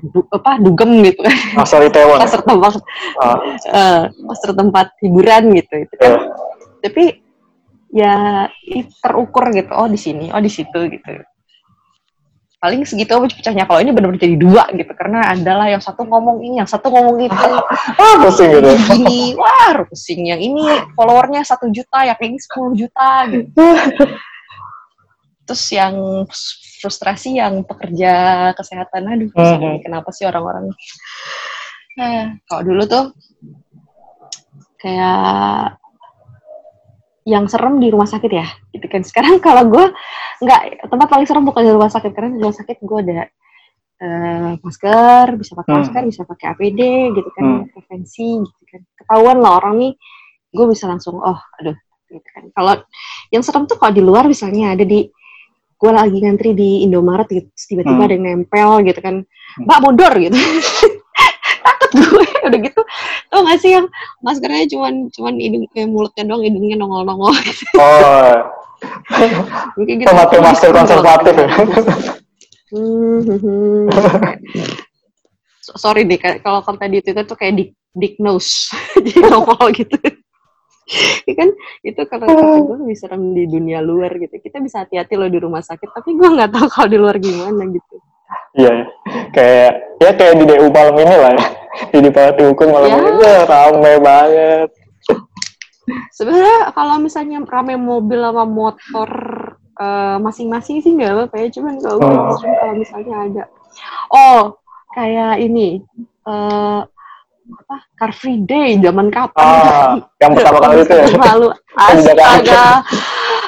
du- 0.00 0.28
apa 0.32 0.56
dugem 0.58 1.04
gitu 1.04 1.20
kan. 1.22 1.36
Asal 1.60 1.84
Taiwan. 1.92 2.18
klaster 2.20 2.42
tempat. 2.42 2.72
Ah, 3.20 3.36
eh, 3.68 4.02
klaster 4.10 4.50
tempat 4.56 4.86
hiburan 5.00 5.42
gitu 5.54 5.74
itu 5.84 5.94
kan. 5.96 6.08
Iya. 6.08 6.18
tapi 6.78 7.04
ya 7.90 8.16
terukur 9.02 9.50
gitu. 9.52 9.72
Oh 9.74 9.88
di 9.88 9.98
sini 9.98 10.32
oh 10.32 10.40
di 10.40 10.48
situ 10.48 10.78
gitu. 10.88 11.10
Paling 12.58 12.82
segitu 12.82 13.14
aja 13.14 13.30
pecahnya. 13.30 13.64
Kalau 13.70 13.78
ini 13.78 13.94
benar-benar 13.94 14.18
jadi 14.18 14.34
dua 14.34 14.66
gitu 14.74 14.90
karena 14.98 15.30
adalah 15.30 15.70
yang 15.70 15.78
satu 15.78 16.02
ngomong 16.02 16.42
ini 16.42 16.58
yang 16.58 16.66
satu 16.66 16.90
ngomong 16.90 17.22
itu. 17.22 17.34
Ah, 17.98 18.14
pusing 18.18 18.50
gitu. 18.50 18.70
gini. 18.98 19.34
Wah 19.38 19.86
pusing. 19.86 20.26
Yang 20.26 20.40
ini 20.50 20.62
followernya 20.98 21.46
satu 21.46 21.70
juta 21.70 22.02
yang 22.02 22.18
ini 22.18 22.38
10 22.38 22.74
juta 22.74 23.10
gitu. 23.30 23.62
Terus 25.46 25.64
yang 25.70 25.94
frustrasi 26.78 27.36
yang 27.36 27.66
pekerja 27.66 28.12
kesehatan 28.54 29.02
aduh 29.06 29.30
Mhm. 29.34 29.82
kenapa 29.82 30.08
sih 30.14 30.24
orang-orang 30.24 30.70
nah, 31.98 32.38
kalau 32.46 32.62
dulu 32.62 32.82
tuh 32.86 33.04
kayak 34.78 35.74
yang 37.28 37.44
serem 37.44 37.76
di 37.76 37.92
rumah 37.92 38.08
sakit 38.08 38.30
ya 38.32 38.46
gitu 38.72 38.86
kan 38.88 39.04
sekarang 39.04 39.36
kalau 39.46 39.68
gue 39.68 39.86
nggak 40.40 40.88
tempat 40.88 41.08
paling 41.10 41.26
serem 41.28 41.44
bukan 41.44 41.66
di 41.66 41.72
rumah 41.74 41.90
sakit 41.92 42.10
karena 42.14 42.30
di 42.32 42.40
rumah 42.40 42.56
sakit 42.56 42.76
gue 42.80 42.98
ada 43.04 43.20
eh, 43.98 44.50
masker 44.62 45.34
bisa 45.34 45.58
pakai 45.58 45.70
Hmm. 45.74 45.80
masker 45.82 46.02
bisa 46.06 46.22
pakai 46.22 46.46
APD 46.54 46.80
gitu 47.12 47.28
kan 47.34 47.44
Hmm. 47.44 47.62
prevensi 47.68 48.38
gitu 48.40 48.62
kan 48.70 48.80
ketahuan 48.96 49.42
lah 49.42 49.58
orang 49.58 49.74
nih 49.76 49.92
gue 50.48 50.66
bisa 50.70 50.86
langsung 50.86 51.18
oh 51.18 51.36
aduh 51.58 51.74
gitu 52.06 52.28
kan 52.32 52.48
kalau 52.54 52.78
yang 53.28 53.42
serem 53.44 53.66
tuh 53.66 53.76
kalau 53.76 53.92
di 53.92 54.00
luar 54.00 54.24
misalnya 54.24 54.72
ada 54.72 54.86
di 54.86 55.04
gue 55.78 55.90
lagi 55.90 56.18
ngantri 56.18 56.50
di 56.52 56.82
Indomaret 56.82 57.26
gitu 57.26 57.46
tiba-tiba 57.54 57.94
Hmm. 57.94 58.04
ada 58.04 58.12
yang 58.12 58.24
nempel 58.24 58.70
gitu 58.82 58.98
kan 58.98 59.14
mbak 59.58 59.78
mundur 59.78 60.12
gitu 60.12 60.34
takut 61.64 61.90
gue 61.92 62.24
udah 62.44 62.60
gitu 62.60 62.80
tau 63.28 63.40
gak 63.42 63.58
sih 63.58 63.70
yang 63.72 63.86
maskernya 64.18 64.66
cuman 64.68 65.06
cuman 65.08 65.34
hidung 65.36 65.64
eh, 65.68 65.86
mulutnya 65.86 66.24
doang 66.24 66.42
hidungnya 66.42 66.76
nongol-nongol 66.76 67.34
Oh, 67.74 68.34
Kayak 69.76 69.96
gitu. 69.96 70.06
pemakai 70.06 70.38
masker 70.38 70.70
konservatif 70.70 71.34
ya. 71.34 71.48
Hmm, 72.68 73.18
hmm, 73.18 73.38
hmm. 73.38 73.82
So- 75.60 75.74
Sorry 75.76 76.04
deh, 76.04 76.14
kayak- 76.14 76.40
kalau 76.40 76.62
kalau 76.62 76.78
tadi 76.78 77.00
itu 77.00 77.10
tuh 77.10 77.34
kayak 77.34 77.54
dick, 77.54 77.70
dick 77.92 78.14
nose, 78.18 78.70
jadi 78.96 79.26
nongol 79.26 79.74
gitu. 79.74 79.98
Ya 81.28 81.34
kan 81.36 81.48
itu 81.84 82.00
kalau 82.08 82.24
kata 82.24 82.64
gue 82.64 82.76
lebih 82.80 82.96
serem 82.96 83.36
di 83.36 83.44
dunia 83.44 83.84
luar 83.84 84.16
gitu. 84.16 84.32
Kita 84.40 84.58
bisa 84.58 84.84
hati-hati 84.84 85.14
loh 85.14 85.28
di 85.28 85.36
rumah 85.36 85.60
sakit, 85.60 85.92
tapi 85.92 86.16
gue 86.16 86.28
nggak 86.28 86.48
tahu 86.48 86.66
kalau 86.74 86.88
di 86.88 86.98
luar 86.98 87.16
gimana 87.20 87.62
gitu. 87.68 87.94
Iya, 88.56 88.72
ya. 88.72 88.84
kayak 89.32 89.72
ya 90.00 90.10
kayak 90.16 90.34
di 90.36 90.44
DU 90.48 90.66
malam 90.68 90.96
ini 90.96 91.16
lah 91.16 91.32
ya. 91.36 91.46
Di 91.94 91.98
Dipati 92.02 92.42
Hukum 92.42 92.74
malam 92.74 92.90
Ya. 92.90 92.96
ini 92.98 93.22
ya, 93.22 93.38
rame 93.46 93.92
banget. 94.02 94.68
Sebenarnya 96.10 96.74
kalau 96.74 96.96
misalnya 96.98 97.38
rame 97.46 97.78
mobil 97.78 98.18
sama 98.18 98.44
motor 98.44 99.10
eh, 99.78 100.16
masing-masing 100.18 100.82
sih 100.82 100.92
nggak 100.92 101.12
apa-apa 101.14 101.36
ya. 101.38 101.48
Cuman 101.54 101.78
kalau 101.78 102.02
Oh. 102.02 102.34
kalau 102.34 102.74
misalnya 102.74 103.14
ada, 103.30 103.44
oh 104.10 104.58
kayak 104.92 105.38
ini 105.38 105.80
eh 106.26 106.80
apa 107.48 107.76
Car 107.96 108.12
Free 108.12 108.40
Day 108.40 108.76
zaman 108.76 109.08
kapan? 109.08 109.40
Ah, 109.40 109.96
yang 110.20 110.32
pertama 110.36 110.58
kali 110.60 110.84
itu 110.84 110.92
ya. 110.92 111.06
Lalu 111.16 111.48
astaga, 111.74 112.64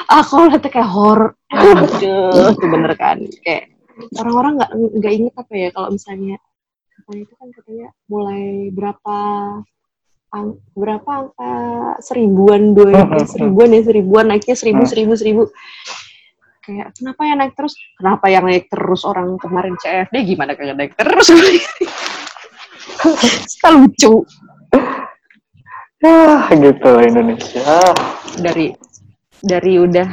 aku 0.09 0.35
lihat 0.49 0.65
kayak. 0.65 0.89
Aduh, 1.51 2.49
itu 2.49 2.65
bener 2.65 2.93
kan? 2.95 3.17
Kayak 3.43 3.63
orang-orang 4.17 4.53
nggak 4.57 4.71
nggak 4.97 5.13
inget 5.13 5.33
apa 5.35 5.53
ya 5.53 5.69
kalau 5.69 5.89
misalnya 5.91 6.37
apa 6.97 7.11
itu 7.13 7.33
kan 7.35 7.47
katanya 7.51 7.87
mulai 8.07 8.45
berapa 8.71 9.17
ang- 10.31 10.59
berapa 10.73 11.09
angka 11.11 11.53
seribuan 11.99 12.71
dua 12.71 12.93
Hmm, 12.95 13.09
hmm, 13.11 13.25
seribuan 13.27 13.69
ya 13.69 13.81
seribuan 13.83 14.25
naiknya 14.25 14.55
seribu 14.55 14.81
Hmm. 14.85 14.89
seribu 14.89 15.13
seribu 15.13 15.41
kayak 16.61 16.93
kenapa 16.93 17.21
yang 17.25 17.37
naik 17.41 17.53
terus 17.57 17.73
kenapa 17.97 18.25
yang 18.29 18.45
naik 18.45 18.65
terus 18.69 19.01
orang 19.03 19.33
kemarin 19.35 19.75
CFD 19.75 20.15
gimana 20.23 20.53
kayak 20.53 20.77
naik 20.77 20.93
terus 20.95 21.27
lucu 23.77 24.13
Ya, 26.01 26.49
gitu 26.57 26.87
lah 26.89 27.05
Indonesia. 27.05 27.77
dari 28.41 28.73
dari 29.37 29.77
udah 29.77 30.09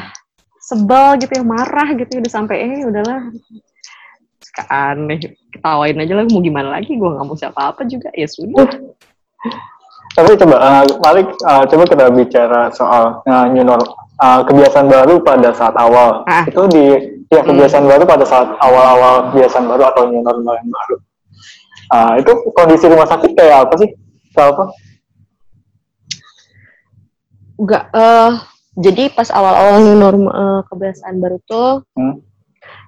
sebel 0.60 1.16
gitu 1.16 1.40
ya 1.40 1.44
marah 1.44 1.96
gitu 1.96 2.20
udah 2.20 2.28
sampai 2.28 2.56
eh 2.60 2.80
udahlah 2.84 3.32
aneh 4.68 5.16
ketawain 5.54 5.96
aja 5.96 6.12
lah 6.18 6.24
mau 6.28 6.44
gimana 6.44 6.76
lagi 6.76 6.92
gue 6.92 7.08
nggak 7.08 7.24
mau 7.24 7.38
siapa 7.38 7.72
apa 7.72 7.88
juga 7.88 8.12
ya 8.12 8.28
sudah 8.28 8.68
Tapi 10.16 10.34
coba, 10.34 10.56
uh, 10.58 10.82
Malik, 10.98 11.30
uh, 11.46 11.62
coba 11.68 11.84
kita 11.86 12.10
bicara 12.10 12.74
soal 12.74 13.22
uh, 13.22 13.46
new 13.54 13.62
normal, 13.62 13.86
uh, 14.18 14.42
kebiasaan 14.42 14.90
baru 14.90 15.22
pada 15.22 15.54
saat 15.54 15.78
awal. 15.78 16.26
Ah. 16.26 16.42
Itu 16.42 16.66
di, 16.66 17.14
ya 17.30 17.44
kebiasaan 17.44 17.86
baru 17.86 18.02
pada 18.02 18.26
saat 18.26 18.50
awal-awal 18.58 19.30
kebiasaan 19.30 19.70
baru 19.70 19.94
atau 19.94 20.10
new 20.10 20.18
normal 20.18 20.58
yang 20.58 20.70
baru. 20.74 20.96
Uh, 21.88 22.20
itu 22.20 22.32
kondisi 22.52 22.84
rumah 22.88 23.08
sakit 23.08 23.32
kayak 23.32 23.68
apa 23.68 23.74
sih? 23.80 23.90
Kayak 24.36 24.48
apa? 24.54 24.64
Enggak, 27.58 27.84
eh 27.90 28.32
jadi 28.78 29.10
pas 29.10 29.28
awal-awal 29.34 29.82
normal 29.98 30.30
eh, 30.30 30.60
kebiasaan 30.70 31.18
baru 31.18 31.38
tuh, 31.42 31.82
Hmm. 31.98 32.22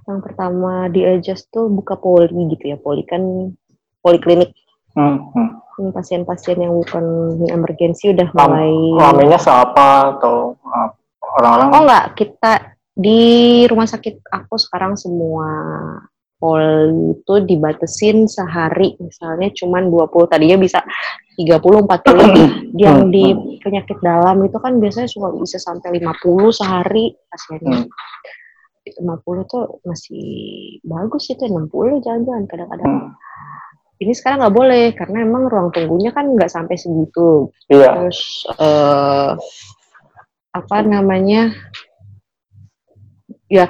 yang 0.07 0.23
pertama 0.23 0.87
di 0.87 1.03
adjust 1.03 1.51
tuh 1.51 1.67
buka 1.67 1.99
poli 1.99 2.31
gitu 2.55 2.71
ya, 2.71 2.77
poli 2.79 3.03
kan 3.03 3.51
poliklinik 4.01 4.55
Hmm, 4.91 5.31
hmm. 5.31 5.95
Pasien-pasien 5.95 6.59
yang 6.61 6.75
bukan 6.77 7.39
emergensi 7.47 8.11
udah 8.11 8.27
mulai. 8.35 8.75
Ramenya 8.99 9.39
siapa 9.39 10.19
atau 10.19 10.59
uh, 10.67 10.91
orang-orang? 11.41 11.69
Oh 11.71 11.83
enggak, 11.87 12.07
kita 12.19 12.53
di 12.91 13.21
rumah 13.71 13.87
sakit 13.87 14.21
aku 14.29 14.59
sekarang 14.59 14.99
semua 14.99 15.47
poli 16.41 17.21
itu 17.21 17.35
dibatesin 17.45 18.25
sehari 18.25 18.97
misalnya 18.97 19.53
cuman 19.53 19.93
20 19.93 20.33
tadinya 20.33 20.57
bisa 20.57 20.81
30 21.37 21.85
40 21.85 22.77
yang 22.83 23.01
Hmm, 23.01 23.13
di 23.13 23.33
penyakit 23.61 24.01
dalam 24.01 24.45
itu 24.45 24.57
kan 24.61 24.77
biasanya 24.81 25.09
suka 25.09 25.33
bisa 25.37 25.61
sampai 25.61 26.01
50 26.01 26.53
sehari 26.53 27.13
pasiennya. 27.29 27.85
Hmm. 27.85 27.89
50 28.91 29.53
tuh 29.53 29.81
masih 29.87 30.27
bagus 30.83 31.31
itu 31.31 31.45
60 31.47 32.05
jangan-jangan 32.05 32.45
kadang-kadang. 32.49 32.89
Hmm. 32.89 33.13
Ini 34.01 34.13
sekarang 34.17 34.41
nggak 34.41 34.57
boleh 34.57 34.85
karena 34.97 35.19
emang 35.29 35.45
ruang 35.53 35.69
tunggunya 35.77 36.09
kan 36.13 36.33
nggak 36.33 36.49
sampai 36.49 36.77
segitu. 36.81 37.53
Iya. 37.69 38.09
Terus 38.09 38.49
eh 38.57 39.31
apa 40.51 40.77
namanya? 40.83 41.53
Ya 43.51 43.67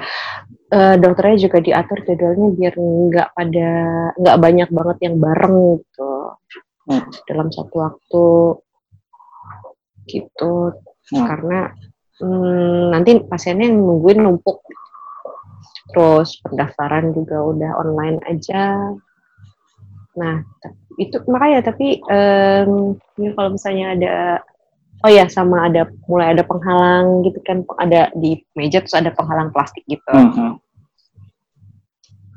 eh, 0.71 0.95
dokternya 0.97 1.37
juga 1.47 1.57
diatur 1.59 1.99
jadwalnya 2.07 2.49
biar 2.55 2.73
nggak 2.79 3.29
pada 3.35 3.69
nggak 4.15 4.37
banyak 4.39 4.69
banget 4.71 4.97
yang 5.05 5.15
bareng 5.19 5.59
gitu. 5.83 6.11
Hmm. 6.81 7.05
dalam 7.29 7.47
satu 7.53 7.75
waktu. 7.77 8.27
Gitu. 10.09 10.53
Hmm. 11.11 11.27
karena 11.27 11.59
hmm, 12.23 12.95
nanti 12.95 13.19
pasiennya 13.27 13.67
yang 13.67 13.83
nungguin 13.83 14.23
numpuk. 14.23 14.63
Terus 15.91 16.39
pendaftaran 16.39 17.11
juga 17.11 17.43
udah 17.43 17.71
online 17.83 18.17
aja. 18.23 18.95
Nah 20.15 20.35
itu 20.95 21.15
makanya 21.27 21.71
tapi 21.71 21.99
em, 21.99 22.95
ini 23.19 23.29
kalau 23.35 23.55
misalnya 23.55 23.85
ada 23.95 24.15
oh 25.01 25.11
ya 25.11 25.25
sama 25.27 25.67
ada 25.69 25.89
mulai 26.05 26.37
ada 26.37 26.43
penghalang 26.45 27.25
gitu 27.25 27.39
kan 27.41 27.65
ada 27.81 28.13
di 28.13 28.41
meja 28.53 28.81
terus 28.81 28.97
ada 28.97 29.09
penghalang 29.13 29.49
plastik 29.49 29.81
gitu. 29.89 30.05
Hmm, 30.13 30.31
hmm. 30.31 30.53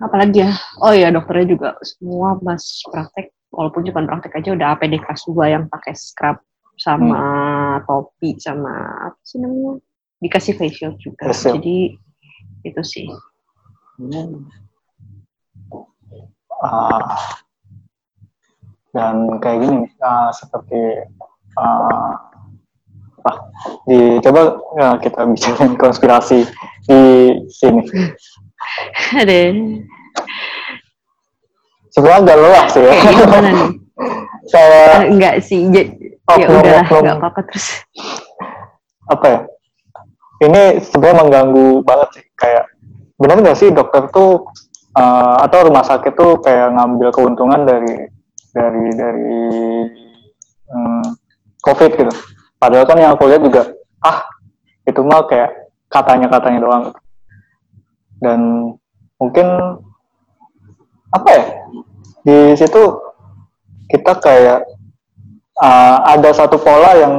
apalagi 0.01 0.49
ya? 0.49 0.53
Oh 0.81 0.93
ya 0.93 1.13
dokternya 1.13 1.47
juga 1.49 1.69
semua 1.85 2.37
pas 2.41 2.63
praktek 2.89 3.33
walaupun 3.53 3.85
cuma 3.87 4.09
praktek 4.09 4.33
aja 4.41 4.51
udah 4.57 4.67
APD 4.77 4.99
kelas 5.01 5.23
2 5.29 5.55
yang 5.55 5.65
pakai 5.69 5.95
scrub 5.95 6.41
sama 6.75 7.23
topi 7.87 8.35
sama 8.41 9.13
apa 9.13 9.21
sih 9.23 9.39
namanya? 9.39 9.79
Dikasih 10.19 10.57
facial 10.57 10.97
juga. 10.99 11.31
Facial. 11.31 11.61
jadi 11.61 12.01
itu 12.65 12.83
sih. 12.83 13.07
Ah, 16.65 17.37
dan 18.97 19.37
kayak 19.39 19.59
gini 19.69 19.79
ah, 20.01 20.33
seperti 20.33 21.05
ah, 23.25 23.27
apa? 23.27 23.33
Di 23.85 23.99
coba 24.21 24.41
ya, 24.77 24.89
kita 24.99 25.21
bicarain 25.25 25.73
konspirasi 25.75 26.45
di 26.85 27.01
sini. 27.49 27.83
ada 29.15 29.39
Sebenarnya 31.89 32.21
agak 32.21 32.37
lelah 32.37 32.67
sih 32.69 32.83
ya. 32.83 32.93
gimana 32.93 33.49
nih 33.51 33.69
Saya 34.53 34.81
Eh, 35.01 35.13
enggak 35.15 35.35
sih 35.41 35.61
ja- 35.71 35.93
Oh, 36.25 36.41
ya 36.41 36.49
udahlah 36.49 36.85
belum. 36.89 37.03
nggak 37.05 37.17
apa-apa 37.21 37.41
terus 37.53 37.85
apa 39.05 39.27
ya? 39.29 39.41
Ini 40.41 40.63
sebenarnya 40.81 41.21
mengganggu 41.21 41.67
banget 41.85 42.09
sih. 42.17 42.25
Kayak 42.35 42.65
benar 43.21 43.37
nggak 43.45 43.59
sih 43.61 43.69
dokter 43.69 44.09
tuh 44.09 44.49
eh, 44.97 45.37
atau 45.45 45.69
rumah 45.69 45.85
sakit 45.85 46.17
tuh 46.17 46.41
kayak 46.41 46.73
ngambil 46.73 47.13
keuntungan 47.13 47.69
dari 47.69 48.09
dari 48.57 48.87
dari 48.97 49.41
hmm, 50.67 51.05
COVID 51.61 51.91
gitu. 51.95 52.13
Padahal 52.59 52.85
kan 52.89 52.99
yang 52.99 53.13
aku 53.15 53.29
lihat 53.29 53.43
juga 53.45 53.63
ah 54.05 54.25
itu 54.85 55.01
mah 55.01 55.25
kayak 55.29 55.51
katanya 55.89 56.27
katanya 56.29 56.59
doang. 56.61 56.85
Dan 58.19 58.41
mungkin 59.21 59.47
apa 61.15 61.29
ya 61.31 61.45
di 62.25 62.39
situ 62.59 62.83
kita 63.93 64.19
kayak 64.19 64.67
uh, 65.61 65.99
ada 66.09 66.31
satu 66.35 66.59
pola 66.59 66.99
yang 66.99 67.15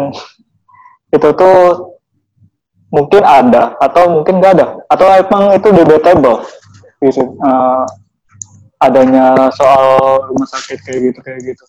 itu 1.16 1.30
tuh 1.38 1.96
mungkin 2.92 3.24
ada 3.24 3.76
atau 3.80 4.20
mungkin 4.20 4.40
nggak 4.40 4.54
ada 4.60 4.68
atau 4.88 5.08
emang 5.16 5.52
itu 5.56 5.68
debatable 5.72 6.44
gitu 7.04 7.36
uh, 7.44 7.84
adanya 8.80 9.52
soal 9.56 10.24
rumah 10.32 10.48
sakit 10.48 10.80
kayak 10.84 11.00
gitu 11.12 11.20
kayak 11.24 11.40
gitu 11.44 11.66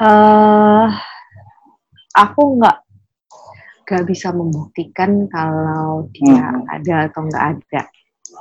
uh, 0.00 0.88
aku 2.16 2.42
nggak 2.58 2.78
nggak 3.86 4.04
bisa 4.06 4.30
membuktikan 4.30 5.26
kalau 5.26 6.06
dia 6.14 6.46
hmm. 6.46 6.66
ada 6.70 6.96
atau 7.10 7.20
nggak 7.26 7.44
ada 7.58 7.82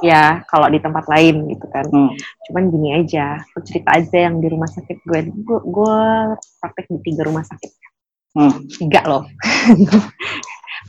ya 0.05 0.45
kalau 0.45 0.70
di 0.70 0.78
tempat 0.78 1.10
lain 1.10 1.49
gitu 1.49 1.66
kan 1.74 1.89
hmm. 1.89 2.14
cuman 2.47 2.64
gini 2.70 2.89
aja 3.01 3.41
aku 3.41 3.66
cerita 3.66 3.97
aja 3.97 4.30
yang 4.30 4.38
di 4.38 4.47
rumah 4.47 4.70
sakit 4.70 5.01
gue 5.01 5.20
gue, 5.34 5.60
gue 5.66 5.99
praktek 6.62 6.86
di 6.93 6.99
tiga 7.12 7.26
rumah 7.26 7.41
sakit 7.41 7.72
hmm. 8.38 8.53
tiga 8.70 9.01
loh 9.10 9.24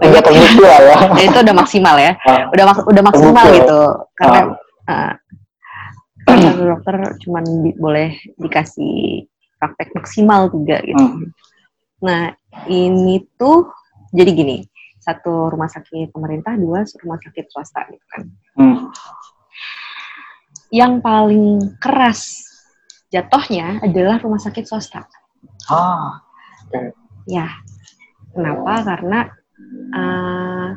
lah 0.00 0.80
ya 0.80 0.96
itu 1.26 1.38
udah 1.40 1.54
maksimal 1.56 1.96
ya 1.96 2.12
ah. 2.28 2.48
udah 2.52 2.64
mak 2.68 2.78
udah 2.84 3.02
maksimal 3.02 3.44
terbukti. 3.48 3.58
gitu 3.64 3.80
karena 4.16 4.40
ah. 4.86 5.12
uh, 6.30 6.64
dokter 6.76 6.94
cuman 7.26 7.44
di, 7.64 7.70
boleh 7.74 8.10
dikasih 8.38 9.26
praktek 9.60 9.92
maksimal 9.92 10.48
tiga 10.48 10.80
gitu 10.82 11.04
hmm. 11.04 11.28
nah 12.00 12.32
ini 12.66 13.22
tuh 13.36 13.68
jadi 14.10 14.30
gini 14.32 14.56
satu 15.00 15.48
rumah 15.48 15.66
sakit 15.66 16.12
pemerintah, 16.12 16.54
dua 16.60 16.84
rumah 17.00 17.18
sakit 17.18 17.48
swasta 17.48 17.88
gitu 17.88 18.06
kan. 18.12 18.22
Hmm. 18.54 18.78
Yang 20.70 20.92
paling 21.02 21.44
keras 21.80 22.20
jatuhnya 23.10 23.80
adalah 23.82 24.20
rumah 24.20 24.38
sakit 24.38 24.68
swasta. 24.68 25.08
Ah, 25.72 26.20
okay. 26.68 26.92
Ya, 27.26 27.48
kenapa? 28.30 28.86
Karena 28.86 29.20
uh, 29.96 30.68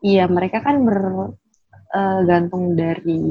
ya 0.00 0.24
mereka 0.30 0.62
kan 0.62 0.80
bergantung 0.86 2.64
uh, 2.72 2.76
dari 2.78 3.22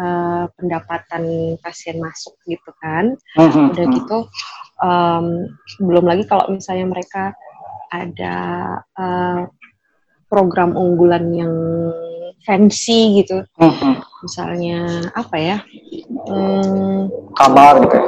uh, 0.00 0.44
pendapatan 0.56 1.56
pasien 1.60 2.00
masuk 2.00 2.36
gitu 2.48 2.70
kan. 2.80 3.16
-hmm. 3.36 3.72
Udah 3.72 3.86
gitu, 3.92 4.18
um, 4.80 5.26
belum 5.80 6.04
lagi 6.04 6.24
kalau 6.28 6.52
misalnya 6.52 6.86
mereka 6.88 7.32
ada 7.92 8.36
uh, 8.98 9.46
program 10.26 10.74
unggulan 10.74 11.30
yang 11.32 11.54
fancy 12.42 13.22
gitu. 13.22 13.42
Mm-hmm. 13.58 13.94
Misalnya 14.26 14.80
apa 15.14 15.36
ya? 15.38 15.56
Hmm, 16.26 17.10
Kamar 17.34 17.82
gitu. 17.86 17.98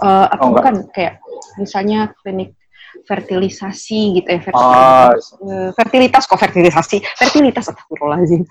Uh, 0.00 0.26
apa 0.32 0.42
oh, 0.48 0.56
bukan 0.56 0.88
kayak 0.96 1.20
misalnya 1.60 2.08
klinik 2.24 2.56
fertilisasi 3.04 4.16
gitu 4.16 4.28
ya 4.28 4.40
fertilitas, 4.40 5.36
oh. 5.40 5.70
fertilitas 5.76 6.22
kok 6.26 6.40
fertilisasi 6.40 7.04
fertilitas 7.20 7.68
astagfirullahaladzim 7.68 8.48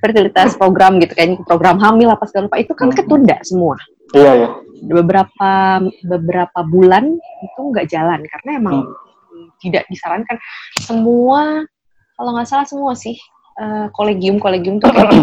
fertilitas 0.00 0.54
program 0.54 1.00
gitu 1.02 1.12
kayaknya 1.16 1.40
program 1.44 1.76
hamil 1.80 2.12
apa 2.12 2.24
segala 2.28 2.48
macam 2.48 2.60
itu 2.60 2.72
kan 2.76 2.88
mm-hmm. 2.88 2.98
ketunda 2.98 3.36
semua 3.44 3.76
iya 4.14 4.32
iya 4.44 4.48
beberapa 4.82 5.82
beberapa 6.06 6.60
bulan 6.62 7.18
itu 7.42 7.60
nggak 7.60 7.88
jalan 7.90 8.20
karena 8.22 8.50
emang 8.58 8.76
hmm. 8.86 9.48
tidak 9.58 9.84
disarankan 9.90 10.38
semua 10.78 11.66
kalau 12.14 12.30
nggak 12.34 12.48
salah 12.48 12.66
semua 12.66 12.94
sih 12.94 13.18
uh, 13.58 13.90
kolegium 13.94 14.38
kolegium 14.38 14.78
tuh 14.78 14.90
kayak 14.94 15.14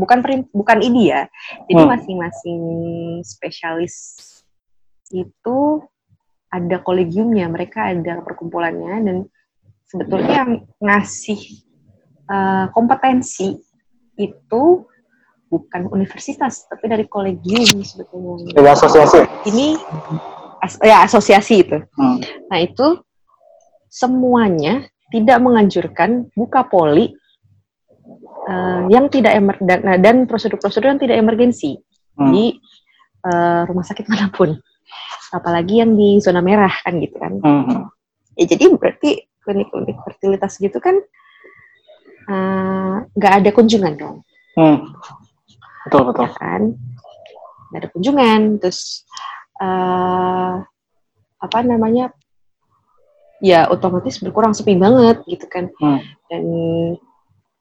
bukan 0.00 0.18
bukan 0.52 0.78
ini 0.80 1.12
ya 1.12 1.28
jadi 1.68 1.82
hmm. 1.84 1.90
masing-masing 1.92 2.62
spesialis 3.24 3.94
itu 5.12 5.84
ada 6.50 6.82
kolegiumnya 6.82 7.46
mereka 7.46 7.90
ada 7.90 8.22
perkumpulannya 8.24 8.94
dan 9.06 9.16
sebetulnya 9.86 10.34
yang 10.46 10.52
ngasih 10.82 11.40
uh, 12.30 12.70
kompetensi 12.74 13.58
itu 14.18 14.86
bukan 15.50 15.90
universitas 15.90 16.70
tapi 16.70 16.86
dari 16.86 17.04
kolegium 17.10 17.82
sebetulnya. 17.82 18.54
Dari 18.54 18.70
asosiasi. 18.70 19.18
Ini 19.50 19.66
as, 20.62 20.78
ya 20.78 21.02
asosiasi 21.02 21.54
itu. 21.66 21.78
Hmm. 21.98 22.22
Nah 22.46 22.58
itu 22.62 23.02
semuanya 23.90 24.86
tidak 25.10 25.42
menganjurkan 25.42 26.30
buka 26.38 26.62
poli 26.70 27.10
uh, 28.46 28.86
yang 28.86 29.10
tidak 29.10 29.34
emer 29.34 29.56
dan, 29.58 29.78
nah, 29.82 29.98
dan 29.98 30.30
prosedur-prosedur 30.30 30.94
yang 30.94 31.02
tidak 31.02 31.18
emergensi 31.18 31.74
hmm. 32.14 32.30
di 32.30 32.54
uh, 33.26 33.66
rumah 33.66 33.82
sakit 33.82 34.06
mana 34.06 34.30
pun, 34.30 34.54
apalagi 35.34 35.82
yang 35.82 35.98
di 35.98 36.22
zona 36.22 36.38
merah 36.38 36.70
kan 36.86 37.02
gitu 37.02 37.18
kan. 37.18 37.42
Hmm. 37.42 37.90
Ya 38.38 38.46
jadi 38.46 38.70
berarti 38.70 39.26
klinik-klinik 39.42 39.98
fertilitas 40.06 40.62
gitu 40.62 40.78
kan 40.78 40.94
nggak 43.16 43.32
uh, 43.32 43.38
ada 43.42 43.50
kunjungan 43.50 43.94
dong. 43.98 44.16
Hmm. 44.54 44.94
Betul 45.86 46.00
betul. 46.10 46.26
Ya 46.28 46.32
kan? 46.38 46.62
Nggak 47.70 47.80
ada 47.80 47.88
kunjungan. 47.90 48.40
Terus 48.62 49.04
uh, 49.58 50.62
apa 51.40 51.58
namanya? 51.66 52.14
Ya 53.40 53.66
otomatis 53.72 54.20
berkurang 54.20 54.52
sepi 54.52 54.76
banget 54.76 55.24
gitu 55.24 55.46
kan. 55.48 55.72
Hmm. 55.80 56.00
dan 56.30 56.44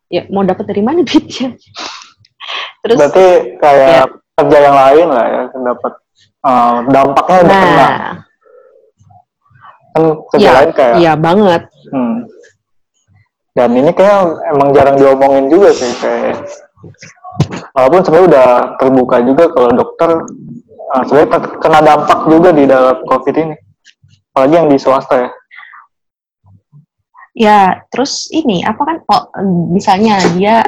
ya 0.09 0.25
mau 0.29 0.45
dapat 0.45 0.65
dari 0.67 0.83
mana 0.83 1.01
duitnya? 1.07 1.55
Terus 2.83 2.97
berarti 2.97 3.27
kayak 3.59 3.87
ya. 3.87 4.03
kerja 4.39 4.57
yang 4.59 4.75
lain 4.75 5.07
lah 5.11 5.25
ya 5.27 5.41
dapat 5.51 5.93
uh, 6.43 6.77
dampaknya 6.87 7.37
udah 7.43 7.55
nah, 7.55 7.63
kena. 7.63 7.87
Kan 9.89 10.03
kerja 10.31 10.47
ya, 10.47 10.53
lain 10.55 10.71
kayak 10.75 10.93
iya 10.99 11.13
banget. 11.15 11.61
Hmm. 11.91 12.17
Dan 13.57 13.69
ini 13.73 13.91
kayak 13.93 14.39
emang 14.53 14.69
jarang 14.71 14.95
diomongin 14.97 15.49
juga 15.49 15.73
sih 15.73 15.89
kayak 15.97 16.45
walaupun 17.73 18.01
sebenarnya 18.05 18.27
udah 18.29 18.47
terbuka 18.77 19.15
juga 19.25 19.43
kalau 19.51 19.69
dokter 19.73 20.09
uh, 20.93 21.03
sebenarnya 21.05 21.29
kena 21.57 21.79
dampak 21.81 22.19
juga 22.29 22.49
di 22.53 22.63
dalam 22.69 22.97
covid 23.05 23.35
ini 23.35 23.55
apalagi 24.31 24.53
yang 24.53 24.67
di 24.69 24.77
swasta 24.77 25.15
ya 25.17 25.29
ya 27.39 27.59
terus 27.87 28.27
ini 28.35 28.61
apa 28.67 28.81
kan 28.83 28.97
oh, 29.07 29.23
misalnya 29.71 30.19
dia 30.35 30.65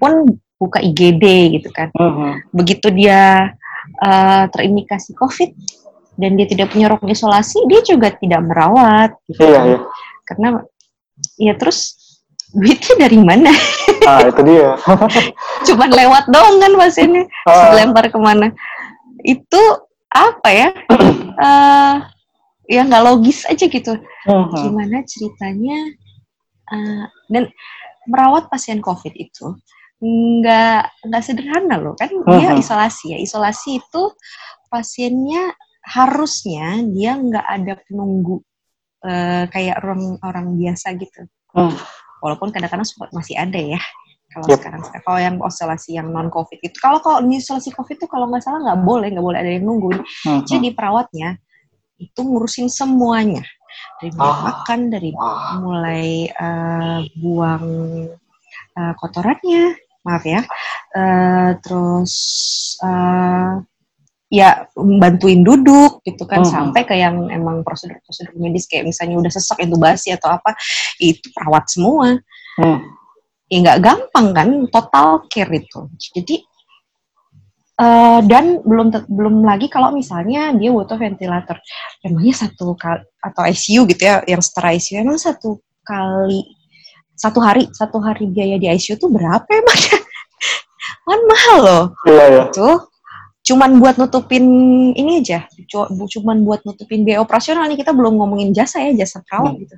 pun 0.00 0.40
buka 0.56 0.80
IGD 0.80 1.24
gitu 1.60 1.68
kan 1.74 1.92
uh-huh. 1.92 2.40
begitu 2.54 2.88
dia 2.88 3.52
uh, 4.00 4.44
terindikasi 4.48 5.12
covid 5.12 5.52
dan 6.14 6.38
dia 6.38 6.46
tidak 6.46 6.70
punya 6.72 6.88
ruang 6.88 7.10
isolasi 7.10 7.58
dia 7.66 7.82
juga 7.82 8.14
tidak 8.14 8.40
merawat 8.46 9.10
gitu 9.28 9.44
iya, 9.44 9.58
kan. 9.58 9.66
iya. 9.66 9.78
karena 10.24 10.48
ya 11.36 11.54
terus 11.58 12.03
duitnya 12.54 12.94
dari 13.06 13.18
mana? 13.18 13.50
Ah 14.04 14.20
itu 14.20 14.44
dia. 14.44 14.76
Cuman 15.72 15.88
lewat 15.88 16.28
dong 16.28 16.60
kan 16.60 16.76
pasiennya, 16.76 17.24
ah. 17.48 17.72
lempar 17.72 18.04
ke 18.12 18.20
mana? 18.20 18.52
Itu 19.24 19.80
apa 20.12 20.48
ya? 20.52 20.68
uh, 21.40 22.04
ya 22.74 22.84
nggak 22.84 23.00
logis 23.00 23.48
aja 23.48 23.64
gitu. 23.64 23.96
Uh-huh. 24.28 24.60
Gimana 24.60 25.00
ceritanya? 25.08 25.88
Uh, 26.68 27.08
dan 27.32 27.48
merawat 28.04 28.52
pasien 28.52 28.84
COVID 28.84 29.16
itu 29.16 29.56
nggak 30.04 31.08
nggak 31.08 31.22
sederhana 31.24 31.80
loh 31.80 31.96
kan 31.96 32.12
uh-huh. 32.12 32.36
dia 32.36 32.52
isolasi 32.56 33.16
ya 33.16 33.18
isolasi 33.20 33.80
itu 33.80 34.02
pasiennya 34.68 35.56
harusnya 35.80 36.84
dia 36.92 37.16
nggak 37.16 37.46
ada 37.48 37.80
penunggu 37.88 38.44
uh, 39.00 39.48
kayak 39.48 39.80
orang 39.80 40.20
orang 40.20 40.46
biasa 40.60 40.92
gitu. 41.00 41.24
Uh 41.56 41.72
walaupun 42.24 42.48
kadang-kadang 42.48 42.88
masih 43.12 43.36
ada 43.36 43.60
ya 43.60 43.80
kalau 44.32 44.46
yep. 44.48 44.58
sekarang 44.58 44.82
kalau 45.04 45.20
yang 45.20 45.36
oscilasi 45.38 46.00
yang 46.00 46.08
non 46.08 46.32
covid 46.32 46.56
itu 46.64 46.74
kalau 46.80 46.98
kalau 47.04 47.20
isolasi 47.28 47.70
covid 47.76 48.00
itu 48.00 48.08
kalau 48.08 48.26
nggak 48.32 48.40
salah 48.40 48.64
nggak 48.64 48.80
boleh 48.80 49.12
nggak 49.12 49.26
boleh 49.28 49.38
ada 49.38 49.50
yang 49.52 49.68
nungguin 49.68 50.00
hmm. 50.00 50.42
jadi 50.48 50.72
perawatnya 50.72 51.36
itu 52.00 52.20
ngurusin 52.24 52.72
semuanya 52.72 53.44
dari 54.00 54.10
mulai 54.16 54.32
oh. 54.32 54.40
makan 54.42 54.80
dari 54.90 55.10
mulai 55.60 56.06
uh, 56.34 57.00
buang 57.20 57.66
uh, 58.74 58.92
kotorannya 58.98 59.76
maaf 60.02 60.24
ya 60.26 60.42
uh, 60.96 61.50
terus 61.62 62.14
uh, 62.82 63.62
ya 64.34 64.66
bantuin 64.74 65.46
duduk 65.46 66.02
gitu 66.02 66.26
kan 66.26 66.42
hmm. 66.42 66.50
sampai 66.50 66.82
ke 66.82 66.98
yang 66.98 67.30
emang 67.30 67.62
prosedur-prosedur 67.62 68.34
medis 68.34 68.66
kayak 68.66 68.90
misalnya 68.90 69.22
udah 69.22 69.30
sesak 69.30 69.62
intubasi 69.62 70.10
atau 70.10 70.34
apa 70.34 70.58
itu 70.98 71.30
perawat 71.30 71.70
semua 71.70 72.18
hmm. 72.58 72.78
ya 73.46 73.56
nggak 73.62 73.78
gampang 73.78 74.26
kan 74.34 74.48
total 74.74 75.22
care 75.30 75.54
itu 75.54 75.86
jadi 76.18 76.42
uh, 77.78 78.20
dan 78.26 78.58
belum 78.66 78.90
belum 79.06 79.46
lagi 79.46 79.70
kalau 79.70 79.94
misalnya 79.94 80.50
dia 80.58 80.74
butuh 80.74 80.98
ventilator 80.98 81.54
emangnya 82.02 82.34
satu 82.34 82.74
kali 82.74 83.06
atau 83.22 83.42
ICU 83.46 83.86
gitu 83.94 84.02
ya 84.02 84.18
yang 84.26 84.42
setara 84.42 84.74
ICU 84.74 84.98
emang 84.98 85.22
satu 85.22 85.62
kali 85.86 86.42
satu 87.14 87.38
hari 87.38 87.70
satu 87.70 88.02
hari 88.02 88.26
biaya 88.26 88.58
di 88.58 88.66
ICU 88.66 88.98
tuh 88.98 89.14
berapa 89.14 89.46
emangnya 89.46 89.98
kan 91.06 91.20
mahal 91.30 91.58
loh 91.62 91.84
iya, 92.10 92.24
iya. 92.34 92.44
tuh 92.50 92.93
cuman 93.44 93.76
buat 93.76 94.00
nutupin 94.00 94.44
ini 94.96 95.20
aja, 95.20 95.44
cuman 95.92 96.48
buat 96.48 96.64
nutupin 96.64 97.04
biaya 97.04 97.20
operasional 97.20 97.68
nih 97.68 97.84
kita 97.84 97.92
belum 97.92 98.16
ngomongin 98.16 98.56
jasa 98.56 98.80
ya 98.80 99.04
jasa 99.04 99.20
perawat 99.20 99.52
hmm. 99.52 99.62
gitu. 99.68 99.76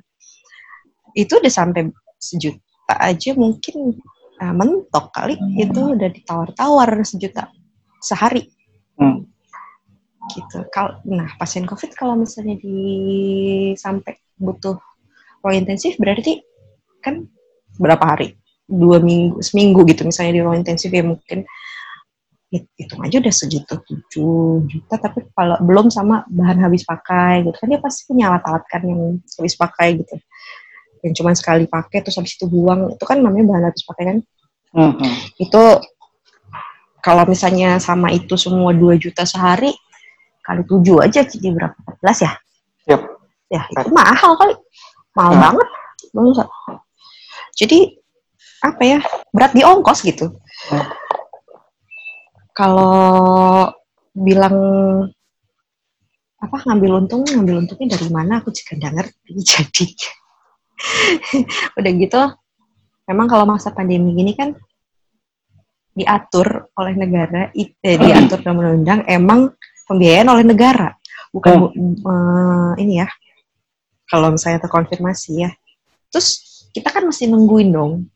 Itu 1.11 1.33
udah 1.43 1.51
sampai 1.51 1.91
sejuta 2.15 2.95
aja 2.95 3.35
mungkin 3.35 3.99
uh, 4.39 4.53
mentok 4.55 5.11
kali 5.11 5.35
hmm. 5.35 5.67
itu 5.67 5.81
udah 5.99 6.09
ditawar-tawar 6.15 6.89
sejuta 7.03 7.51
sehari. 7.99 8.47
Hmm. 8.95 9.27
Gitu. 10.31 10.63
Kal 10.71 11.03
nah 11.03 11.27
pasien 11.35 11.67
COVID 11.67 11.91
kalau 11.91 12.15
misalnya 12.15 12.55
di 12.55 12.77
sampai 13.75 14.15
butuh 14.39 14.79
ruang 15.43 15.59
intensif 15.59 15.99
berarti 15.99 16.39
kan 17.03 17.27
berapa 17.75 18.15
hari? 18.15 18.39
Dua 18.67 18.99
minggu, 18.99 19.39
seminggu 19.39 19.87
gitu 19.87 20.03
misalnya 20.03 20.39
di 20.39 20.41
ruang 20.43 20.59
intensif 20.59 20.91
ya 20.91 21.03
mungkin 21.03 21.47
itu 22.51 22.95
aja 23.03 23.19
udah 23.19 23.33
segitu 23.35 23.75
tujuh 23.83 24.63
juta 24.71 24.95
tapi 24.95 25.27
kalau 25.35 25.59
belum 25.59 25.91
sama 25.91 26.23
bahan 26.31 26.63
habis 26.63 26.87
pakai 26.87 27.43
gitu. 27.43 27.55
Kan 27.59 27.67
dia 27.67 27.79
pasti 27.83 28.07
punya 28.07 28.31
alat-alat 28.31 28.63
kan 28.71 28.81
yang 28.87 29.19
habis 29.19 29.55
pakai 29.59 29.99
gitu. 29.99 30.15
Yang 31.03 31.13
cuma 31.19 31.35
sekali 31.35 31.67
pakai 31.67 31.99
terus 32.07 32.15
habis 32.15 32.39
itu 32.39 32.47
buang. 32.47 32.95
Itu 32.95 33.03
kan 33.03 33.19
namanya 33.19 33.51
bahan 33.51 33.65
habis 33.67 33.83
pakai 33.83 34.05
kan? 34.15 34.19
Mm-hmm. 34.67 35.39
itu 35.39 35.63
kalau 36.99 37.23
misalnya 37.23 37.79
sama 37.79 38.11
itu 38.11 38.35
semua 38.35 38.75
dua 38.75 38.99
juta 38.99 39.23
sehari 39.23 39.71
kali 40.43 40.67
tujuh 40.67 40.99
aja 40.99 41.23
jadi 41.23 41.55
berapa? 41.55 41.75
14 42.03 42.27
ya? 42.27 42.31
Yep. 42.91 43.01
ya 43.47 43.61
itu 43.63 43.89
mahal 43.95 44.35
kali. 44.35 44.53
Mahal 45.15 45.33
hmm. 45.33 45.43
banget. 45.43 45.67
Banget 46.11 46.47
jadi 47.57 47.79
apa 48.61 48.83
ya 48.85 48.99
berat 49.31 49.51
di 49.55 49.63
ongkos 49.63 50.03
gitu. 50.03 50.35
Hmm 50.67 51.06
kalau 52.57 53.69
bilang 54.17 54.57
apa 56.41 56.57
ngambil 56.65 57.05
untung 57.05 57.21
ngambil 57.21 57.61
untungnya 57.61 57.93
dari 57.93 58.09
mana? 58.09 58.41
Aku 58.41 58.49
juga 58.49 58.81
nggak 58.81 58.93
ngerti 58.97 59.31
jadi 59.53 59.87
udah 61.77 61.91
gitu 61.97 62.21
memang 63.09 63.25
kalau 63.25 63.49
masa 63.49 63.73
pandemi 63.73 64.13
gini 64.13 64.37
kan 64.37 64.53
diatur 65.97 66.69
oleh 66.77 66.93
negara 66.93 67.49
eh, 67.53 67.73
diatur 68.01 68.45
dalam 68.45 68.61
undang-undang 68.61 69.01
emang 69.09 69.57
pembiayaan 69.89 70.29
oleh 70.29 70.45
negara 70.45 70.93
bukan 71.33 71.73
hmm. 71.73 72.05
uh, 72.05 72.73
ini 72.77 73.01
ya 73.01 73.09
kalau 74.07 74.31
misalnya 74.33 74.63
terkonfirmasi 74.63 75.31
ya. 75.43 75.51
Terus 76.07 76.39
kita 76.71 76.89
kan 76.89 77.03
mesti 77.03 77.27
nungguin 77.27 77.69
dong 77.75 78.07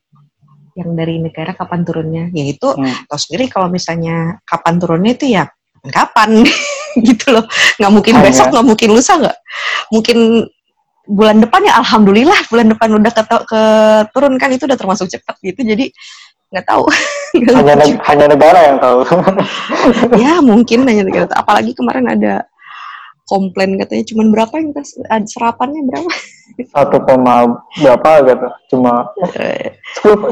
yang 0.78 0.96
dari 0.96 1.20
negara 1.20 1.52
kapan 1.56 1.82
turunnya. 1.84 2.26
Yaitu 2.32 2.72
hmm. 2.72 3.08
tahu 3.08 3.20
sendiri 3.20 3.52
kalau 3.52 3.68
misalnya 3.68 4.40
kapan 4.44 4.76
turunnya 4.80 5.12
itu 5.16 5.26
ya 5.32 5.44
kapan? 5.90 6.46
Gitu 7.08 7.32
loh. 7.32 7.48
Nggak 7.80 7.92
mungkin 7.92 8.16
Hanya. 8.20 8.26
besok 8.28 8.48
nggak 8.52 8.68
mungkin 8.68 8.90
lusa 8.92 9.14
nggak. 9.16 9.38
Mungkin 9.96 10.18
bulan 11.12 11.38
depan 11.44 11.62
ya 11.66 11.74
alhamdulillah 11.82 12.40
bulan 12.48 12.68
depan 12.72 12.90
udah 12.94 13.12
ke, 13.12 13.24
ke 13.50 13.62
turun 14.14 14.38
kan 14.38 14.54
itu 14.54 14.68
udah 14.68 14.78
termasuk 14.78 15.08
cepat 15.08 15.36
gitu. 15.40 15.64
Jadi 15.64 15.88
nggak 16.52 16.66
tahu. 16.68 16.84
Hanya, 17.32 17.80
ne 17.80 17.96
hanya 17.96 18.26
negara 18.28 18.60
yang 18.60 18.78
tahu. 18.84 19.00
Ya 20.20 20.44
mungkin 20.44 20.84
hanya 20.84 21.08
negara. 21.08 21.32
Apalagi 21.32 21.72
kemarin 21.72 22.12
ada 22.12 22.44
komplain 23.24 23.80
katanya 23.80 24.04
cuma 24.12 24.28
berapa 24.28 24.52
yang 24.60 24.76
tes 24.76 25.00
serapannya 25.32 25.88
berapa 25.88 26.12
satu 26.72 26.98
koma 27.04 27.64
berapa 27.80 28.12
gitu. 28.28 28.48
Cuma 28.76 29.12
eh, 29.36 29.78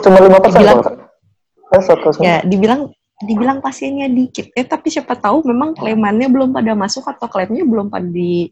cuma 0.04 0.18
lima 0.20 0.40
persen 0.40 0.64
eh, 0.66 1.82
satu 1.84 2.08
ya 2.20 2.42
dibilang 2.44 2.92
dibilang 3.20 3.60
pasiennya 3.60 4.08
dikit. 4.08 4.52
Eh 4.56 4.64
tapi 4.64 4.92
siapa 4.92 5.16
tahu 5.20 5.44
memang 5.48 5.76
klaimannya 5.76 6.32
belum 6.32 6.56
pada 6.56 6.76
masuk 6.76 7.08
atau 7.08 7.28
klaimnya 7.28 7.68
belum 7.68 7.92
pada 7.92 8.08
di 8.08 8.52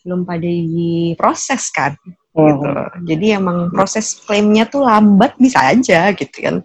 belum 0.00 0.24
pada 0.24 0.48
diproses 0.48 1.68
kan 1.68 1.92
hmm. 2.32 2.40
gitu 2.40 2.68
jadi 3.04 3.26
emang 3.36 3.68
proses 3.68 4.16
klaimnya 4.24 4.64
tuh 4.64 4.84
lambat 4.86 5.36
bisa 5.36 5.60
aja 5.60 6.12
gitu 6.14 6.36
kan. 6.40 6.56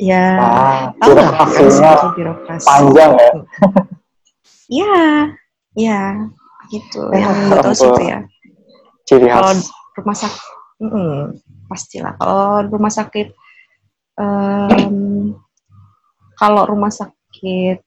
Ya 0.00 0.40
ah, 0.40 0.80
tahu 0.96 1.12
birokrasinya 1.12 1.92
panjang 2.64 3.12
ya. 3.20 3.32
Iya, 4.72 4.96
iya, 5.84 6.00
gitu. 6.72 7.04
Ya, 7.12 7.20
yang 7.28 7.52
betul 7.52 7.72
sih 7.76 7.84
itu 7.84 8.02
ya. 8.08 8.18
Ciri 9.10 9.26
khas. 9.26 9.42
Kalau 9.42 9.98
rumah 9.98 10.16
sakit, 10.22 10.46
mm, 10.86 11.18
pastilah. 11.66 12.14
Kalau 12.14 12.70
rumah 12.70 12.92
sakit, 12.94 13.28
um, 14.14 15.34
kalau 16.38 16.62
rumah 16.70 16.94
sakit 16.94 17.82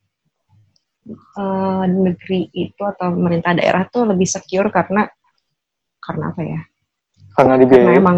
uh, 1.40 1.84
negeri 1.88 2.52
itu 2.52 2.82
atau 2.84 3.16
pemerintah 3.16 3.56
daerah 3.56 3.88
tuh 3.88 4.04
lebih 4.04 4.28
secure 4.28 4.68
karena 4.68 5.08
karena 6.04 6.36
apa 6.36 6.42
ya? 6.44 6.60
Karena 7.40 7.56
dibiayai. 7.56 7.88
Karena 7.88 8.02
emang, 8.04 8.18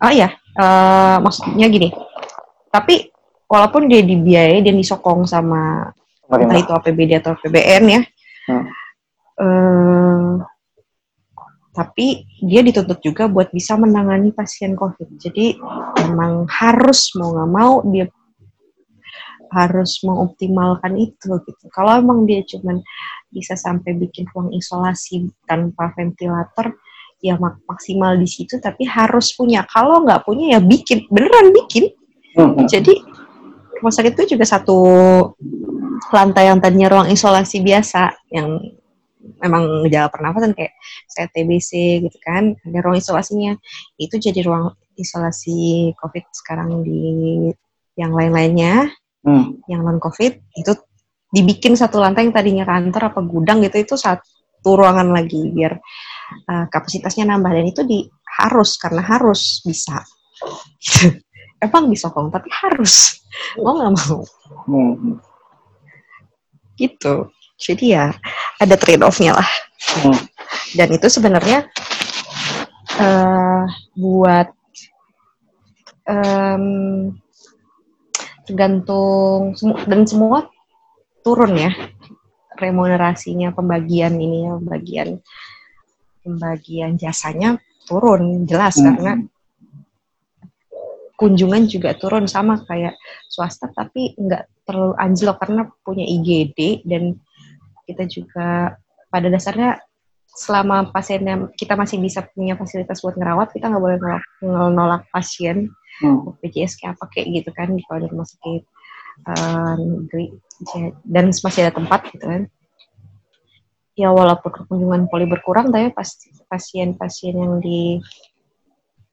oh 0.00 0.12
ya, 0.16 0.32
uh, 0.56 1.20
maksudnya 1.20 1.68
gini. 1.68 1.92
Tapi 2.72 3.12
walaupun 3.52 3.84
dia 3.84 4.00
dibiayai 4.00 4.64
dan 4.64 4.80
disokong 4.80 5.28
sama 5.28 5.92
entah 6.32 6.56
itu 6.56 6.72
APBD 6.72 7.20
atau 7.20 7.36
APBN 7.36 7.84
ya. 7.84 8.00
Hmm. 8.48 8.64
Uh, 9.36 10.05
tapi 11.76 12.24
dia 12.40 12.64
dituntut 12.64 13.04
juga 13.04 13.28
buat 13.28 13.52
bisa 13.52 13.76
menangani 13.76 14.32
pasien 14.32 14.72
COVID. 14.72 15.20
Jadi 15.20 15.60
memang 16.08 16.48
harus 16.48 17.12
mau 17.20 17.36
nggak 17.36 17.50
mau 17.52 17.84
dia 17.92 18.08
harus 19.52 20.00
mengoptimalkan 20.00 20.96
itu 20.96 21.36
gitu. 21.44 21.64
Kalau 21.68 22.00
emang 22.00 22.24
dia 22.24 22.40
cuman 22.48 22.80
bisa 23.28 23.54
sampai 23.54 23.92
bikin 23.92 24.24
ruang 24.32 24.50
isolasi 24.56 25.28
tanpa 25.44 25.92
ventilator, 25.92 26.72
ya 27.20 27.36
mak 27.36 27.60
maksimal 27.68 28.16
di 28.16 28.26
situ. 28.26 28.56
Tapi 28.56 28.88
harus 28.88 29.36
punya. 29.36 29.68
Kalau 29.68 30.00
nggak 30.00 30.24
punya 30.24 30.56
ya 30.56 30.60
bikin, 30.64 31.04
beneran 31.12 31.52
bikin. 31.52 31.92
Hmm. 32.40 32.64
Jadi 32.64 32.96
rumah 33.76 33.92
sakit 33.92 34.16
itu 34.16 34.36
juga 34.36 34.48
satu 34.48 34.78
lantai 36.08 36.48
yang 36.48 36.58
tadinya 36.58 36.88
ruang 36.88 37.08
isolasi 37.12 37.60
biasa 37.60 38.16
yang 38.32 38.60
memang 39.42 39.86
ngejala 39.86 40.08
pernafasan 40.08 40.52
kayak 40.54 40.74
saya 41.10 41.26
TBC 41.30 42.02
gitu 42.06 42.18
kan 42.22 42.54
ada 42.54 42.78
ruang 42.82 42.98
isolasinya. 42.98 43.54
Itu 43.98 44.16
jadi 44.16 44.42
ruang 44.46 44.74
isolasi 44.96 45.92
COVID 45.98 46.24
sekarang 46.32 46.82
di 46.82 47.02
yang 47.96 48.12
lain-lainnya 48.12 48.92
hmm. 49.24 49.68
yang 49.68 49.80
non 49.84 49.96
COVID 50.00 50.32
itu 50.56 50.72
dibikin 51.32 51.74
satu 51.74 52.00
lantai 52.00 52.28
yang 52.28 52.34
tadinya 52.34 52.64
kantor 52.64 53.12
apa 53.12 53.20
gudang 53.24 53.58
gitu 53.64 53.76
itu 53.82 53.94
satu 53.98 54.70
ruangan 54.76 55.12
lagi 55.12 55.52
biar 55.52 55.76
uh, 56.48 56.66
kapasitasnya 56.70 57.28
nambah. 57.28 57.52
Dan 57.52 57.66
itu 57.68 57.82
di 57.84 58.06
harus 58.42 58.76
karena 58.80 59.02
harus 59.04 59.60
bisa. 59.64 60.00
Emang 61.64 61.88
disokong 61.88 62.28
tapi 62.28 62.52
harus. 62.52 63.24
Mau 63.60 63.76
nggak 63.76 63.92
mau. 63.92 64.20
Hmm. 64.68 65.20
Gitu 66.76 67.35
jadi 67.56 67.84
ya 67.84 68.06
ada 68.60 68.74
trade 68.76 69.04
offnya 69.04 69.36
lah 69.36 69.48
hmm. 70.00 70.16
dan 70.76 70.88
itu 70.92 71.08
sebenarnya 71.08 71.68
uh, 73.00 73.64
buat 73.96 74.48
um, 76.08 76.64
tergantung 78.46 79.56
dan 79.90 80.06
semua 80.06 80.46
turun 81.26 81.58
ya 81.58 81.72
remunerasinya 82.56 83.52
pembagian 83.52 84.16
ini 84.16 84.46
ya 84.46 84.52
pembagian 84.56 85.08
pembagian 86.22 86.94
jasanya 86.96 87.58
turun 87.84 88.46
jelas 88.46 88.78
hmm. 88.78 88.86
karena 88.94 89.12
kunjungan 91.16 91.64
juga 91.66 91.96
turun 91.96 92.28
sama 92.28 92.60
kayak 92.68 92.94
swasta 93.32 93.72
tapi 93.72 94.12
nggak 94.20 94.68
terlalu 94.68 94.94
anjlok 95.00 95.36
karena 95.40 95.62
punya 95.80 96.04
IGD 96.04 96.84
dan 96.84 97.16
kita 97.86 98.04
juga 98.10 98.74
pada 99.08 99.30
dasarnya 99.30 99.78
selama 100.36 100.92
pasiennya 100.92 101.48
kita 101.56 101.78
masih 101.78 101.96
bisa 102.02 102.20
punya 102.34 102.58
fasilitas 102.58 103.00
buat 103.00 103.16
ngerawat 103.16 103.56
kita 103.56 103.72
nggak 103.72 103.80
boleh 103.82 103.96
nolak, 103.96 104.24
nolak 104.74 105.02
pasien 105.08 105.72
hmm. 106.04 106.36
BPJS 106.42 106.76
kayak 106.76 107.00
apa 107.00 107.04
kayak 107.08 107.26
gitu 107.40 107.50
kan 107.56 107.72
kalau 107.88 107.98
di 108.04 108.08
rumah 108.12 108.28
sakit 108.28 108.62
uh, 109.24 109.74
negeri 109.80 110.36
dan 111.08 111.32
masih 111.32 111.60
ada 111.64 111.72
tempat 111.72 112.00
gitu 112.12 112.26
kan 112.28 112.42
ya 113.96 114.12
walaupun 114.12 114.68
kunjungan 114.68 115.08
poli 115.08 115.24
berkurang 115.24 115.72
tapi 115.72 115.88
pasti 115.96 116.28
pasien-pasien 116.52 117.32
yang 117.32 117.56
di 117.64 117.96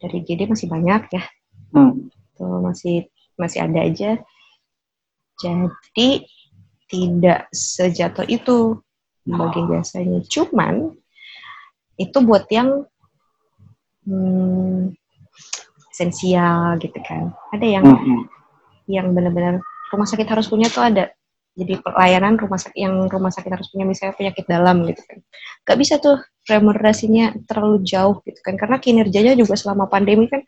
dari 0.04 0.20
IGD 0.20 0.52
masih 0.52 0.68
banyak 0.68 1.08
ya 1.08 1.24
hmm. 1.72 2.12
tuh 2.36 2.60
masih 2.60 3.08
masih 3.40 3.64
ada 3.64 3.80
aja 3.80 4.20
jadi 5.40 6.28
tidak 6.94 7.50
sejatuh 7.50 8.30
itu 8.30 8.78
bagian 9.26 9.82
jasanya 9.82 10.22
cuman 10.30 10.94
itu 11.98 12.18
buat 12.22 12.46
yang 12.54 12.86
hmm, 14.06 14.94
esensial 15.94 16.82
gitu 16.82 16.98
kan. 17.06 17.34
Ada 17.54 17.66
yang 17.66 17.86
hmm. 17.86 18.24
yang 18.90 19.14
benar-benar 19.14 19.62
rumah 19.94 20.08
sakit 20.10 20.26
harus 20.26 20.50
punya 20.50 20.68
tuh 20.70 20.86
ada. 20.86 21.14
Jadi 21.54 21.78
pelayanan 21.86 22.34
rumah 22.42 22.58
sakit 22.58 22.78
yang 22.78 23.06
rumah 23.06 23.30
sakit 23.30 23.54
harus 23.54 23.70
punya 23.70 23.86
misalnya 23.86 24.18
penyakit 24.18 24.46
dalam 24.50 24.90
gitu 24.90 25.02
kan. 25.06 25.22
Nggak 25.70 25.78
bisa 25.78 25.94
tuh 26.02 26.18
remunerasinya 26.50 27.38
terlalu 27.46 27.86
jauh 27.86 28.18
gitu 28.26 28.42
kan. 28.42 28.58
Karena 28.58 28.82
kinerjanya 28.82 29.38
juga 29.38 29.54
selama 29.54 29.86
pandemi 29.86 30.26
kan 30.26 30.42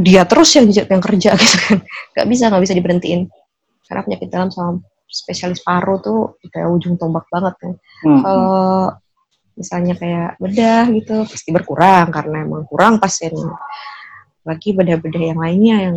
dia 0.00 0.24
terus 0.24 0.56
yang 0.56 0.72
yang 0.72 1.02
kerja 1.04 1.36
gitu 1.44 1.56
kan. 1.68 1.78
Nggak 2.16 2.26
bisa 2.32 2.44
nggak 2.48 2.62
bisa 2.64 2.74
diberhentiin. 2.74 3.20
Karena 3.84 4.00
penyakit 4.08 4.28
dalam 4.32 4.48
sama 4.48 4.80
spesialis 5.10 5.60
paru 5.66 5.98
tuh 5.98 6.38
kayak 6.48 6.70
ujung 6.70 6.94
tombak 6.94 7.26
banget 7.28 7.54
kan. 7.58 7.72
Hmm. 8.00 8.22
kalau 8.24 8.64
misalnya 9.58 9.94
kayak 9.98 10.40
bedah 10.40 10.88
gitu 10.88 11.28
pasti 11.28 11.52
berkurang 11.52 12.08
karena 12.08 12.48
emang 12.48 12.64
kurang 12.64 12.96
pasiennya 12.96 13.52
lagi 14.40 14.72
bedah-bedah 14.72 15.24
yang 15.34 15.40
lainnya 15.42 15.76
yang 15.90 15.96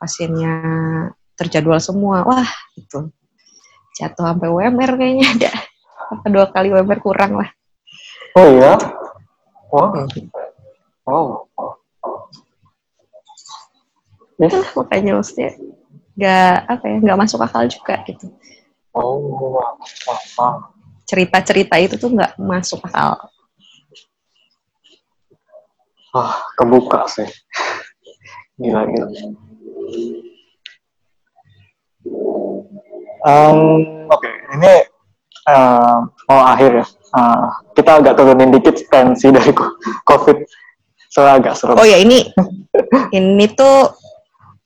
pasiennya 0.00 0.54
terjadwal 1.36 1.76
semua. 1.76 2.24
Wah 2.24 2.48
itu. 2.76 3.12
Jatuh 3.96 4.32
sampai 4.32 4.48
UMR 4.48 4.96
kayaknya 4.96 5.26
ada. 5.36 5.52
Apa 6.12 6.26
dua 6.32 6.46
kali 6.48 6.72
UMR 6.72 7.00
kurang 7.04 7.36
lah. 7.36 7.48
Oh 8.36 8.48
iya 8.52 8.76
wow 9.72 9.92
wow. 11.08 11.26
Itulah 14.36 14.70
makanya 14.76 15.16
maksudnya 15.16 15.56
nggak 16.16 16.56
apa 16.64 16.84
ya 16.88 16.96
nggak 17.04 17.20
masuk 17.20 17.40
akal 17.44 17.68
juga 17.68 18.00
gitu 18.08 18.32
oh 18.96 19.60
cerita-cerita 21.06 21.76
itu 21.76 21.94
tuh 22.00 22.10
nggak 22.16 22.40
masuk 22.40 22.80
akal 22.88 23.20
ah 26.16 26.34
kebuka 26.56 27.04
sih 27.06 27.28
gila 28.56 28.88
gila 28.88 29.08
Um, 33.26 34.06
Oke, 34.06 34.30
okay. 34.30 34.34
ini 34.54 34.86
uh, 35.50 36.06
mau 36.30 36.40
akhir 36.46 36.78
ya. 36.78 36.86
Uh, 37.10 37.50
kita 37.74 37.98
agak 37.98 38.14
turunin 38.14 38.54
dikit 38.54 38.78
tensi 38.86 39.34
dari 39.34 39.50
COVID. 40.06 40.46
Soalnya 41.10 41.34
agak 41.42 41.54
seru. 41.58 41.74
Oh 41.74 41.82
ya 41.82 41.98
ini, 41.98 42.22
ini 43.10 43.46
tuh 43.50 43.98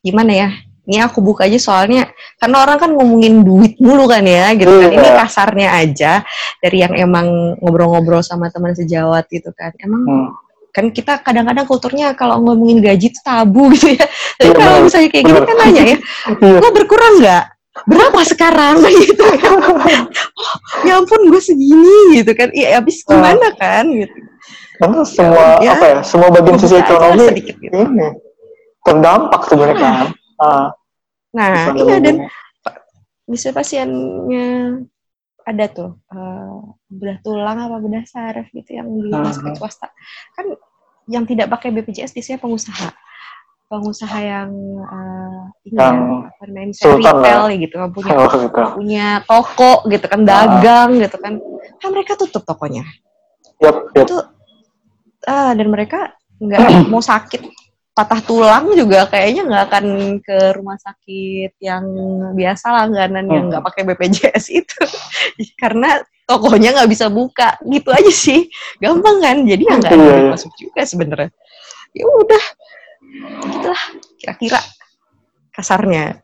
gimana 0.04 0.32
ya? 0.36 0.50
Ini 0.90 1.06
aku 1.06 1.22
buka 1.22 1.46
aja 1.46 1.54
soalnya 1.62 2.10
karena 2.42 2.66
orang 2.66 2.82
kan 2.82 2.90
ngomongin 2.90 3.46
duit 3.46 3.78
mulu 3.78 4.10
kan 4.10 4.26
ya, 4.26 4.50
gitu 4.58 4.66
kan. 4.66 4.90
Ini 4.90 5.06
iya. 5.06 5.14
kasarnya 5.22 5.68
aja 5.78 6.12
dari 6.58 6.82
yang 6.82 6.98
emang 6.98 7.54
ngobrol-ngobrol 7.62 8.26
sama 8.26 8.50
teman 8.50 8.74
sejawat 8.74 9.30
gitu 9.30 9.54
kan. 9.54 9.70
Emang 9.78 10.02
hmm. 10.02 10.28
kan 10.74 10.90
kita 10.90 11.22
kadang-kadang 11.22 11.66
kulturnya 11.70 12.18
kalau 12.18 12.42
ngomongin 12.42 12.82
gaji 12.82 13.14
itu 13.14 13.20
tabu 13.22 13.70
gitu 13.78 13.94
ya. 13.94 14.02
Tapi 14.34 14.50
iya, 14.50 14.58
kalau 14.58 14.78
misalnya 14.82 15.08
kayak 15.14 15.24
gini 15.30 15.40
kan 15.46 15.56
nanya 15.62 15.82
ya, 15.86 15.96
iya. 16.42 16.58
lo 16.58 16.68
berkurang 16.74 17.14
nggak? 17.22 17.44
berapa 17.86 18.20
sekarang 18.26 18.82
gitu 19.06 19.24
oh, 19.24 19.78
ya 20.84 20.98
ampun 20.98 21.30
gue 21.30 21.40
segini 21.40 22.20
gitu 22.20 22.34
kan 22.34 22.50
iya 22.52 22.82
habis 22.82 23.06
gimana 23.06 23.54
kan 23.56 23.86
gitu 23.88 24.18
karena 24.80 25.00
semua 25.04 25.60
ya, 25.60 25.76
apa 25.76 25.84
ya 25.86 25.98
semua 26.00 26.28
bagian 26.32 26.56
sisi 26.56 26.76
ekonomi 26.80 27.28
sedikit, 27.28 27.56
gitu. 27.60 27.76
ini 27.76 28.08
terdampak 28.80 29.40
sebenarnya 29.46 29.76
kan 29.76 29.94
uh, 30.40 30.66
nah 31.30 31.70
iya 31.78 31.96
dan 32.02 32.26
bisa 33.30 33.54
pasiennya 33.54 34.82
ada 35.46 35.64
tuh 35.70 35.90
uh, 36.10 36.74
bedah 36.90 37.18
tulang 37.22 37.58
apa 37.58 37.76
bedah 37.78 38.04
saraf 38.06 38.50
gitu 38.50 38.76
yang 38.76 38.90
di 38.90 39.08
rumah 39.08 39.32
swasta 39.54 39.88
kan 40.34 40.46
yang 41.10 41.26
tidak 41.26 41.50
pakai 41.50 41.74
BPJS 41.74 42.14
biasanya 42.14 42.38
pengusaha. 42.38 42.88
Pengusaha 43.70 44.18
yang 44.18 44.50
uh, 44.82 45.42
yang 45.62 46.26
ya, 46.26 46.46
main 46.50 46.70
retail 46.74 47.42
ya, 47.50 47.56
gitu 47.58 47.74
kan 47.78 47.90
punya 47.94 48.10
oh, 48.18 48.26
gitu. 48.26 48.62
punya 48.74 49.06
toko 49.26 49.86
gitu 49.90 50.06
kan 50.06 50.20
dagang 50.26 50.98
gitu 50.98 51.16
kan. 51.18 51.38
Kan 51.78 51.88
mereka 51.94 52.18
tutup 52.18 52.46
tokonya. 52.46 52.86
Yep, 53.60 53.76
yep. 53.94 54.06
itu 54.06 54.16
uh, 55.28 55.52
dan 55.54 55.66
mereka 55.70 56.14
nggak 56.40 56.58
mau 56.90 57.02
sakit 57.02 57.42
patah 57.90 58.22
tulang 58.22 58.70
juga 58.78 59.04
kayaknya 59.10 59.42
nggak 59.50 59.64
akan 59.66 59.86
ke 60.22 60.38
rumah 60.56 60.78
sakit 60.78 61.58
yang 61.58 61.84
biasa 62.38 62.66
langganan 62.70 63.26
hmm. 63.26 63.34
yang 63.34 63.44
nggak 63.50 63.64
pakai 63.66 63.82
BPJS 63.86 64.44
itu. 64.54 64.80
Karena 65.62 65.98
tokonya 66.24 66.80
nggak 66.80 66.90
bisa 66.90 67.10
buka. 67.10 67.58
Gitu 67.66 67.90
aja 67.90 68.12
sih. 68.12 68.40
Gampang 68.78 69.18
kan? 69.20 69.36
Jadi 69.42 69.62
ya 69.66 69.74
nggak 69.76 69.92
ada 69.92 69.98
iya, 69.98 70.16
iya. 70.16 70.30
masuk 70.32 70.52
juga 70.56 70.82
sebenarnya. 70.86 71.30
Ya 71.92 72.04
udah. 72.06 72.44
Gitulah 73.50 73.82
kira-kira 74.22 74.60
kasarnya. 75.50 76.22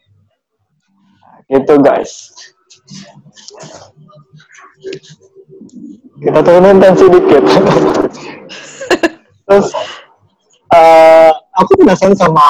Gitu 1.50 1.74
guys. 1.82 2.30
Kita 6.16 6.40
turunin 6.40 6.80
tensi 6.80 7.06
dikit 7.12 7.44
terus 9.46 9.70
uh, 10.74 11.30
aku 11.56 11.72
penasaran 11.80 12.16
sama 12.16 12.44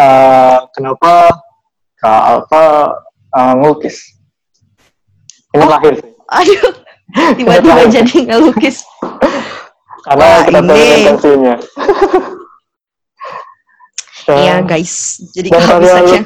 uh, 0.00 0.58
kenapa 0.72 1.30
Kak 2.00 2.22
Alfa 2.24 2.64
uh, 3.36 3.52
ngelukis? 3.60 4.16
Ini 5.54 5.62
oh, 5.62 5.70
lahir. 5.70 5.94
sih 6.00 6.12
aduh. 6.28 6.72
Tiba-tiba 7.38 7.82
jadi 7.92 8.16
ngelukis. 8.26 8.82
Karena 10.04 10.24
Wah, 10.24 10.40
kita 10.44 10.60
turunin 10.60 11.00
tensinya 11.08 11.54
Iya 14.24 14.64
guys, 14.64 15.20
jadi 15.36 15.52
kalau 15.52 15.84
misalnya 15.84 16.24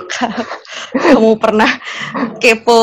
kamu 1.11 1.34
pernah 1.42 1.70
kepo 2.38 2.78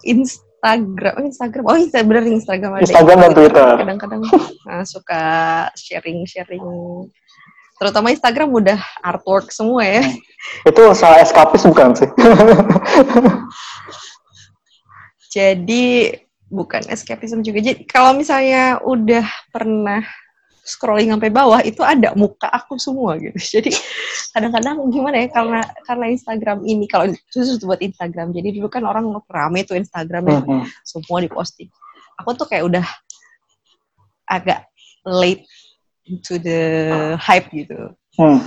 Instagram, 0.00 1.20
oh 1.20 1.24
Instagram, 1.28 1.64
oh 1.68 1.76
Instagram 1.76 2.08
bener 2.08 2.24
Instagram 2.32 2.70
ada. 2.72 2.84
Instagram 2.88 3.18
dan 3.28 3.32
Twitter. 3.36 3.68
Kadang-kadang 3.76 4.24
nah, 4.64 4.84
suka 4.88 5.22
sharing-sharing, 5.76 6.64
terutama 7.78 8.10
Instagram 8.10 8.50
udah 8.50 8.78
artwork 9.00 9.54
semua 9.54 9.86
ya. 9.86 10.02
Itu 10.66 10.82
salah 10.92 11.22
eskapis 11.22 11.62
bukan 11.64 11.94
sih? 11.94 12.10
jadi 15.34 16.18
bukan 16.48 16.82
escapism 16.88 17.44
juga. 17.44 17.60
Jadi 17.60 17.84
kalau 17.84 18.16
misalnya 18.16 18.80
udah 18.82 19.24
pernah 19.52 20.02
scrolling 20.68 21.08
sampai 21.08 21.32
bawah 21.32 21.64
itu 21.64 21.80
ada 21.80 22.12
muka 22.12 22.44
aku 22.52 22.76
semua 22.76 23.16
gitu. 23.16 23.40
Jadi 23.56 23.72
kadang-kadang 24.36 24.84
gimana 24.92 25.24
ya 25.24 25.28
karena 25.32 25.64
karena 25.88 26.06
Instagram 26.12 26.60
ini 26.68 26.84
kalau 26.84 27.08
khusus 27.32 27.56
buat 27.64 27.80
Instagram. 27.80 28.36
Jadi 28.36 28.60
dulu 28.60 28.68
kan 28.68 28.84
orang 28.84 29.08
rame 29.32 29.64
tuh 29.64 29.80
Instagramnya 29.80 30.44
mm 30.44 30.44
-hmm. 30.44 30.62
semua 30.84 31.24
diposting. 31.24 31.72
Aku 32.20 32.36
tuh 32.36 32.44
kayak 32.44 32.68
udah 32.68 32.86
agak 34.28 34.68
late 35.08 35.48
to 36.24 36.40
the 36.40 36.60
hype 37.20 37.48
gitu. 37.52 37.92
Mm. 38.16 38.40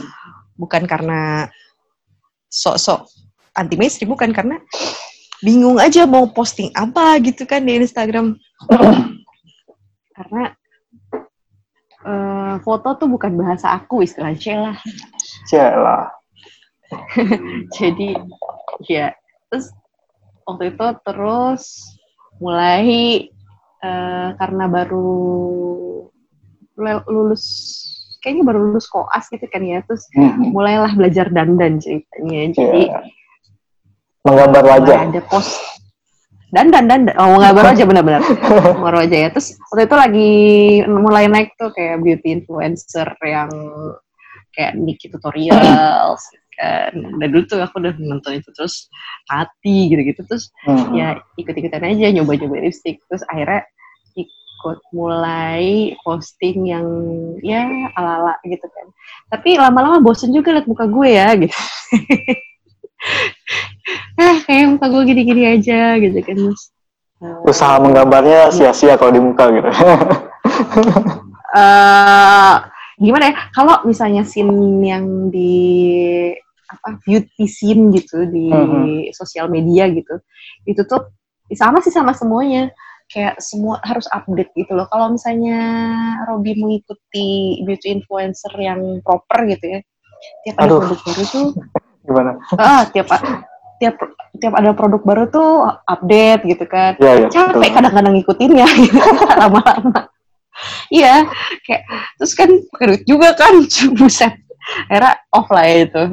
Bukan 0.57 0.83
karena 0.89 1.47
sok-sok 2.51 3.07
anti 3.55 3.75
mainstream 3.79 4.11
bukan 4.11 4.31
karena 4.31 4.59
bingung 5.43 5.79
aja 5.81 6.07
mau 6.07 6.27
posting 6.29 6.69
apa 6.73 7.17
gitu 7.23 7.45
kan 7.45 7.63
di 7.63 7.77
Instagram. 7.77 8.37
karena 10.17 10.53
uh, 12.05 12.55
foto 12.61 12.97
tuh 12.99 13.09
bukan 13.09 13.33
bahasa 13.37 13.73
aku 13.73 14.05
istilah 14.05 14.33
Cela. 14.37 14.73
Cela. 15.49 16.09
Jadi 17.79 18.17
ya 18.89 19.15
terus 19.47 19.71
waktu 20.43 20.75
itu 20.75 20.87
terus 21.07 21.63
mulai 22.41 23.27
uh, 23.85 24.35
karena 24.35 24.65
baru 24.67 25.11
lulus 26.79 27.43
kayaknya 28.21 28.43
baru 28.45 28.59
lulus 28.69 28.85
koas 28.87 29.25
gitu 29.33 29.43
kan 29.49 29.65
ya 29.65 29.81
terus 29.83 30.05
hmm. 30.13 30.53
mulailah 30.53 30.93
belajar 30.93 31.27
dandan 31.33 31.81
ceritanya. 31.81 32.53
Jadi 32.53 32.81
yeah. 32.87 33.03
menggambar 34.21 34.63
wajah. 34.63 34.97
ada 35.09 35.21
post 35.25 35.57
dan 36.51 36.67
dan 36.67 36.85
dan 36.91 37.01
oh 37.15 37.39
nggak 37.39 37.55
baru 37.55 37.67
aja 37.71 37.83
benar-benar. 37.87 38.21
Baru 38.83 38.97
aja 38.99 39.17
ya. 39.23 39.29
Terus 39.31 39.55
waktu 39.71 39.87
itu 39.87 39.95
lagi 39.95 40.33
mulai 40.83 41.31
naik 41.31 41.55
tuh 41.55 41.71
kayak 41.71 42.03
beauty 42.03 42.43
influencer 42.43 43.07
yang 43.23 43.47
kayak 44.51 44.75
Niki 44.75 45.07
tutorials 45.07 46.21
kan. 46.59 46.91
Dan 46.91 47.27
dulu 47.31 47.47
tuh 47.47 47.63
aku 47.63 47.79
udah 47.79 47.95
nonton 47.95 48.43
itu 48.43 48.51
terus 48.51 48.91
hati 49.31 49.95
gitu-gitu. 49.95 50.27
Terus 50.27 50.51
hmm. 50.67 50.91
ya 50.91 51.23
ikut-ikutan 51.39 51.87
aja 51.87 52.19
nyoba-nyoba 52.19 52.67
lipstick. 52.67 52.99
Terus 53.07 53.23
akhirnya 53.31 53.63
ikut 54.61 54.77
mulai 54.93 55.97
posting 56.05 56.69
yang 56.69 56.85
ya 57.41 57.65
ala-ala 57.97 58.37
gitu 58.45 58.61
kan. 58.61 58.85
Tapi 59.33 59.57
lama-lama 59.57 59.97
bosen 59.97 60.29
juga 60.29 60.53
liat 60.53 60.69
muka 60.69 60.85
gue 60.85 61.09
ya 61.09 61.33
gitu. 61.33 61.57
Eh 64.21 64.37
kayak 64.45 64.77
muka 64.77 64.85
gue 64.85 65.01
gini-gini 65.09 65.57
aja 65.57 65.97
gitu 65.97 66.13
kan 66.21 66.37
mas. 66.37 66.69
Usaha 67.49 67.81
menggambarnya 67.81 68.53
sia-sia 68.53 69.01
kalau 69.01 69.09
di 69.09 69.21
muka 69.21 69.49
gitu. 69.49 69.69
Uh, 71.57 72.53
gimana 73.01 73.33
ya? 73.33 73.35
Kalau 73.57 73.81
misalnya 73.89 74.21
scene 74.21 74.53
yang 74.85 75.33
di 75.33 75.57
apa 76.69 77.01
beauty 77.01 77.49
scene 77.49 77.89
gitu 77.89 78.29
di 78.29 78.47
Mhm. 78.47 79.11
sosial 79.11 79.51
media 79.51 79.91
gitu 79.91 80.23
itu 80.63 80.79
tuh 80.87 81.11
sama 81.51 81.83
sih 81.83 81.91
sama 81.91 82.15
semuanya 82.15 82.71
kayak 83.11 83.35
semua 83.43 83.77
harus 83.83 84.07
update 84.15 84.55
gitu 84.55 84.71
loh 84.71 84.87
kalau 84.87 85.11
misalnya 85.11 85.59
Robby 86.31 86.55
mengikuti 86.55 87.59
beauty 87.67 87.91
influencer 87.99 88.55
yang 88.55 89.03
proper 89.03 89.43
gitu 89.51 89.77
ya 89.77 89.79
tiap 90.47 90.55
ada 90.57 90.65
Aduh. 90.71 90.79
produk 90.79 90.99
baru 91.03 91.23
tuh 91.27 91.47
Gimana? 92.01 92.31
ah 92.57 92.81
tiap 92.89 93.07
tiap 93.83 93.95
tiap 94.39 94.53
ada 94.55 94.71
produk 94.71 95.01
baru 95.03 95.23
tuh 95.27 95.67
update 95.91 96.41
gitu 96.47 96.65
kan 96.71 96.95
Iya, 96.97 97.11
iya. 97.19 97.27
capek 97.27 97.69
kadang-kadang 97.75 98.13
ngikutinnya 98.15 98.67
lama-lama 99.43 100.07
iya 100.87 101.27
kayak 101.67 101.83
terus 102.15 102.33
kan 102.37 102.49
duit 102.79 103.03
juga 103.03 103.35
kan 103.35 103.59
buset 103.99 104.33
akhirnya 104.87 105.19
off 105.35 105.51
lah 105.51 105.65
ya 105.67 105.77
itu 105.89 106.03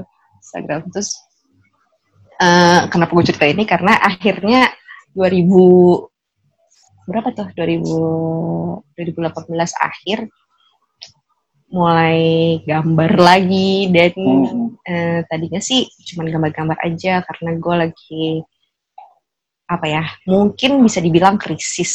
Instagram 0.43 0.81
terus 0.91 1.15
eh, 2.43 2.81
kenapa 2.91 3.11
gue 3.15 3.25
cerita 3.29 3.47
ini 3.47 3.63
karena 3.69 3.95
akhirnya 4.03 4.73
2000 5.15 6.18
berapa 7.09 7.33
tuh 7.33 7.49
2000 7.57 8.85
2018 8.93 9.49
akhir 9.81 10.29
mulai 11.69 12.19
gambar 12.65 13.13
lagi 13.17 13.89
dan 13.93 14.13
Hmm. 14.17 14.69
eh, 14.85 15.21
tadinya 15.29 15.61
sih 15.61 15.85
cuman 16.13 16.33
gambar-gambar 16.33 16.79
aja 16.81 17.21
karena 17.25 17.51
gue 17.61 17.75
lagi 17.77 18.25
apa 19.69 19.85
ya 19.85 20.05
mungkin 20.25 20.81
bisa 20.81 21.05
dibilang 21.05 21.37
krisis 21.37 21.93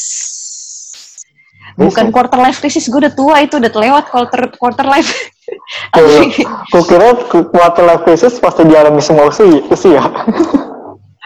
bukan 1.73 2.13
quarter 2.13 2.37
life 2.37 2.61
krisis 2.61 2.85
gue 2.85 3.01
udah 3.01 3.13
tua 3.17 3.41
itu 3.41 3.57
udah 3.57 3.71
lewat 3.73 4.05
quarter 4.13 4.41
quarter 4.57 4.85
life 4.85 5.09
Iya. 5.93 6.31
Kukira 6.71 7.19
quarter 7.27 7.83
life 7.83 8.03
crisis 8.07 8.39
pasti 8.39 8.63
dialami 8.63 9.03
semua 9.03 9.27
usia, 9.27 9.59
usia. 9.67 9.99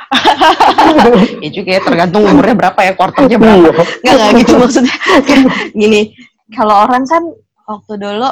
ya 1.43 1.49
juga 1.51 1.69
ya 1.77 1.81
tergantung 1.83 2.23
umurnya 2.23 2.55
berapa 2.55 2.79
ya 2.79 2.93
quarternya 2.95 3.37
berapa. 3.37 3.67
Iya. 3.67 3.71
nggak 4.03 4.13
nggak 4.15 4.31
gitu 4.43 4.53
maksudnya. 4.63 4.95
Gini 5.81 6.01
kalau 6.55 6.87
orang 6.87 7.03
kan 7.03 7.23
waktu 7.67 7.93
dulu 7.99 8.29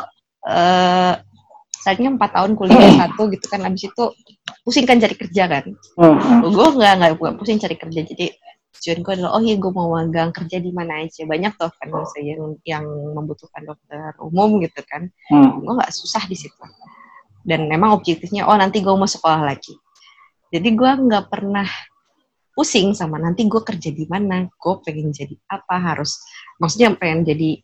eh 0.47 1.13
saatnya 1.86 2.09
empat 2.17 2.34
tahun 2.34 2.57
kuliah 2.57 2.97
satu 2.97 3.30
gitu 3.30 3.45
kan 3.45 3.61
abis 3.61 3.93
itu 3.93 4.03
pusing 4.65 4.89
kan 4.89 4.97
cari 4.97 5.15
kerja 5.15 5.43
kan. 5.45 5.65
Hmm. 5.99 6.41
gue 6.41 6.67
nggak 6.73 6.93
nggak 6.97 7.11
nggak 7.19 7.36
pusing 7.38 7.61
cari 7.61 7.76
kerja. 7.78 8.01
Jadi 8.01 8.26
tujuan 8.76 8.99
gue 9.05 9.13
adalah 9.19 9.32
oh 9.38 9.41
iya 9.43 9.55
gue 9.55 9.71
mau 9.71 9.93
magang 9.93 10.34
kerja 10.34 10.57
di 10.57 10.73
mana 10.73 11.05
aja. 11.05 11.28
Banyak 11.28 11.53
tuh 11.59 11.69
kan 11.69 11.88
misalnya 11.93 12.23
yang 12.34 12.43
yang 12.65 12.86
membutuhkan 13.13 13.61
dokter 13.67 14.17
umum 14.23 14.57
gitu 14.63 14.82
kan. 14.88 15.11
Hmm. 15.30 15.61
gue 15.61 15.73
nggak 15.78 15.93
susah 15.93 16.26
di 16.26 16.34
situ. 16.34 16.57
Dan 17.45 17.69
memang 17.69 17.93
objektifnya 17.93 18.49
oh 18.49 18.57
nanti 18.57 18.82
gue 18.82 18.95
mau 18.95 19.05
sekolah 19.05 19.45
lagi 19.45 19.78
jadi 20.53 20.69
gue 20.73 20.91
nggak 21.09 21.25
pernah 21.29 21.67
pusing 22.55 22.95
sama 22.95 23.19
nanti 23.19 23.43
gue 23.45 23.59
kerja 23.59 23.91
di 23.91 24.07
mana 24.07 24.47
gue 24.47 24.73
pengen 24.79 25.11
jadi 25.11 25.35
apa 25.51 25.75
harus 25.75 26.23
maksudnya 26.55 26.95
pengen 26.95 27.27
jadi 27.27 27.59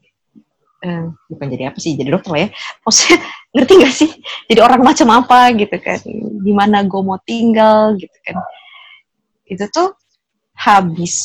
eh, 0.82 1.05
bukan 1.32 1.47
jadi 1.47 1.71
apa 1.71 1.77
sih 1.79 1.95
jadi 1.95 2.09
dokter 2.11 2.32
lah 2.34 2.41
ya. 2.45 2.49
Maksudnya 2.84 3.17
ngerti 3.55 3.73
gak 3.79 3.93
sih? 3.95 4.11
Jadi 4.49 4.59
orang 4.59 4.82
macam 4.82 5.07
apa 5.13 5.39
gitu 5.55 5.77
kan 5.79 5.99
di 6.41 6.51
mana 6.51 6.84
gue 6.84 7.01
mau 7.01 7.21
tinggal 7.23 7.95
gitu 7.95 8.17
kan. 8.25 8.36
Itu 9.47 9.65
tuh 9.71 9.95
habis 10.57 11.15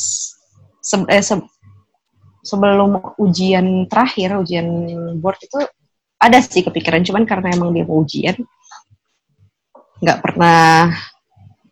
se- 0.79 1.09
eh, 1.09 1.23
se- 1.25 1.49
sebelum 2.45 3.03
ujian 3.19 3.91
terakhir 3.91 4.39
ujian 4.39 4.67
board 5.19 5.41
itu 5.43 5.59
ada 6.17 6.39
sih 6.39 6.63
kepikiran 6.63 7.03
cuman 7.03 7.27
karena 7.27 7.53
emang 7.53 7.75
dia 7.75 7.83
mau 7.83 8.01
ujian 8.01 8.39
nggak 9.99 10.19
pernah 10.23 10.93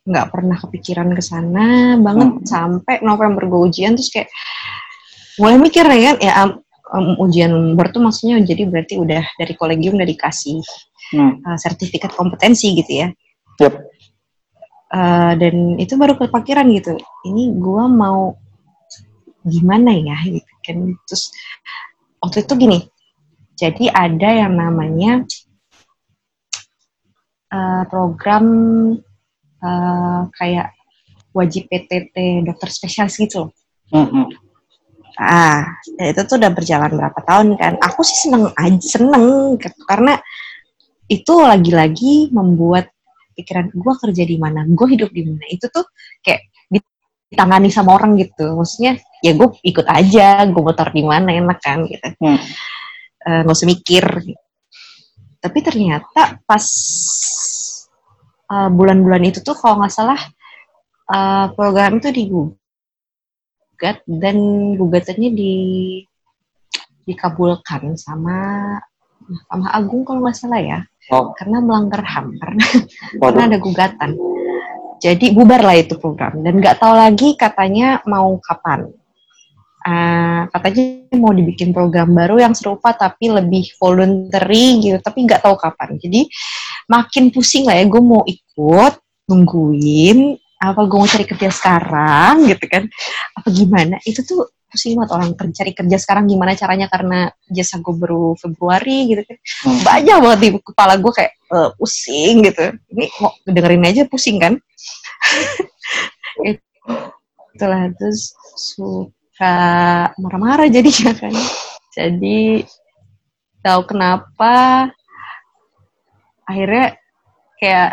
nggak 0.05 0.29
pernah 0.29 0.53
kepikiran 0.55 1.09
ke 1.11 1.21
sana 1.21 1.97
banget 1.97 2.29
Hmm. 2.29 2.45
sampai 2.45 3.01
November 3.01 3.49
gue 3.49 3.61
ujian 3.65 3.97
terus 3.97 4.13
kayak 4.13 4.29
mulai 5.41 5.57
mikir 5.57 5.81
ya 5.81 6.13
kan 6.13 6.17
ya 6.21 6.33
am- 6.37 6.61
ujian 7.17 7.73
board 7.73 7.89
tuh 7.91 7.99
maksudnya 7.99 8.37
jadi 8.39 8.69
berarti 8.69 8.95
udah 8.95 9.25
dari 9.35 9.53
kolegium 9.57 9.97
udah 9.97 10.05
dikasih 10.05 10.61
Hmm. 11.09 11.41
uh, 11.41 11.57
sertifikat 11.57 12.13
kompetensi 12.13 12.73
gitu 12.73 13.05
ya 13.05 13.09
Yep. 13.57 13.73
Uh, 14.89 15.33
dan 15.35 15.55
itu 15.77 15.97
baru 15.97 16.13
kepikiran 16.15 16.69
gitu 16.71 16.95
ini 17.25 17.49
gua 17.57 17.89
mau 17.89 18.37
gimana 19.41 19.93
ya 19.93 20.17
gitu 20.23 20.53
kan 20.61 20.77
terus 21.05 21.33
waktu 22.17 22.41
itu 22.41 22.53
gini 22.55 22.79
jadi 23.55 23.89
ada 23.89 24.29
yang 24.45 24.53
namanya 24.53 25.25
uh, 27.49 27.83
program 27.87 28.45
uh, 29.65 30.21
kayak 30.37 30.77
wajib 31.33 31.65
PTT 31.65 32.45
dokter 32.45 32.69
spesialis 32.69 33.17
gitu 33.17 33.49
loh 33.49 33.51
Hmm. 33.93 34.09
Hmm. 34.09 34.27
Ah, 35.15 35.63
itu 35.95 36.21
tuh 36.27 36.35
udah 36.35 36.51
berjalan 36.51 36.91
berapa 36.91 37.19
tahun 37.23 37.55
kan? 37.55 37.73
Aku 37.79 38.03
sih 38.03 38.27
seneng 38.27 38.51
aja, 38.51 38.87
seneng 38.99 39.55
gitu. 39.55 39.79
karena 39.87 40.19
itu 41.07 41.33
lagi-lagi 41.39 42.33
membuat 42.35 42.91
pikiran 43.37 43.71
gue 43.71 43.93
kerja 43.95 44.23
di 44.27 44.35
mana, 44.35 44.67
gue 44.67 44.87
hidup 44.91 45.13
di 45.15 45.23
mana. 45.23 45.45
Itu 45.47 45.71
tuh 45.71 45.87
kayak 46.19 46.51
ditangani 47.31 47.71
sama 47.71 47.95
orang 47.95 48.19
gitu. 48.19 48.59
Maksudnya 48.59 48.99
ya 49.23 49.31
gue 49.39 49.55
ikut 49.63 49.87
aja, 49.87 50.43
gue 50.51 50.61
motor 50.61 50.91
di 50.91 51.03
mana 51.07 51.31
enak 51.31 51.59
kan 51.63 51.87
gitu. 51.87 52.07
Hmm. 52.19 52.39
Eh, 53.23 53.39
nggak 53.47 53.55
usah 53.55 53.69
mikir. 53.71 54.03
Tapi 55.39 55.59
ternyata 55.63 56.43
pas 56.43 56.65
eh, 58.51 58.69
bulan-bulan 58.69 59.23
itu 59.25 59.39
tuh 59.41 59.55
kalau 59.57 59.81
nggak 59.81 59.93
salah 59.93 60.19
eh, 61.09 61.45
program 61.53 61.97
itu 61.99 62.09
digugat 62.11 64.01
dan 64.05 64.37
gugatannya 64.77 65.29
di 65.33 65.53
dikabulkan 67.05 67.93
sama 67.95 68.37
Mahkamah 69.25 69.69
Agung 69.73 70.05
kalau 70.05 70.25
nggak 70.25 70.37
salah 70.37 70.61
ya. 70.61 70.79
Oh, 71.13 71.37
karena 71.37 71.61
melanggar 71.61 72.01
HAM 72.01 72.33
karena 72.41 72.65
karena 73.21 73.41
ada 73.45 73.57
gugatan. 73.61 74.11
Jadi 75.01 75.35
bubar 75.37 75.61
lah 75.61 75.77
itu 75.77 76.01
program. 76.01 76.41
Dan 76.41 76.57
nggak 76.57 76.81
tahu 76.81 76.93
lagi 76.97 77.37
katanya 77.37 78.01
mau 78.09 78.37
kapan. 78.41 78.89
Eh, 79.85 80.41
katanya 80.49 81.13
mau 81.21 81.29
dibikin 81.29 81.69
program 81.69 82.09
baru 82.17 82.41
yang 82.41 82.57
serupa 82.57 82.89
tapi 82.97 83.29
lebih 83.29 83.69
voluntary 83.77 84.81
gitu 84.81 84.97
tapi 84.97 85.29
nggak 85.29 85.45
tahu 85.45 85.53
kapan. 85.61 86.01
Jadi 86.01 86.25
makin 86.85 87.33
pusing 87.33 87.65
lah 87.65 87.77
ya 87.77 87.85
gue 87.89 88.01
mau 88.01 88.21
ikut 88.25 88.93
nungguin 89.25 90.37
apa 90.61 90.81
gue 90.87 90.97
mau 90.97 91.09
cari 91.09 91.25
kerja 91.27 91.49
sekarang 91.51 92.47
gitu 92.49 92.65
kan. 92.65 92.83
Apa 93.37 93.47
gimana? 93.51 93.99
Itu 94.07 94.23
tuh 94.23 94.49
pusing 94.71 94.97
banget 94.97 95.11
orang 95.15 95.29
kerja 95.39 95.63
cari 95.63 95.71
kerja 95.71 95.97
sekarang 96.01 96.25
gimana 96.27 96.51
caranya 96.57 96.91
karena 96.91 97.31
jasa 97.47 97.79
gue 97.79 97.95
baru 97.95 98.35
Februari 98.35 99.07
gitu 99.07 99.21
kan. 99.23 99.37
Hmm. 99.63 99.79
banyak 99.87 100.17
banget 100.19 100.39
di 100.41 100.49
kepala 100.59 100.93
gue 100.99 101.11
kayak 101.13 101.33
eh, 101.35 101.69
pusing 101.77 102.35
gitu. 102.49 102.65
Ini 102.91 103.05
mau 103.21 103.31
dengerin 103.45 103.87
aja 103.87 104.01
pusing 104.09 104.37
kan? 104.41 104.53
Itulah 107.55 107.87
terus 107.95 108.35
suka 108.57 109.55
marah-marah 110.19 110.67
jadinya 110.67 111.13
kan. 111.15 111.33
Jadi 111.95 112.67
tahu 113.63 113.81
kenapa 113.87 114.91
akhirnya 116.45 116.97
kayak 117.59 117.89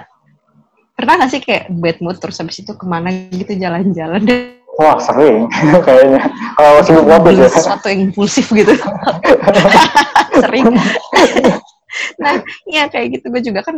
pernah 0.93 1.15
gak 1.25 1.31
sih 1.33 1.41
kayak 1.43 1.73
bad 1.83 1.99
mood 2.05 2.17
terus 2.21 2.39
habis 2.39 2.61
itu 2.61 2.73
ke 2.77 2.85
mana 2.87 3.11
gitu 3.33 3.53
jalan-jalan? 3.57 4.23
Dan 4.23 4.63
Wah, 4.81 4.97
sering 4.97 5.53
kayaknya. 5.87 6.23
Kalau 6.57 6.81
sibuk 6.81 7.05
beli 7.21 7.45
ya. 7.45 7.51
sesuatu 7.53 7.93
yang 7.93 8.09
impulsif 8.09 8.49
gitu. 8.49 8.73
Sering. 10.43 10.73
Nah 12.17 12.41
ya 12.65 12.89
kayak 12.89 13.21
gitu. 13.21 13.29
Gue 13.29 13.43
juga 13.45 13.61
kan 13.61 13.77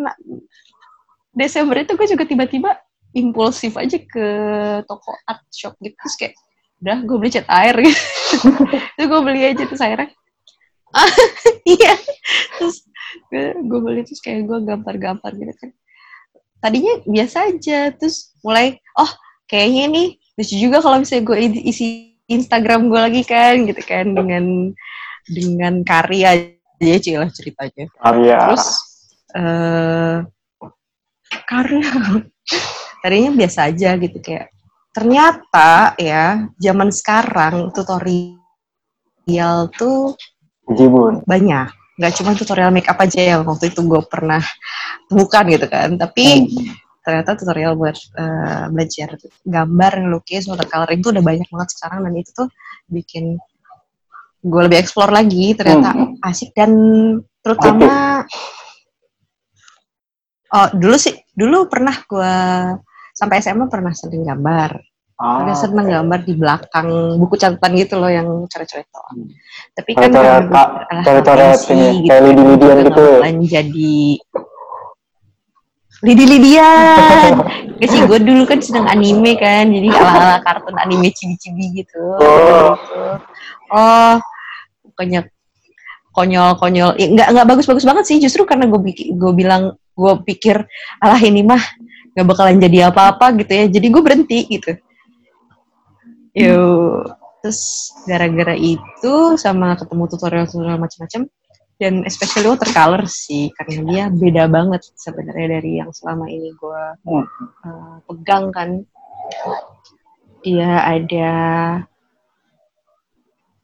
Desember 1.35 1.83
itu 1.83 1.99
gue 1.99 2.07
juga 2.07 2.23
tiba-tiba 2.31 2.79
impulsif 3.11 3.75
aja 3.75 3.99
ke 3.99 4.27
toko 4.87 5.19
art 5.27 5.43
shop 5.51 5.75
gitu. 5.83 5.99
Terus 5.99 6.15
kayak 6.15 6.35
udah 6.79 6.99
gue 7.03 7.17
beli 7.19 7.31
cat 7.35 7.49
air. 7.51 7.75
Gitu 7.75 8.39
terus 8.95 9.07
gue 9.11 9.21
beli 9.27 9.41
aja 9.51 9.63
terus 9.67 9.83
akhirnya 9.83 10.15
iya. 11.67 11.95
Terus 12.59 12.87
gue, 13.31 13.79
beli 13.81 14.03
terus 14.07 14.21
kayak 14.23 14.47
gue 14.47 14.59
gambar-gambar 14.65 15.33
gitu 15.35 15.55
kan 15.59 15.71
tadinya 16.65 16.95
biasa 17.05 17.53
aja 17.53 17.93
terus 17.93 18.33
mulai 18.41 18.81
oh 18.97 19.11
kayaknya 19.45 19.85
nih 19.93 20.09
lucu 20.41 20.55
juga 20.57 20.81
kalau 20.81 20.97
misalnya 21.03 21.25
gue 21.29 21.39
isi 21.69 22.17
Instagram 22.25 22.89
gue 22.89 23.01
lagi 23.01 23.23
kan 23.29 23.69
gitu 23.69 23.83
kan 23.85 24.17
dengan 24.17 24.73
dengan 25.29 25.85
karya 25.85 26.49
aja 26.81 26.97
cilah 27.01 27.31
ceritanya 27.31 27.87
Karya. 28.01 28.39
terus 28.49 28.67
eh 29.37 30.17
karya 31.45 31.91
tadinya 33.05 33.31
biasa 33.37 33.69
aja 33.69 34.01
gitu 34.01 34.19
kayak 34.25 34.49
ternyata 34.95 35.93
ya 36.01 36.49
zaman 36.57 36.89
sekarang 36.89 37.69
tutorial 37.77 39.69
tuh 39.77 40.17
Jibun. 40.73 41.21
banyak 41.29 41.84
nggak 41.95 42.13
cuma 42.19 42.35
tutorial 42.35 42.75
make 42.75 42.91
up 42.91 42.99
aja 42.99 43.39
yang 43.39 43.43
waktu 43.47 43.71
itu 43.71 43.81
gue 43.87 44.03
pernah 44.11 44.43
temukan 45.07 45.45
gitu 45.47 45.67
kan 45.71 45.95
tapi 45.95 46.51
hmm. 46.51 46.75
ternyata 47.07 47.39
tutorial 47.39 47.79
buat 47.79 47.95
uh, 48.19 48.67
belajar 48.75 49.15
gambar 49.47 49.93
ngelukis 50.03 50.51
watercoloring 50.51 50.99
itu 50.99 51.11
udah 51.15 51.23
banyak 51.23 51.47
banget 51.47 51.69
sekarang 51.79 52.01
dan 52.09 52.15
itu 52.19 52.31
tuh 52.35 52.49
bikin 52.91 53.39
gue 54.45 54.63
lebih 54.67 54.79
explore 54.83 55.15
lagi 55.15 55.55
ternyata 55.55 55.95
hmm. 55.95 56.21
asik 56.27 56.51
dan 56.53 56.73
terutama 57.41 58.25
oh 60.51 60.69
dulu 60.75 60.97
sih 60.99 61.15
dulu 61.31 61.71
pernah 61.71 61.95
gue 62.05 62.35
sampai 63.15 63.39
SMA 63.39 63.71
pernah 63.71 63.95
sering 63.95 64.27
gambar 64.27 64.94
Oh, 65.15 65.47
Udah 65.47 65.55
seneng 65.55 65.87
okay. 65.87 65.95
gambar 65.95 66.21
di 66.27 66.35
belakang 66.35 66.89
buku 67.23 67.39
catatan 67.39 67.71
gitu 67.79 68.03
loh 68.03 68.11
yang 68.11 68.27
coret-coret 68.51 68.83
doang. 68.91 69.15
Hmm. 69.15 69.31
Tapi 69.71 69.91
kan 69.95 70.11
coret-coret 71.07 71.61
ini 71.71 71.87
kayak 72.11 72.23
lidi-lidian 72.27 72.77
gitu. 72.83 73.07
jadi 73.47 73.95
lidi-lidian. 76.03 77.31
Gak 77.79 77.89
sih, 77.91 78.01
gue 78.03 78.19
dulu 78.27 78.43
kan 78.43 78.59
sedang 78.59 78.91
anime 78.91 79.39
kan, 79.39 79.71
jadi 79.71 79.87
ala-ala 79.95 80.39
kartun 80.43 80.79
anime 80.83 81.15
cibi-cibi 81.15 81.83
gitu. 81.83 82.03
Oh, 82.19 82.75
oh 83.71 84.15
pokoknya 84.83 85.31
konyol-konyol. 86.15 86.95
Ya, 86.99 87.07
nggak 87.11 87.29
nggak 87.35 87.47
bagus-bagus 87.51 87.87
banget 87.87 88.05
sih, 88.07 88.19
justru 88.23 88.47
karena 88.47 88.71
gue 88.71 88.79
gue 88.95 89.33
bilang 89.35 89.75
gue 89.95 90.13
pikir 90.27 90.63
alah 91.03 91.19
ini 91.19 91.43
mah 91.43 91.63
nggak 92.15 92.27
bakalan 92.31 92.63
jadi 92.63 92.95
apa-apa 92.95 93.35
gitu 93.43 93.53
ya, 93.55 93.65
jadi 93.67 93.87
gue 93.91 94.03
berhenti 94.03 94.39
gitu 94.47 94.75
Yuk. 96.35 97.15
Terus 97.45 97.93
gara-gara 98.09 98.57
itu 98.57 99.15
sama 99.37 99.77
ketemu 99.77 100.05
tutorial-tutorial 100.11 100.81
macam-macam 100.81 101.29
dan 101.75 102.07
especially 102.07 102.49
watercolor 102.49 103.05
sih 103.11 103.51
karena 103.59 103.81
dia 103.85 104.05
beda 104.09 104.47
banget 104.47 104.87
sebenarnya 104.95 105.59
dari 105.61 105.83
yang 105.83 105.91
selama 105.91 106.31
ini 106.31 106.55
gue 106.55 106.83
uh, 107.05 107.97
pegang 108.09 108.49
kan. 108.51 108.71
Dia 110.45 110.85
ada 110.85 111.33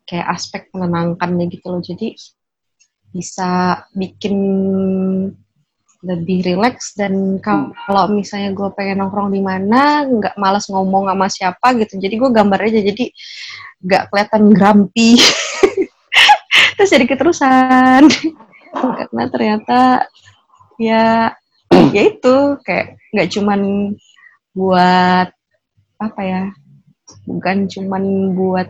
kayak 0.08 0.28
aspek 0.32 0.68
menenangkannya 0.72 1.46
gitu 1.52 1.66
loh. 1.72 1.82
Jadi 1.84 2.16
bisa 3.10 3.80
bikin 3.92 4.36
lebih 6.00 6.40
rileks 6.48 6.96
dan 6.96 7.36
kalau 7.44 8.08
misalnya 8.08 8.56
gue 8.56 8.68
pengen 8.72 9.04
nongkrong 9.04 9.28
di 9.28 9.44
mana 9.44 10.08
nggak 10.08 10.34
malas 10.40 10.64
ngomong 10.72 11.12
sama 11.12 11.26
siapa 11.28 11.66
gitu. 11.76 12.00
Jadi 12.00 12.14
gue 12.16 12.30
gambar 12.32 12.60
aja 12.64 12.80
jadi 12.80 13.04
nggak 13.84 14.02
kelihatan 14.08 14.42
grumpy. 14.56 15.20
Terus 16.80 16.90
jadi 16.90 17.04
keterusan. 17.04 18.08
Karena 18.80 19.24
ternyata 19.28 20.08
ya 20.80 21.36
ya 21.68 22.02
itu 22.08 22.36
kayak 22.64 22.96
nggak 23.12 23.28
cuman 23.36 23.60
buat 24.56 25.28
apa 26.00 26.20
ya 26.24 26.42
bukan 27.28 27.68
cuman 27.68 28.32
buat 28.32 28.68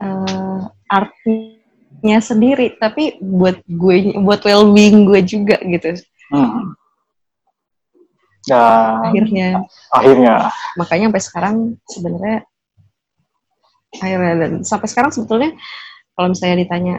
uh, 0.00 0.64
arti 0.88 1.57
nya 1.98 2.22
sendiri 2.22 2.78
tapi 2.78 3.18
buat 3.18 3.58
gue 3.66 4.14
buat 4.22 4.40
well 4.46 4.70
being 4.70 5.02
gue 5.08 5.20
juga 5.26 5.58
gitu. 5.62 5.98
Hmm. 6.30 6.76
dan 8.48 9.04
akhirnya. 9.04 9.48
Akhirnya 9.92 10.34
makanya 10.78 11.06
sampai 11.10 11.22
sekarang 11.24 11.56
sebenarnya 11.84 12.38
akhirnya 13.98 14.34
dan 14.36 14.52
sampai 14.62 14.88
sekarang 14.88 15.10
sebetulnya 15.12 15.50
kalau 16.12 16.28
misalnya 16.32 16.56
ditanya 16.60 16.96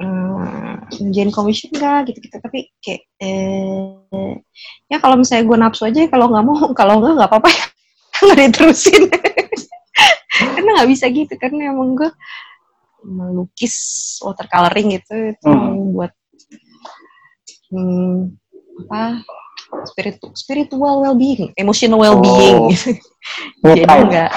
ehm, 0.00 1.30
commission 1.30 1.70
enggak 1.76 2.10
gitu-gitu 2.10 2.36
tapi 2.40 2.72
kayak 2.80 3.04
eh, 3.20 4.34
ya 4.90 4.96
kalau 4.98 5.20
misalnya 5.20 5.44
gue 5.44 5.58
nafsu 5.60 5.82
aja 5.86 6.08
kalau 6.08 6.32
nggak 6.32 6.44
mau 6.44 6.56
kalau 6.78 7.00
nggak 7.00 7.12
nggak 7.20 7.30
apa-apa 7.30 7.50
ya. 7.50 7.64
Nggak 8.24 8.38
diterusin. 8.46 9.02
Karena 10.54 10.70
nggak 10.78 10.90
bisa 10.90 11.10
gitu 11.10 11.34
karena 11.34 11.74
emang 11.74 11.98
gue 11.98 12.10
melukis 13.04 13.74
watercoloring 14.24 14.98
gitu 15.00 15.36
itu 15.36 15.48
hmm. 15.48 15.94
buat 15.94 16.12
hmm, 17.70 18.32
apa 18.88 19.22
spiritu 19.84 20.32
spiritual 20.34 21.04
well 21.04 21.16
being 21.16 21.52
emotional 21.60 22.00
well 22.00 22.18
being 22.18 22.58
oh. 22.58 22.70
gitu. 22.72 22.96
jadi 23.64 23.82
nggak 23.84 24.30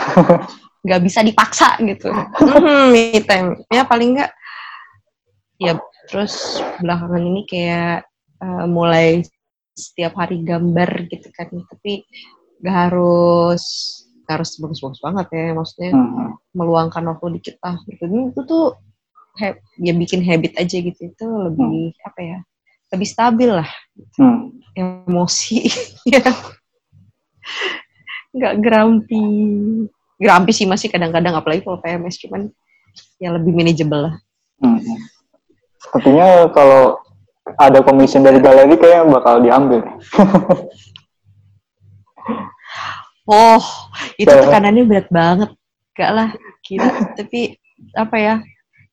nggak 0.88 1.02
bisa 1.04 1.20
dipaksa 1.24 1.80
gitu 1.84 2.12
hmm, 2.40 2.92
me 2.92 3.20
time 3.24 3.60
ya 3.72 3.84
paling 3.88 4.20
nggak 4.20 4.32
ya 5.58 5.74
terus 6.08 6.62
belakangan 6.80 7.24
ini 7.24 7.42
kayak 7.44 8.08
uh, 8.40 8.66
mulai 8.70 9.26
setiap 9.78 10.18
hari 10.18 10.42
gambar 10.42 11.10
gitu 11.12 11.30
kan 11.36 11.50
tapi 11.52 12.08
nggak 12.64 12.76
harus 12.90 13.64
harus 14.28 14.60
bagus-bagus 14.60 15.00
banget 15.00 15.28
ya 15.32 15.56
maksudnya 15.56 15.92
hmm. 15.96 16.30
meluangkan 16.52 17.04
waktu 17.08 17.40
dikit 17.40 17.56
lah 17.64 17.80
gitu 17.88 18.04
itu 18.06 18.42
tuh 18.44 18.76
ya 19.80 19.94
bikin 19.94 20.26
habit 20.26 20.58
aja 20.58 20.78
gitu 20.82 21.00
itu 21.00 21.26
lebih 21.26 21.94
hmm. 21.94 22.08
apa 22.08 22.20
ya 22.20 22.40
lebih 22.92 23.08
stabil 23.08 23.50
lah 23.52 23.70
hmm. 24.20 24.52
emosi 24.76 25.68
ya 26.14 26.26
nggak 28.36 28.56
grumpy 28.60 29.24
grumpy 30.20 30.52
sih 30.52 30.68
masih 30.68 30.92
kadang-kadang 30.92 31.38
apalagi 31.38 31.64
kalau 31.64 31.80
PMS 31.80 32.20
cuman 32.26 32.52
yang 33.22 33.38
lebih 33.38 33.54
manageable 33.54 34.12
lah 34.12 34.16
hmm. 34.60 34.82
sepertinya 35.80 36.50
kalau 36.52 37.00
ada 37.56 37.80
commission 37.80 38.28
dari 38.28 38.44
galeri 38.44 38.76
kayak 38.76 39.08
bakal 39.08 39.40
diambil 39.40 39.86
Oh, 43.28 43.64
itu 44.16 44.32
tekanannya 44.32 44.88
berat 44.88 45.08
banget. 45.12 45.50
Gak 45.94 46.12
lah, 46.16 46.30
kira. 46.64 46.88
Tapi 47.20 47.60
apa 47.94 48.16
ya? 48.16 48.36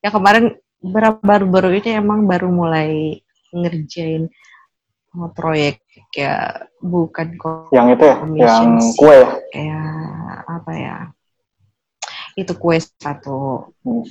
Ya 0.02 0.10
kemarin 0.10 0.58
baru-baru 0.84 1.80
ini 1.80 1.96
emang 1.96 2.28
baru 2.28 2.52
mulai 2.52 3.22
ngerjain 3.54 4.28
oh, 5.16 5.30
proyek 5.32 5.80
ya 6.12 6.66
bukan 6.82 7.38
kok 7.38 7.70
yang 7.70 7.88
itu 7.94 8.04
ya 8.04 8.16
yang 8.36 8.76
kue 8.98 9.14
ya 9.14 9.26
kayak 9.54 9.88
apa 10.44 10.72
ya 10.74 10.96
itu 12.34 12.52
kue 12.58 12.76
satu 12.82 13.70
hmm. 13.86 14.04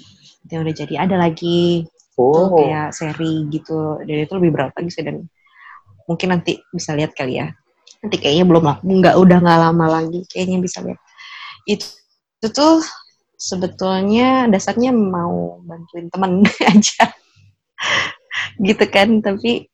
yang 0.49 0.63
udah 0.63 0.75
jadi 0.75 0.95
ada 1.05 1.15
lagi 1.19 1.83
oh. 2.15 2.31
itu 2.31 2.43
kayak 2.63 2.87
seri 2.95 3.33
gitu 3.51 3.99
dan 4.01 4.17
itu 4.23 4.33
lebih 4.39 4.51
berat 4.55 4.73
lagi 4.73 4.89
sih 4.89 5.03
dan 5.03 5.27
mungkin 6.07 6.27
nanti 6.31 6.59
bisa 6.71 6.95
lihat 6.95 7.13
kali 7.13 7.39
ya 7.43 7.51
nanti 8.03 8.17
kayaknya 8.19 8.45
belum 8.47 8.63
lah 8.67 8.77
nggak 8.83 9.15
udah 9.15 9.37
nggak 9.39 9.59
lama 9.69 9.85
lagi 10.01 10.27
kayaknya 10.27 10.59
bisa 10.59 10.83
lihat. 10.83 10.99
Itu, 11.63 11.87
itu 12.39 12.47
tuh 12.51 12.83
sebetulnya 13.39 14.51
dasarnya 14.51 14.91
mau 14.91 15.63
bantuin 15.63 16.11
temen 16.11 16.43
aja. 16.73 17.03
Gitu 18.59 18.85
kan 18.91 19.23
tapi 19.23 19.67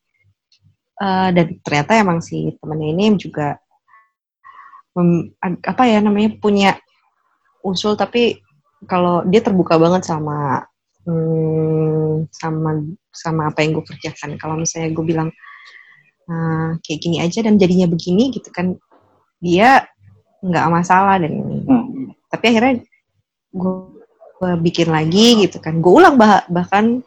uh, 1.01 1.29
dan 1.33 1.57
ternyata 1.65 1.97
emang 1.97 2.21
si 2.21 2.53
temennya 2.61 2.89
ini 2.93 3.05
juga 3.17 3.57
mem, 4.93 5.33
apa 5.41 5.83
ya 5.85 6.01
namanya 6.01 6.37
punya 6.37 6.77
usul 7.65 7.97
tapi 7.97 8.39
kalau 8.87 9.27
dia 9.27 9.43
terbuka 9.43 9.75
banget 9.75 10.07
sama 10.07 10.63
hmm, 11.03 12.31
sama 12.31 12.79
sama 13.11 13.51
apa 13.51 13.59
yang 13.65 13.75
gue 13.79 13.85
kerjakan. 13.85 14.39
Kalau 14.39 14.55
misalnya 14.55 14.95
gue 14.95 15.05
bilang 15.05 15.29
uh, 16.29 16.77
kayak 16.85 16.99
gini 17.01 17.17
aja 17.19 17.41
dan 17.41 17.57
jadinya 17.57 17.89
begini 17.89 18.29
gitu 18.29 18.53
kan 18.53 18.77
dia 19.41 19.89
nggak 20.39 20.67
masalah 20.71 21.19
dan 21.19 21.33
hmm. 21.65 22.15
tapi 22.31 22.45
akhirnya 22.55 22.73
gue, 23.51 23.73
gue 24.39 24.51
bikin 24.63 24.87
lagi 24.93 25.43
gitu 25.43 25.57
kan 25.59 25.81
gue 25.81 25.91
ulang 25.91 26.15
bah 26.15 26.45
bahkan 26.47 27.03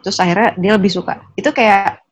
terus 0.00 0.18
akhirnya 0.18 0.56
dia 0.56 0.72
lebih 0.76 0.90
suka. 0.92 1.20
Itu 1.36 1.52
kayak 1.52 2.02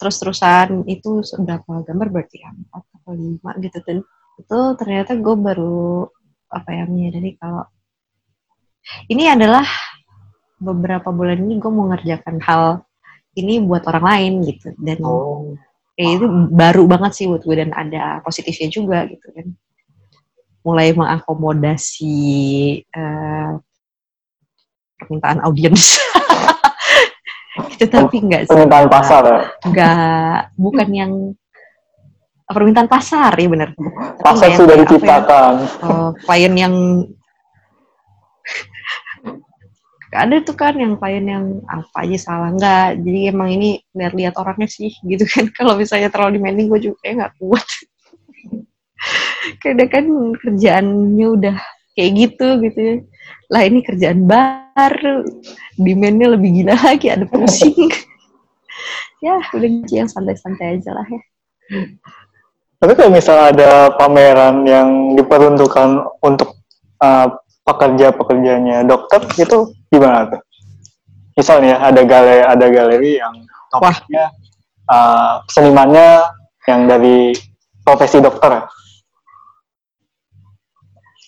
terus-terusan 0.00 0.88
itu 0.88 1.20
berapa 1.44 1.84
gambar 1.84 2.08
berarti 2.08 2.36
ya? 2.40 2.50
Empat 2.50 2.84
atau 3.00 3.12
lima 3.12 3.50
gitu. 3.60 3.78
Kan 3.84 3.98
itu 4.40 4.58
ternyata 4.80 5.12
gue 5.16 5.36
baru 5.36 6.08
apa 6.50 6.70
ya 6.74 6.84
menyadari 6.88 7.36
kalau 7.38 7.62
ini 9.06 9.28
adalah 9.28 9.62
beberapa 10.58 11.12
bulan 11.12 11.44
ini 11.46 11.60
gue 11.60 11.70
mau 11.70 11.86
ngerjakan 11.92 12.36
hal 12.42 12.82
ini 13.38 13.62
buat 13.62 13.86
orang 13.86 14.04
lain 14.04 14.32
gitu. 14.46 14.74
Dan 14.80 14.98
oh. 15.06 15.54
eh, 15.94 16.18
itu 16.18 16.26
baru 16.50 16.86
banget 16.90 17.12
sih 17.14 17.26
buat 17.30 17.42
gue 17.44 17.56
dan 17.58 17.70
ada 17.74 18.24
positifnya 18.24 18.68
juga 18.70 18.98
gitu 19.06 19.26
kan. 19.30 19.46
Mulai 20.60 20.92
mengakomodasi 20.92 22.16
uh, 22.92 23.56
permintaan 25.00 25.40
audiens. 25.46 25.96
Itu 27.74 27.88
tapi 27.88 28.20
enggak 28.20 28.44
sih. 28.44 28.52
permintaan 28.52 28.86
pasar 28.92 29.22
ya? 29.24 29.40
Enggak 29.64 30.52
bukan 30.54 30.88
yang 30.92 31.12
permintaan 32.44 32.90
pasar 32.90 33.32
ya 33.40 33.48
benar. 33.48 33.72
Pasar 34.20 34.52
sudah 34.52 34.76
ya, 34.76 34.80
diciptakan. 34.84 35.52
Ya, 35.64 35.86
uh, 35.88 36.10
klien 36.28 36.54
yang 36.54 36.74
ada 40.10 40.36
tuh 40.42 40.58
kan 40.58 40.74
yang 40.74 40.98
klien 40.98 41.22
yang 41.22 41.62
apa 41.70 42.02
aja 42.02 42.18
salah? 42.18 42.50
Nggak. 42.50 43.02
Jadi 43.06 43.20
emang 43.30 43.48
ini 43.54 43.78
lihat-lihat 43.94 44.34
orangnya 44.38 44.66
sih 44.66 44.90
gitu 45.10 45.22
kan. 45.26 45.50
Kalau 45.54 45.78
misalnya 45.78 46.10
terlalu 46.10 46.38
demanding 46.38 46.66
gue 46.66 46.80
juga 46.90 46.96
kayak 47.06 47.14
nggak 47.18 47.34
kuat. 47.38 47.68
Kadang 49.62 49.90
kan 49.90 50.04
kerjaannya 50.36 51.26
udah 51.26 51.56
kayak 51.94 52.10
gitu 52.18 52.48
gitu 52.66 52.78
ya. 52.78 52.96
Lah 53.50 53.62
ini 53.66 53.78
kerjaan 53.86 54.26
baru. 54.26 55.26
Demandnya 55.78 56.34
lebih 56.34 56.62
gila 56.62 56.74
lagi 56.80 57.06
ada 57.10 57.26
pusing. 57.26 57.90
Ya 59.20 59.36
udah 59.52 59.68
gitu 59.68 60.00
yang 60.00 60.08
santai-santai 60.08 60.80
aja 60.80 60.96
lah 60.96 61.04
ya. 61.04 61.20
Tapi 62.80 62.92
kalau 62.96 63.12
misalnya 63.12 63.52
ada 63.52 63.72
pameran 63.92 64.64
yang 64.64 65.12
diperuntukkan 65.12 66.08
untuk 66.24 66.56
uh, 67.04 67.28
pekerja-pekerjanya 67.62 68.82
dokter 68.84 69.20
itu 69.36 69.72
gimana 69.88 70.36
tuh? 70.36 70.40
Misalnya 71.36 71.80
ada 71.80 72.02
galeri 72.04 72.42
ada 72.44 72.66
galeri 72.68 73.12
yang 73.16 73.34
topiknya 73.70 74.28
uh, 74.90 75.40
senimannya 75.48 76.26
yang 76.68 76.84
dari 76.90 77.32
profesi 77.80 78.18
dokter. 78.20 78.66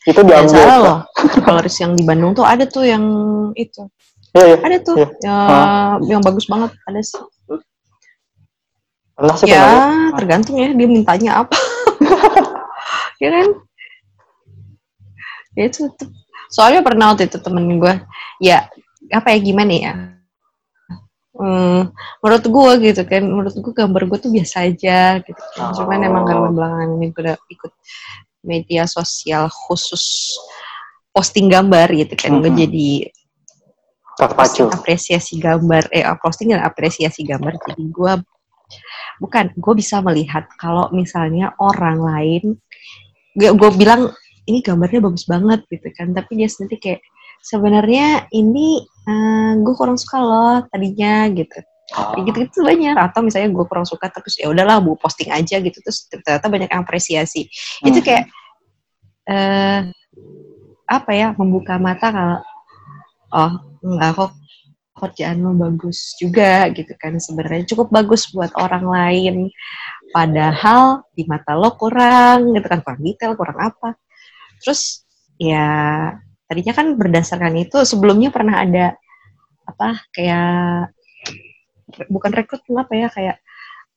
Itu 0.03 0.19
diambil. 0.27 0.59
Ya, 0.59 0.77
loh. 0.83 0.99
Galeris 1.47 1.79
yang 1.79 1.95
di 1.95 2.03
Bandung 2.03 2.35
tuh 2.35 2.43
ada 2.43 2.67
tuh 2.67 2.83
yang 2.83 3.05
itu. 3.55 3.87
Iya, 4.35 4.45
iya. 4.49 4.59
Ada 4.65 4.77
tuh 4.83 4.97
Iya. 4.99 5.09
ya, 5.23 5.37
yang 6.11 6.21
bagus 6.25 6.51
banget 6.51 6.75
ada 6.89 7.01
sih. 7.01 7.23
Pernah 9.15 9.35
sih 9.39 9.47
Ya, 9.47 9.61
pernah. 9.63 10.11
tergantung 10.19 10.57
ya 10.59 10.73
dia 10.75 10.89
mintanya 10.91 11.47
apa. 11.47 11.55
ya 13.23 13.29
kan? 13.31 13.47
Ya 15.55 15.63
itu. 15.71 15.87
Soalnya 16.53 16.85
pernah 16.85 17.17
waktu 17.17 17.33
itu 17.33 17.41
temen 17.41 17.81
gue, 17.81 17.95
ya 18.39 18.69
apa 19.09 19.33
ya 19.33 19.39
gimana 19.41 19.73
ya? 19.73 19.93
Hmm, 21.33 21.89
menurut 22.21 22.45
gue 22.45 22.73
gitu 22.93 23.03
kan, 23.09 23.25
menurut 23.25 23.57
gue 23.57 23.73
gambar 23.73 24.03
gue 24.05 24.19
tuh 24.21 24.31
biasa 24.31 24.69
aja 24.69 25.17
gitu. 25.25 25.43
kan. 25.57 25.73
Cuman 25.73 26.05
emang 26.05 26.29
karena 26.29 26.49
belakangan 26.53 26.89
ini 27.01 27.07
gue 27.09 27.23
udah 27.25 27.39
ikut 27.49 27.73
media 28.45 28.85
sosial 28.85 29.49
khusus 29.49 30.37
posting 31.09 31.49
gambar 31.49 31.89
gitu 31.97 32.13
kan, 32.21 32.37
gue 32.37 32.53
Mhm. 32.53 32.59
jadi 32.69 32.91
terpacu. 34.13 34.69
apresiasi 34.69 35.41
gambar, 35.41 35.89
eh 35.89 36.05
posting 36.21 36.53
dan 36.53 36.69
apresiasi 36.69 37.25
gambar. 37.25 37.57
Jadi 37.65 37.85
gue 37.89 38.13
bukan, 39.17 39.57
gue 39.57 39.75
bisa 39.77 40.05
melihat 40.05 40.45
kalau 40.61 40.93
misalnya 40.93 41.57
orang 41.57 41.97
lain, 41.97 42.61
gue, 43.33 43.51
gue 43.57 43.71
bilang 43.73 44.13
ini 44.49 44.59
gambarnya 44.65 45.01
bagus 45.05 45.25
banget 45.29 45.61
gitu 45.71 45.89
kan, 45.95 46.11
tapi 46.15 46.39
dia 46.39 46.49
sendiri 46.51 46.77
kayak 46.81 47.01
sebenarnya 47.43 48.31
ini 48.35 48.83
eh, 48.87 49.53
gue 49.59 49.75
kurang 49.75 49.99
suka 49.99 50.19
loh 50.23 50.57
tadinya 50.71 51.27
gitu. 51.31 51.59
Kayak 51.93 52.25
gitu-gitu 52.25 52.53
tuh 52.63 52.65
banyak. 52.65 52.97
Atau 52.97 53.21
misalnya 53.21 53.53
gue 53.53 53.65
kurang 53.69 53.85
suka 53.85 54.09
terus 54.09 54.39
ya 54.41 54.49
udahlah 54.49 54.81
gue 54.81 54.97
posting 54.97 55.29
aja 55.29 55.61
gitu 55.61 55.79
terus 55.83 56.09
ternyata 56.09 56.47
banyak 56.49 56.71
yang 56.73 56.83
apresiasi. 56.87 57.51
Itu 57.85 58.01
Hmm. 58.01 58.07
kayak 58.07 58.25
eh 59.23 59.81
apa 60.89 61.11
ya 61.15 61.33
membuka 61.39 61.79
mata 61.79 62.11
kalau 62.11 62.39
oh 63.33 63.53
enggak 63.87 64.11
kok 64.19 64.33
kerjaan 64.93 65.43
lo 65.43 65.57
bagus 65.57 66.15
juga 66.21 66.69
gitu 66.71 66.93
kan 67.01 67.17
sebenarnya 67.17 67.65
cukup 67.75 67.89
bagus 67.91 68.29
buat 68.31 68.53
orang 68.61 68.85
lain 68.87 69.35
padahal 70.13 71.03
di 71.17 71.25
mata 71.25 71.57
lo 71.57 71.75
kurang 71.75 72.53
gitu 72.53 72.67
kan 72.69 72.85
kurang 72.85 73.03
detail 73.03 73.33
kurang 73.35 73.59
apa 73.59 73.97
terus 74.63 75.03
ya 75.37 75.67
tadinya 76.47 76.73
kan 76.73 76.95
berdasarkan 76.95 77.59
itu 77.59 77.83
sebelumnya 77.83 78.31
pernah 78.31 78.63
ada 78.63 78.95
apa 79.67 79.99
kayak 80.15 80.95
bukan 82.09 82.33
rekrut 82.33 82.63
apa 82.79 82.95
ya 82.95 83.09
kayak 83.11 83.37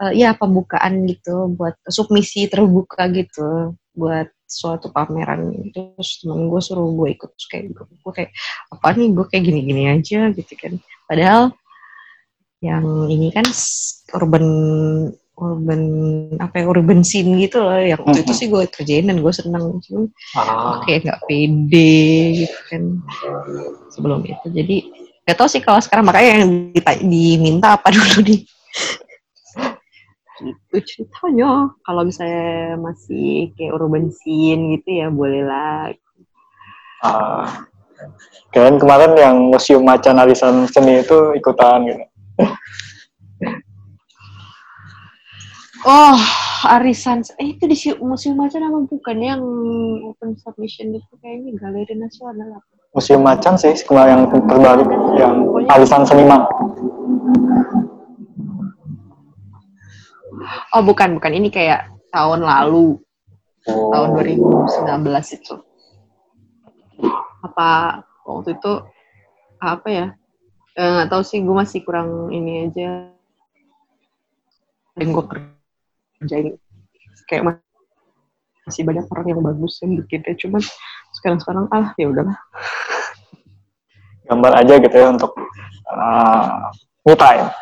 eh, 0.03 0.13
ya 0.17 0.33
pembukaan 0.35 1.05
gitu 1.07 1.53
buat 1.53 1.77
submisi 1.87 2.49
terbuka 2.49 3.07
gitu 3.13 3.77
buat 3.95 4.27
suatu 4.45 4.91
pameran. 4.93 5.71
Terus 5.73 6.21
temen 6.21 6.51
gue 6.51 6.61
suruh 6.61 6.91
gue 6.93 7.07
ikut 7.17 7.29
terus 7.33 7.47
kayak 7.49 7.63
gue, 7.73 7.85
gue 7.87 8.13
kayak 8.13 8.31
apa 8.69 8.87
nih 8.93 9.09
gue 9.15 9.25
kayak 9.31 9.43
gini-gini 9.43 9.83
aja 9.89 10.29
gitu 10.35 10.53
kan. 10.59 10.73
Padahal 11.09 11.55
yang 12.63 12.85
ini 13.11 13.29
kan 13.33 13.45
urban 14.15 14.45
urban 15.35 15.81
apa 16.39 16.63
ya 16.63 16.65
urban 16.71 17.03
scene 17.03 17.35
gitu 17.39 17.59
loh 17.59 17.75
yang 17.75 17.99
waktu 17.99 18.23
itu 18.23 18.31
sih 18.31 18.47
gue 18.47 18.63
kerjain 18.71 19.11
dan 19.11 19.19
gue 19.19 19.33
seneng 19.35 19.83
cuman 19.83 20.07
Ah. 20.35 20.79
kayak 20.87 21.03
nggak 21.03 21.21
pede 21.27 21.99
gitu 22.43 22.57
kan 22.71 22.83
sebelum 23.91 24.23
itu 24.23 24.47
jadi 24.47 24.77
nggak 25.27 25.35
tahu 25.35 25.49
sih 25.51 25.59
kalau 25.59 25.83
sekarang 25.83 26.07
makanya 26.07 26.39
yang 26.39 26.51
diminta 27.03 27.75
apa 27.75 27.91
dulu 27.95 28.23
nih 28.23 28.41
itu 30.35 30.77
ceritanya 30.83 31.71
kalau 31.81 32.03
misalnya 32.03 32.75
masih 32.75 33.55
kayak 33.55 33.71
urban 33.71 34.11
scene 34.11 34.79
gitu 34.79 34.89
ya 35.03 35.07
boleh 35.11 35.43
lah 35.43 35.91
Ah. 37.03 37.67
Kalian 38.49 38.79
kemarin 38.79 39.13
yang 39.13 39.35
museum 39.51 39.83
macan 39.83 40.15
arisan 40.17 40.65
seni 40.65 41.03
itu 41.03 41.35
ikutan 41.37 41.85
gitu. 41.85 42.01
Oh 45.85 46.17
arisan. 46.65 47.21
Eh 47.37 47.53
itu 47.53 47.63
di 47.69 47.77
museum 48.01 48.41
aja 48.41 48.57
nama 48.57 48.81
bukan? 48.83 49.17
Yang 49.21 49.41
open 50.11 50.29
submission 50.41 50.97
itu 50.97 51.13
kayaknya 51.21 51.55
galeri 51.61 51.95
nasional 51.95 52.59
apa? 52.59 52.73
Museum 52.95 53.21
macan 53.21 53.59
sih 53.59 53.75
yang 53.75 54.27
terbaru 54.31 54.83
yang 55.19 55.35
arisan 55.69 56.03
seniman. 56.07 56.43
oh 60.75 60.83
bukan 60.83 61.15
bukan. 61.15 61.31
Ini 61.31 61.49
kayak 61.53 61.87
tahun 62.11 62.43
lalu. 62.43 62.99
Oh. 63.65 63.89
tahun 63.89 64.13
2019 64.13 65.41
itu. 65.41 65.55
Apa 67.41 68.01
waktu 68.21 68.53
itu 68.53 68.73
apa 69.57 69.87
ya? 69.89 70.07
Eh, 70.77 70.85
nggak 70.85 71.09
tahu 71.09 71.23
sih 71.25 71.41
gue 71.41 71.55
masih 71.55 71.81
kurang 71.81 72.29
ini 72.29 72.69
aja. 72.69 73.09
Dan 74.93 75.07
gue 75.17 75.23
kerjain 76.19 76.57
kayak 77.29 77.43
ma- 77.43 77.65
masih 78.65 78.81
banyak 78.81 79.05
orang 79.13 79.29
yang 79.29 79.45
bagus 79.45 79.77
yang 79.85 79.93
bikinnya 80.01 80.33
cuman 80.41 80.57
sekarang 81.13 81.37
sekarang 81.37 81.69
ah 81.69 81.93
ya 82.01 82.09
udahlah. 82.09 82.33
Gambar 84.25 84.57
aja 84.57 84.81
gitu 84.81 84.97
ya 84.97 85.13
untuk 85.13 85.37
uh, 85.93 86.73
me 87.05 87.13
time. 87.13 87.53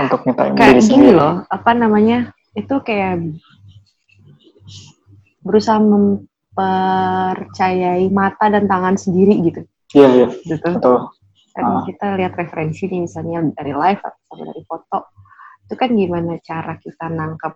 Untuk 0.00 0.24
me 0.24 0.32
time 0.32 0.56
kayak 0.56 0.80
gini 0.80 1.12
loh 1.12 1.44
apa 1.52 1.76
namanya 1.76 2.32
itu 2.56 2.72
kayak 2.80 3.36
berusaha 5.44 5.76
mempercayai 5.76 8.08
mata 8.08 8.48
dan 8.48 8.64
tangan 8.64 8.96
sendiri 8.96 9.44
gitu. 9.44 9.60
Iya, 9.92 10.08
iya. 10.08 10.32
gitu. 10.48 10.80
Betul. 10.80 11.12
kan 11.54 11.86
kita 11.86 12.18
lihat 12.18 12.34
referensi 12.34 12.90
nih 12.90 13.06
misalnya 13.06 13.54
dari 13.54 13.70
live 13.70 14.02
atau 14.02 14.42
dari 14.42 14.58
foto 14.66 15.13
itu 15.64 15.74
kan 15.74 15.90
gimana 15.92 16.36
cara 16.44 16.76
kita 16.76 17.08
nangkep 17.08 17.54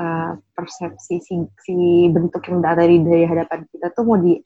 uh, 0.00 0.32
persepsi 0.52 1.14
si, 1.24 1.34
si 1.64 1.76
bentuk 2.12 2.44
yang 2.48 2.60
dari 2.60 3.00
dari 3.00 3.24
hadapan 3.24 3.64
kita 3.72 3.88
tuh 3.96 4.04
mau 4.04 4.18
di 4.20 4.36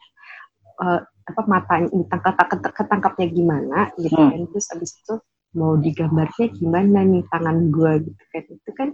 uh, 0.81 1.01
apa 1.02 1.43
matanya 1.44 1.93
ditangkap 1.93 2.35
ketangkap- 2.40 2.74
ketangkapnya 2.74 3.27
gimana 3.28 3.78
gitu 4.01 4.16
Hmm. 4.16 4.31
kan 4.32 4.43
terus 4.48 4.66
abis 4.73 4.90
itu 4.97 5.15
mau 5.59 5.77
digambarnya 5.77 6.47
gimana 6.55 6.98
nih 7.05 7.23
tangan 7.28 7.56
gua 7.74 7.98
gitu 8.01 8.23
kan 8.32 8.44
itu 8.48 8.70
kan 8.73 8.89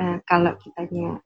uh, 0.00 0.16
kalau 0.24 0.52
kitanya 0.60 1.20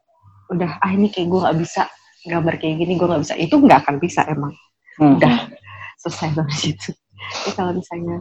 udah 0.50 0.70
ah 0.82 0.90
ini 0.94 1.10
kayak 1.10 1.28
gua 1.30 1.40
nggak 1.50 1.58
bisa 1.62 1.82
gambar 2.26 2.54
kayak 2.58 2.76
gini 2.82 2.92
gua 2.98 3.14
nggak 3.14 3.22
bisa 3.22 3.34
itu 3.38 3.54
nggak 3.54 3.80
akan 3.86 3.96
bisa 4.02 4.22
emang 4.26 4.54
Hmm. 4.96 5.20
udah 5.20 5.52
selesai 6.00 6.32
sampai 6.32 6.56
situ. 6.56 6.88
Tapi 7.20 7.50
kalau 7.52 7.76
misalnya, 7.76 8.16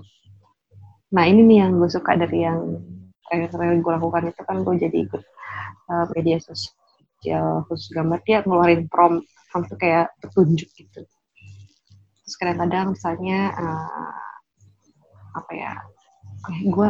nah 1.16 1.24
ini 1.24 1.48
nih 1.48 1.58
yang 1.64 1.80
gue 1.80 1.88
suka 1.88 2.20
dari 2.20 2.44
yang 2.44 2.60
terakhir-terakhir 3.26 3.80
gue 3.80 3.92
lakukan 3.96 4.24
itu 4.36 4.42
kan 4.44 4.58
gue 4.68 4.76
jadi 4.76 4.98
ikut 5.08 5.24
uh, 5.90 6.06
media 6.12 6.38
sosial 6.44 7.64
khusus 7.72 7.90
gambar. 7.96 8.20
Dia 8.28 8.44
ngeluarin 8.44 8.92
prompt, 8.92 9.24
prompt 9.50 9.72
itu 9.72 9.78
kayak 9.80 10.12
petunjuk 10.20 10.70
gitu. 10.76 11.02
Terus 12.26 12.36
kadang-kadang 12.36 12.94
misalnya 12.94 13.54
uh, 13.56 14.14
apa 15.40 15.52
ya, 15.56 15.72
eh, 16.52 16.62
gue 16.68 16.90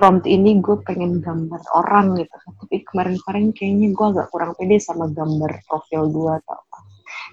prompt 0.00 0.24
ini 0.24 0.64
gue 0.64 0.80
pengen 0.80 1.20
gambar 1.20 1.60
orang 1.76 2.16
gitu, 2.16 2.32
tapi 2.32 2.80
kemarin-kemarin 2.88 3.52
kayaknya 3.52 3.88
gue 3.92 4.06
agak 4.16 4.26
kurang 4.32 4.56
pede 4.56 4.80
sama 4.80 5.12
gambar 5.12 5.60
profil 5.68 6.08
gue 6.08 6.32
atau 6.40 6.54
apa. 6.56 6.78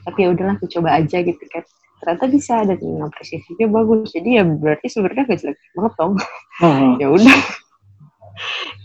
Tapi 0.04 0.18
ya 0.20 0.28
udahlah 0.36 0.60
aku 0.60 0.68
coba 0.68 1.00
aja 1.00 1.24
gitu 1.24 1.44
kan 1.48 1.64
ternyata 2.02 2.26
bisa 2.30 2.56
dan 2.66 2.80
apresiasinya 2.80 3.68
bagus. 3.70 4.14
Jadi 4.14 4.30
ya 4.38 4.44
berarti 4.46 4.88
sebenarnya 4.90 5.24
gak 5.30 5.40
jelek 5.42 5.58
banget 5.74 5.94
dong. 5.98 6.14
Hmm. 6.62 6.94
ya 7.02 7.08
udah. 7.10 7.40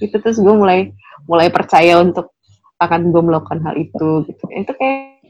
Itu 0.01 0.17
terus 0.19 0.39
gue 0.41 0.55
mulai 0.55 0.93
mulai 1.29 1.49
percaya 1.53 2.01
untuk 2.01 2.35
akan 2.81 3.15
gue 3.15 3.23
melakukan 3.23 3.61
hal 3.63 3.75
itu 3.79 4.27
gitu. 4.27 4.45
Itu 4.51 4.73
kayak 4.75 5.23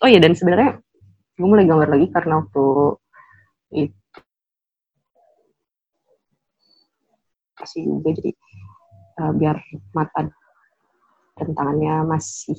oh 0.00 0.08
iya 0.08 0.20
dan 0.20 0.36
sebenarnya 0.36 0.80
gue 1.34 1.48
mulai 1.48 1.66
gambar 1.66 1.88
lagi 1.90 2.06
karena 2.14 2.44
waktu 2.44 2.64
itu 3.74 4.18
kasih 7.54 7.80
juga 7.86 8.12
jadi 8.12 8.30
uh, 9.24 9.32
biar 9.34 9.56
mata 9.96 10.30
dan 11.34 11.48
tangannya 11.56 12.06
masih 12.06 12.58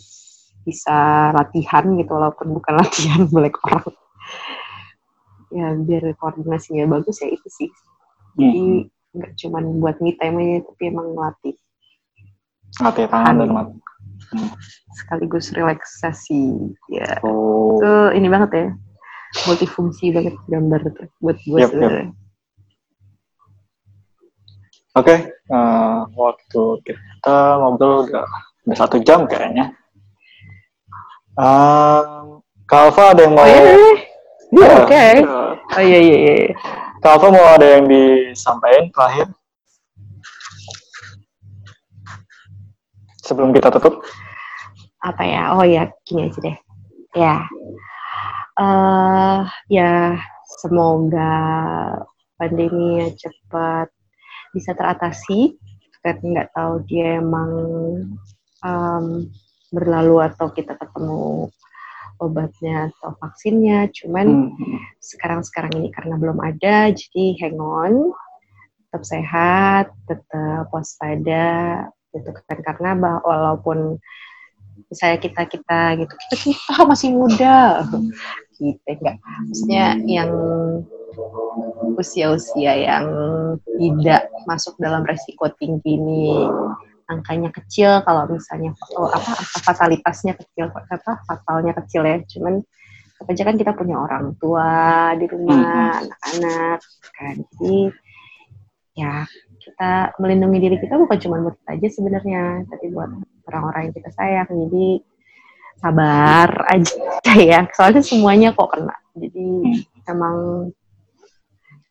bisa 0.65 1.29
latihan 1.31 1.85
gitu 1.95 2.11
walaupun 2.11 2.57
bukan 2.57 2.73
latihan 2.81 3.23
melek 3.29 3.55
orang 3.63 3.93
ya 5.53 5.71
biar 5.77 6.03
koordinasinya 6.19 6.89
bagus 6.89 7.21
ya 7.21 7.29
itu 7.31 7.47
sih 7.47 7.69
jadi 8.35 8.89
hmm. 8.89 9.15
nggak 9.15 9.31
hmm. 9.31 9.39
cuma 9.39 9.57
buat 9.79 9.97
me 10.03 10.11
time 10.17 10.41
aja 10.41 10.57
tapi 10.67 10.83
emang 10.91 11.07
melatih 11.15 11.55
latih 12.81 13.07
tangan 13.07 13.39
dan 13.39 13.49
mata 13.53 13.73
sekaligus 14.99 15.53
relaksasi 15.55 16.73
ya 16.91 17.21
oh. 17.23 17.77
itu 17.79 17.93
ini 18.19 18.27
banget 18.27 18.51
ya 18.51 18.67
multifungsi 19.47 20.11
banget 20.11 20.35
gambar 20.49 20.81
tuh 20.91 21.07
buat 21.23 21.37
gue 21.45 21.59
yep, 21.61 21.71
sebenarnya 21.71 22.07
yep. 22.11 22.23
Oke, 24.95 25.11
okay, 25.11 25.19
uh, 25.51 25.59
eh, 25.59 25.99
waktu 26.15 26.63
kita 26.87 27.59
ngobrol 27.59 28.07
udah, 28.07 28.23
udah 28.63 28.77
satu 28.79 28.95
jam 29.03 29.27
kayaknya. 29.27 29.75
Uh, 31.35 32.39
Kalva 32.65 33.13
ada 33.13 33.21
yang 33.27 33.35
mau? 33.35 33.43
Oh, 33.43 33.47
iya, 33.47 33.61
iya. 33.61 33.75
iya 33.75 34.67
oke. 34.71 34.87
Okay. 34.87 35.13
Oh 35.75 35.83
iya 35.83 35.99
iya 35.99 36.17
iya. 36.17 36.35
Kalva 37.03 37.27
mau 37.29 37.45
ada 37.51 37.65
yang 37.77 37.85
disampaikan 37.85 38.89
terakhir? 38.89 39.27
Sebelum 43.21 43.51
kita 43.51 43.69
tutup? 43.73 44.01
Apa 45.03 45.23
ya? 45.27 45.53
Oh 45.53 45.65
ya, 45.67 45.91
gini 46.07 46.31
aja 46.31 46.39
deh. 46.39 46.57
Ya, 47.15 47.47
uh, 48.59 49.47
ya 49.71 50.19
semoga 50.59 51.35
pandemi 52.39 53.07
cepat 53.15 53.87
bisa 54.55 54.71
teratasi 54.75 55.55
karena 56.03 56.43
nggak 56.43 56.51
tahu 56.55 56.73
dia 56.87 57.19
emang 57.19 57.51
um, 58.63 59.27
berlalu 59.75 60.23
atau 60.23 60.47
kita 60.55 60.79
ketemu 60.79 61.51
obatnya 62.23 62.89
atau 62.95 63.11
vaksinnya. 63.19 63.91
Cuman 63.91 64.55
hmm. 64.55 64.79
sekarang-sekarang 65.03 65.75
ini 65.75 65.89
karena 65.91 66.15
belum 66.15 66.39
ada 66.39 66.89
jadi 66.95 67.25
hang 67.43 67.59
on. 67.59 68.15
Tetap 68.87 69.03
sehat 69.03 69.85
tetap 70.07 70.71
waspada 70.71 71.85
gitu 72.15 72.29
kan. 72.31 72.57
Karena 72.63 72.89
bah, 72.95 73.19
walaupun 73.27 73.99
misalnya 74.87 75.19
kita 75.19 75.43
kita 75.47 75.79
gitu 75.99 76.13
kita 76.15 76.35
kita 76.47 76.75
masih 76.87 77.09
muda. 77.11 77.83
Gitu 78.55 78.79
enggak 78.87 79.19
maksudnya 79.19 79.99
yang 80.07 80.31
usia-usia 81.99 82.71
yang 82.75 83.05
tidak 83.79 84.31
masuk 84.47 84.75
dalam 84.79 85.03
resiko 85.03 85.47
tinggi 85.59 85.99
ini 85.99 86.47
angkanya 87.05 87.53
kecil 87.53 88.01
kalau 88.01 88.25
misalnya 88.25 88.73
oh, 88.97 89.09
apa 89.13 89.37
fatalitasnya 89.61 90.33
kecil 90.33 90.73
apa 90.73 91.21
fatalnya 91.25 91.73
kecil 91.77 92.01
ya. 92.05 92.17
Cuman 92.25 92.61
aja 93.25 93.41
kan 93.47 93.55
kita 93.55 93.71
punya 93.73 93.95
orang 93.95 94.35
tua 94.37 95.13
di 95.17 95.25
rumah 95.29 96.01
anak-anak 96.01 96.79
kan. 97.15 97.35
Jadi 97.55 97.79
ya 98.95 99.23
kita 99.61 100.15
melindungi 100.21 100.59
diri 100.61 100.77
kita 100.77 100.95
bukan 100.95 101.17
cuma 101.19 101.41
buat 101.41 101.55
kita 101.61 101.71
aja 101.77 101.87
sebenarnya 101.89 102.43
tapi 102.69 102.85
buat 102.93 103.09
orang-orang 103.49 103.81
yang 103.89 103.95
kita 103.95 104.09
sayang. 104.13 104.49
Jadi 104.49 104.87
sabar 105.79 106.49
aja 106.73 107.33
ya. 107.53 107.59
Soalnya 107.73 108.01
semuanya 108.01 108.49
kok 108.51 108.73
kena. 108.73 108.97
Jadi 109.15 109.47
emang 110.09 110.69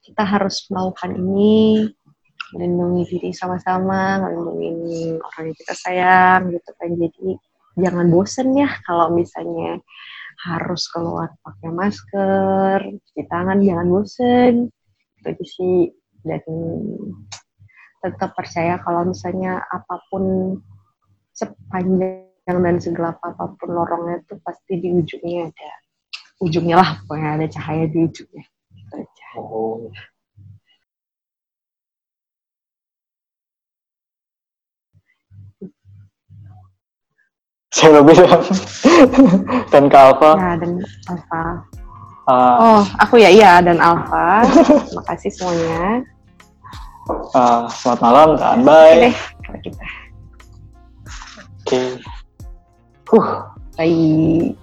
kita 0.05 0.23
harus 0.23 0.69
melakukan 0.69 1.17
ini 1.17 1.89
melindungi 2.55 3.03
diri 3.11 3.31
sama-sama 3.35 4.23
melindungi 4.23 5.19
orang 5.19 5.51
yang 5.51 5.57
kita 5.59 5.75
sayang 5.75 6.41
gitu 6.55 6.71
kan. 6.79 6.91
Jadi 6.95 7.29
jangan 7.75 8.07
bosen 8.09 8.55
ya 8.55 8.71
kalau 8.87 9.11
misalnya 9.11 9.83
harus 10.47 10.87
keluar 10.91 11.35
pakai 11.43 11.71
masker 11.75 12.79
cuci 12.87 13.23
tangan 13.27 13.59
jangan 13.61 13.87
bosen. 13.91 14.55
Itu 15.27 15.45
sih. 15.45 15.91
Dan 16.25 16.41
tetap 18.01 18.33
percaya 18.33 18.81
kalau 18.81 19.13
misalnya 19.13 19.61
apa 19.69 20.01
pun 20.09 20.57
sepanjang 21.37 22.25
dan 22.47 22.77
segelap 22.81 23.21
apa 23.21 23.53
pun 23.61 23.69
lorongnya 23.73 24.25
itu 24.25 24.37
pasti 24.41 24.81
di 24.81 24.89
ujungnya 24.93 25.53
ada 25.53 25.71
ujungnya 26.41 26.77
lah 26.81 26.91
pokoknya 27.05 27.29
ada 27.41 27.47
cahaya 27.49 27.85
di 27.89 27.99
ujungnya. 28.09 28.45
Oh. 29.35 29.91
Saya 37.75 37.99
lebih 37.99 38.15
dan 39.75 39.91
Alfa. 39.91 40.31
Ya, 40.39 40.51
dan 40.63 40.73
Alfa. 41.11 41.43
Uh, 42.25 42.57
oh, 42.63 42.83
aku 43.03 43.19
ya 43.19 43.29
iya 43.35 43.59
dan 43.59 43.83
Alfa. 43.83 44.47
Terima 44.87 45.03
kasih 45.11 45.31
semuanya. 45.35 46.07
Uh, 47.35 47.67
selamat 47.69 48.01
malam 48.01 48.29
dan 48.39 48.63
bye. 48.63 49.11
Oke 49.51 49.59
kita. 49.67 49.87
Oke. 51.67 51.67
Okay. 51.67 51.89
Huh. 53.11 53.29
Bye. 53.75 54.55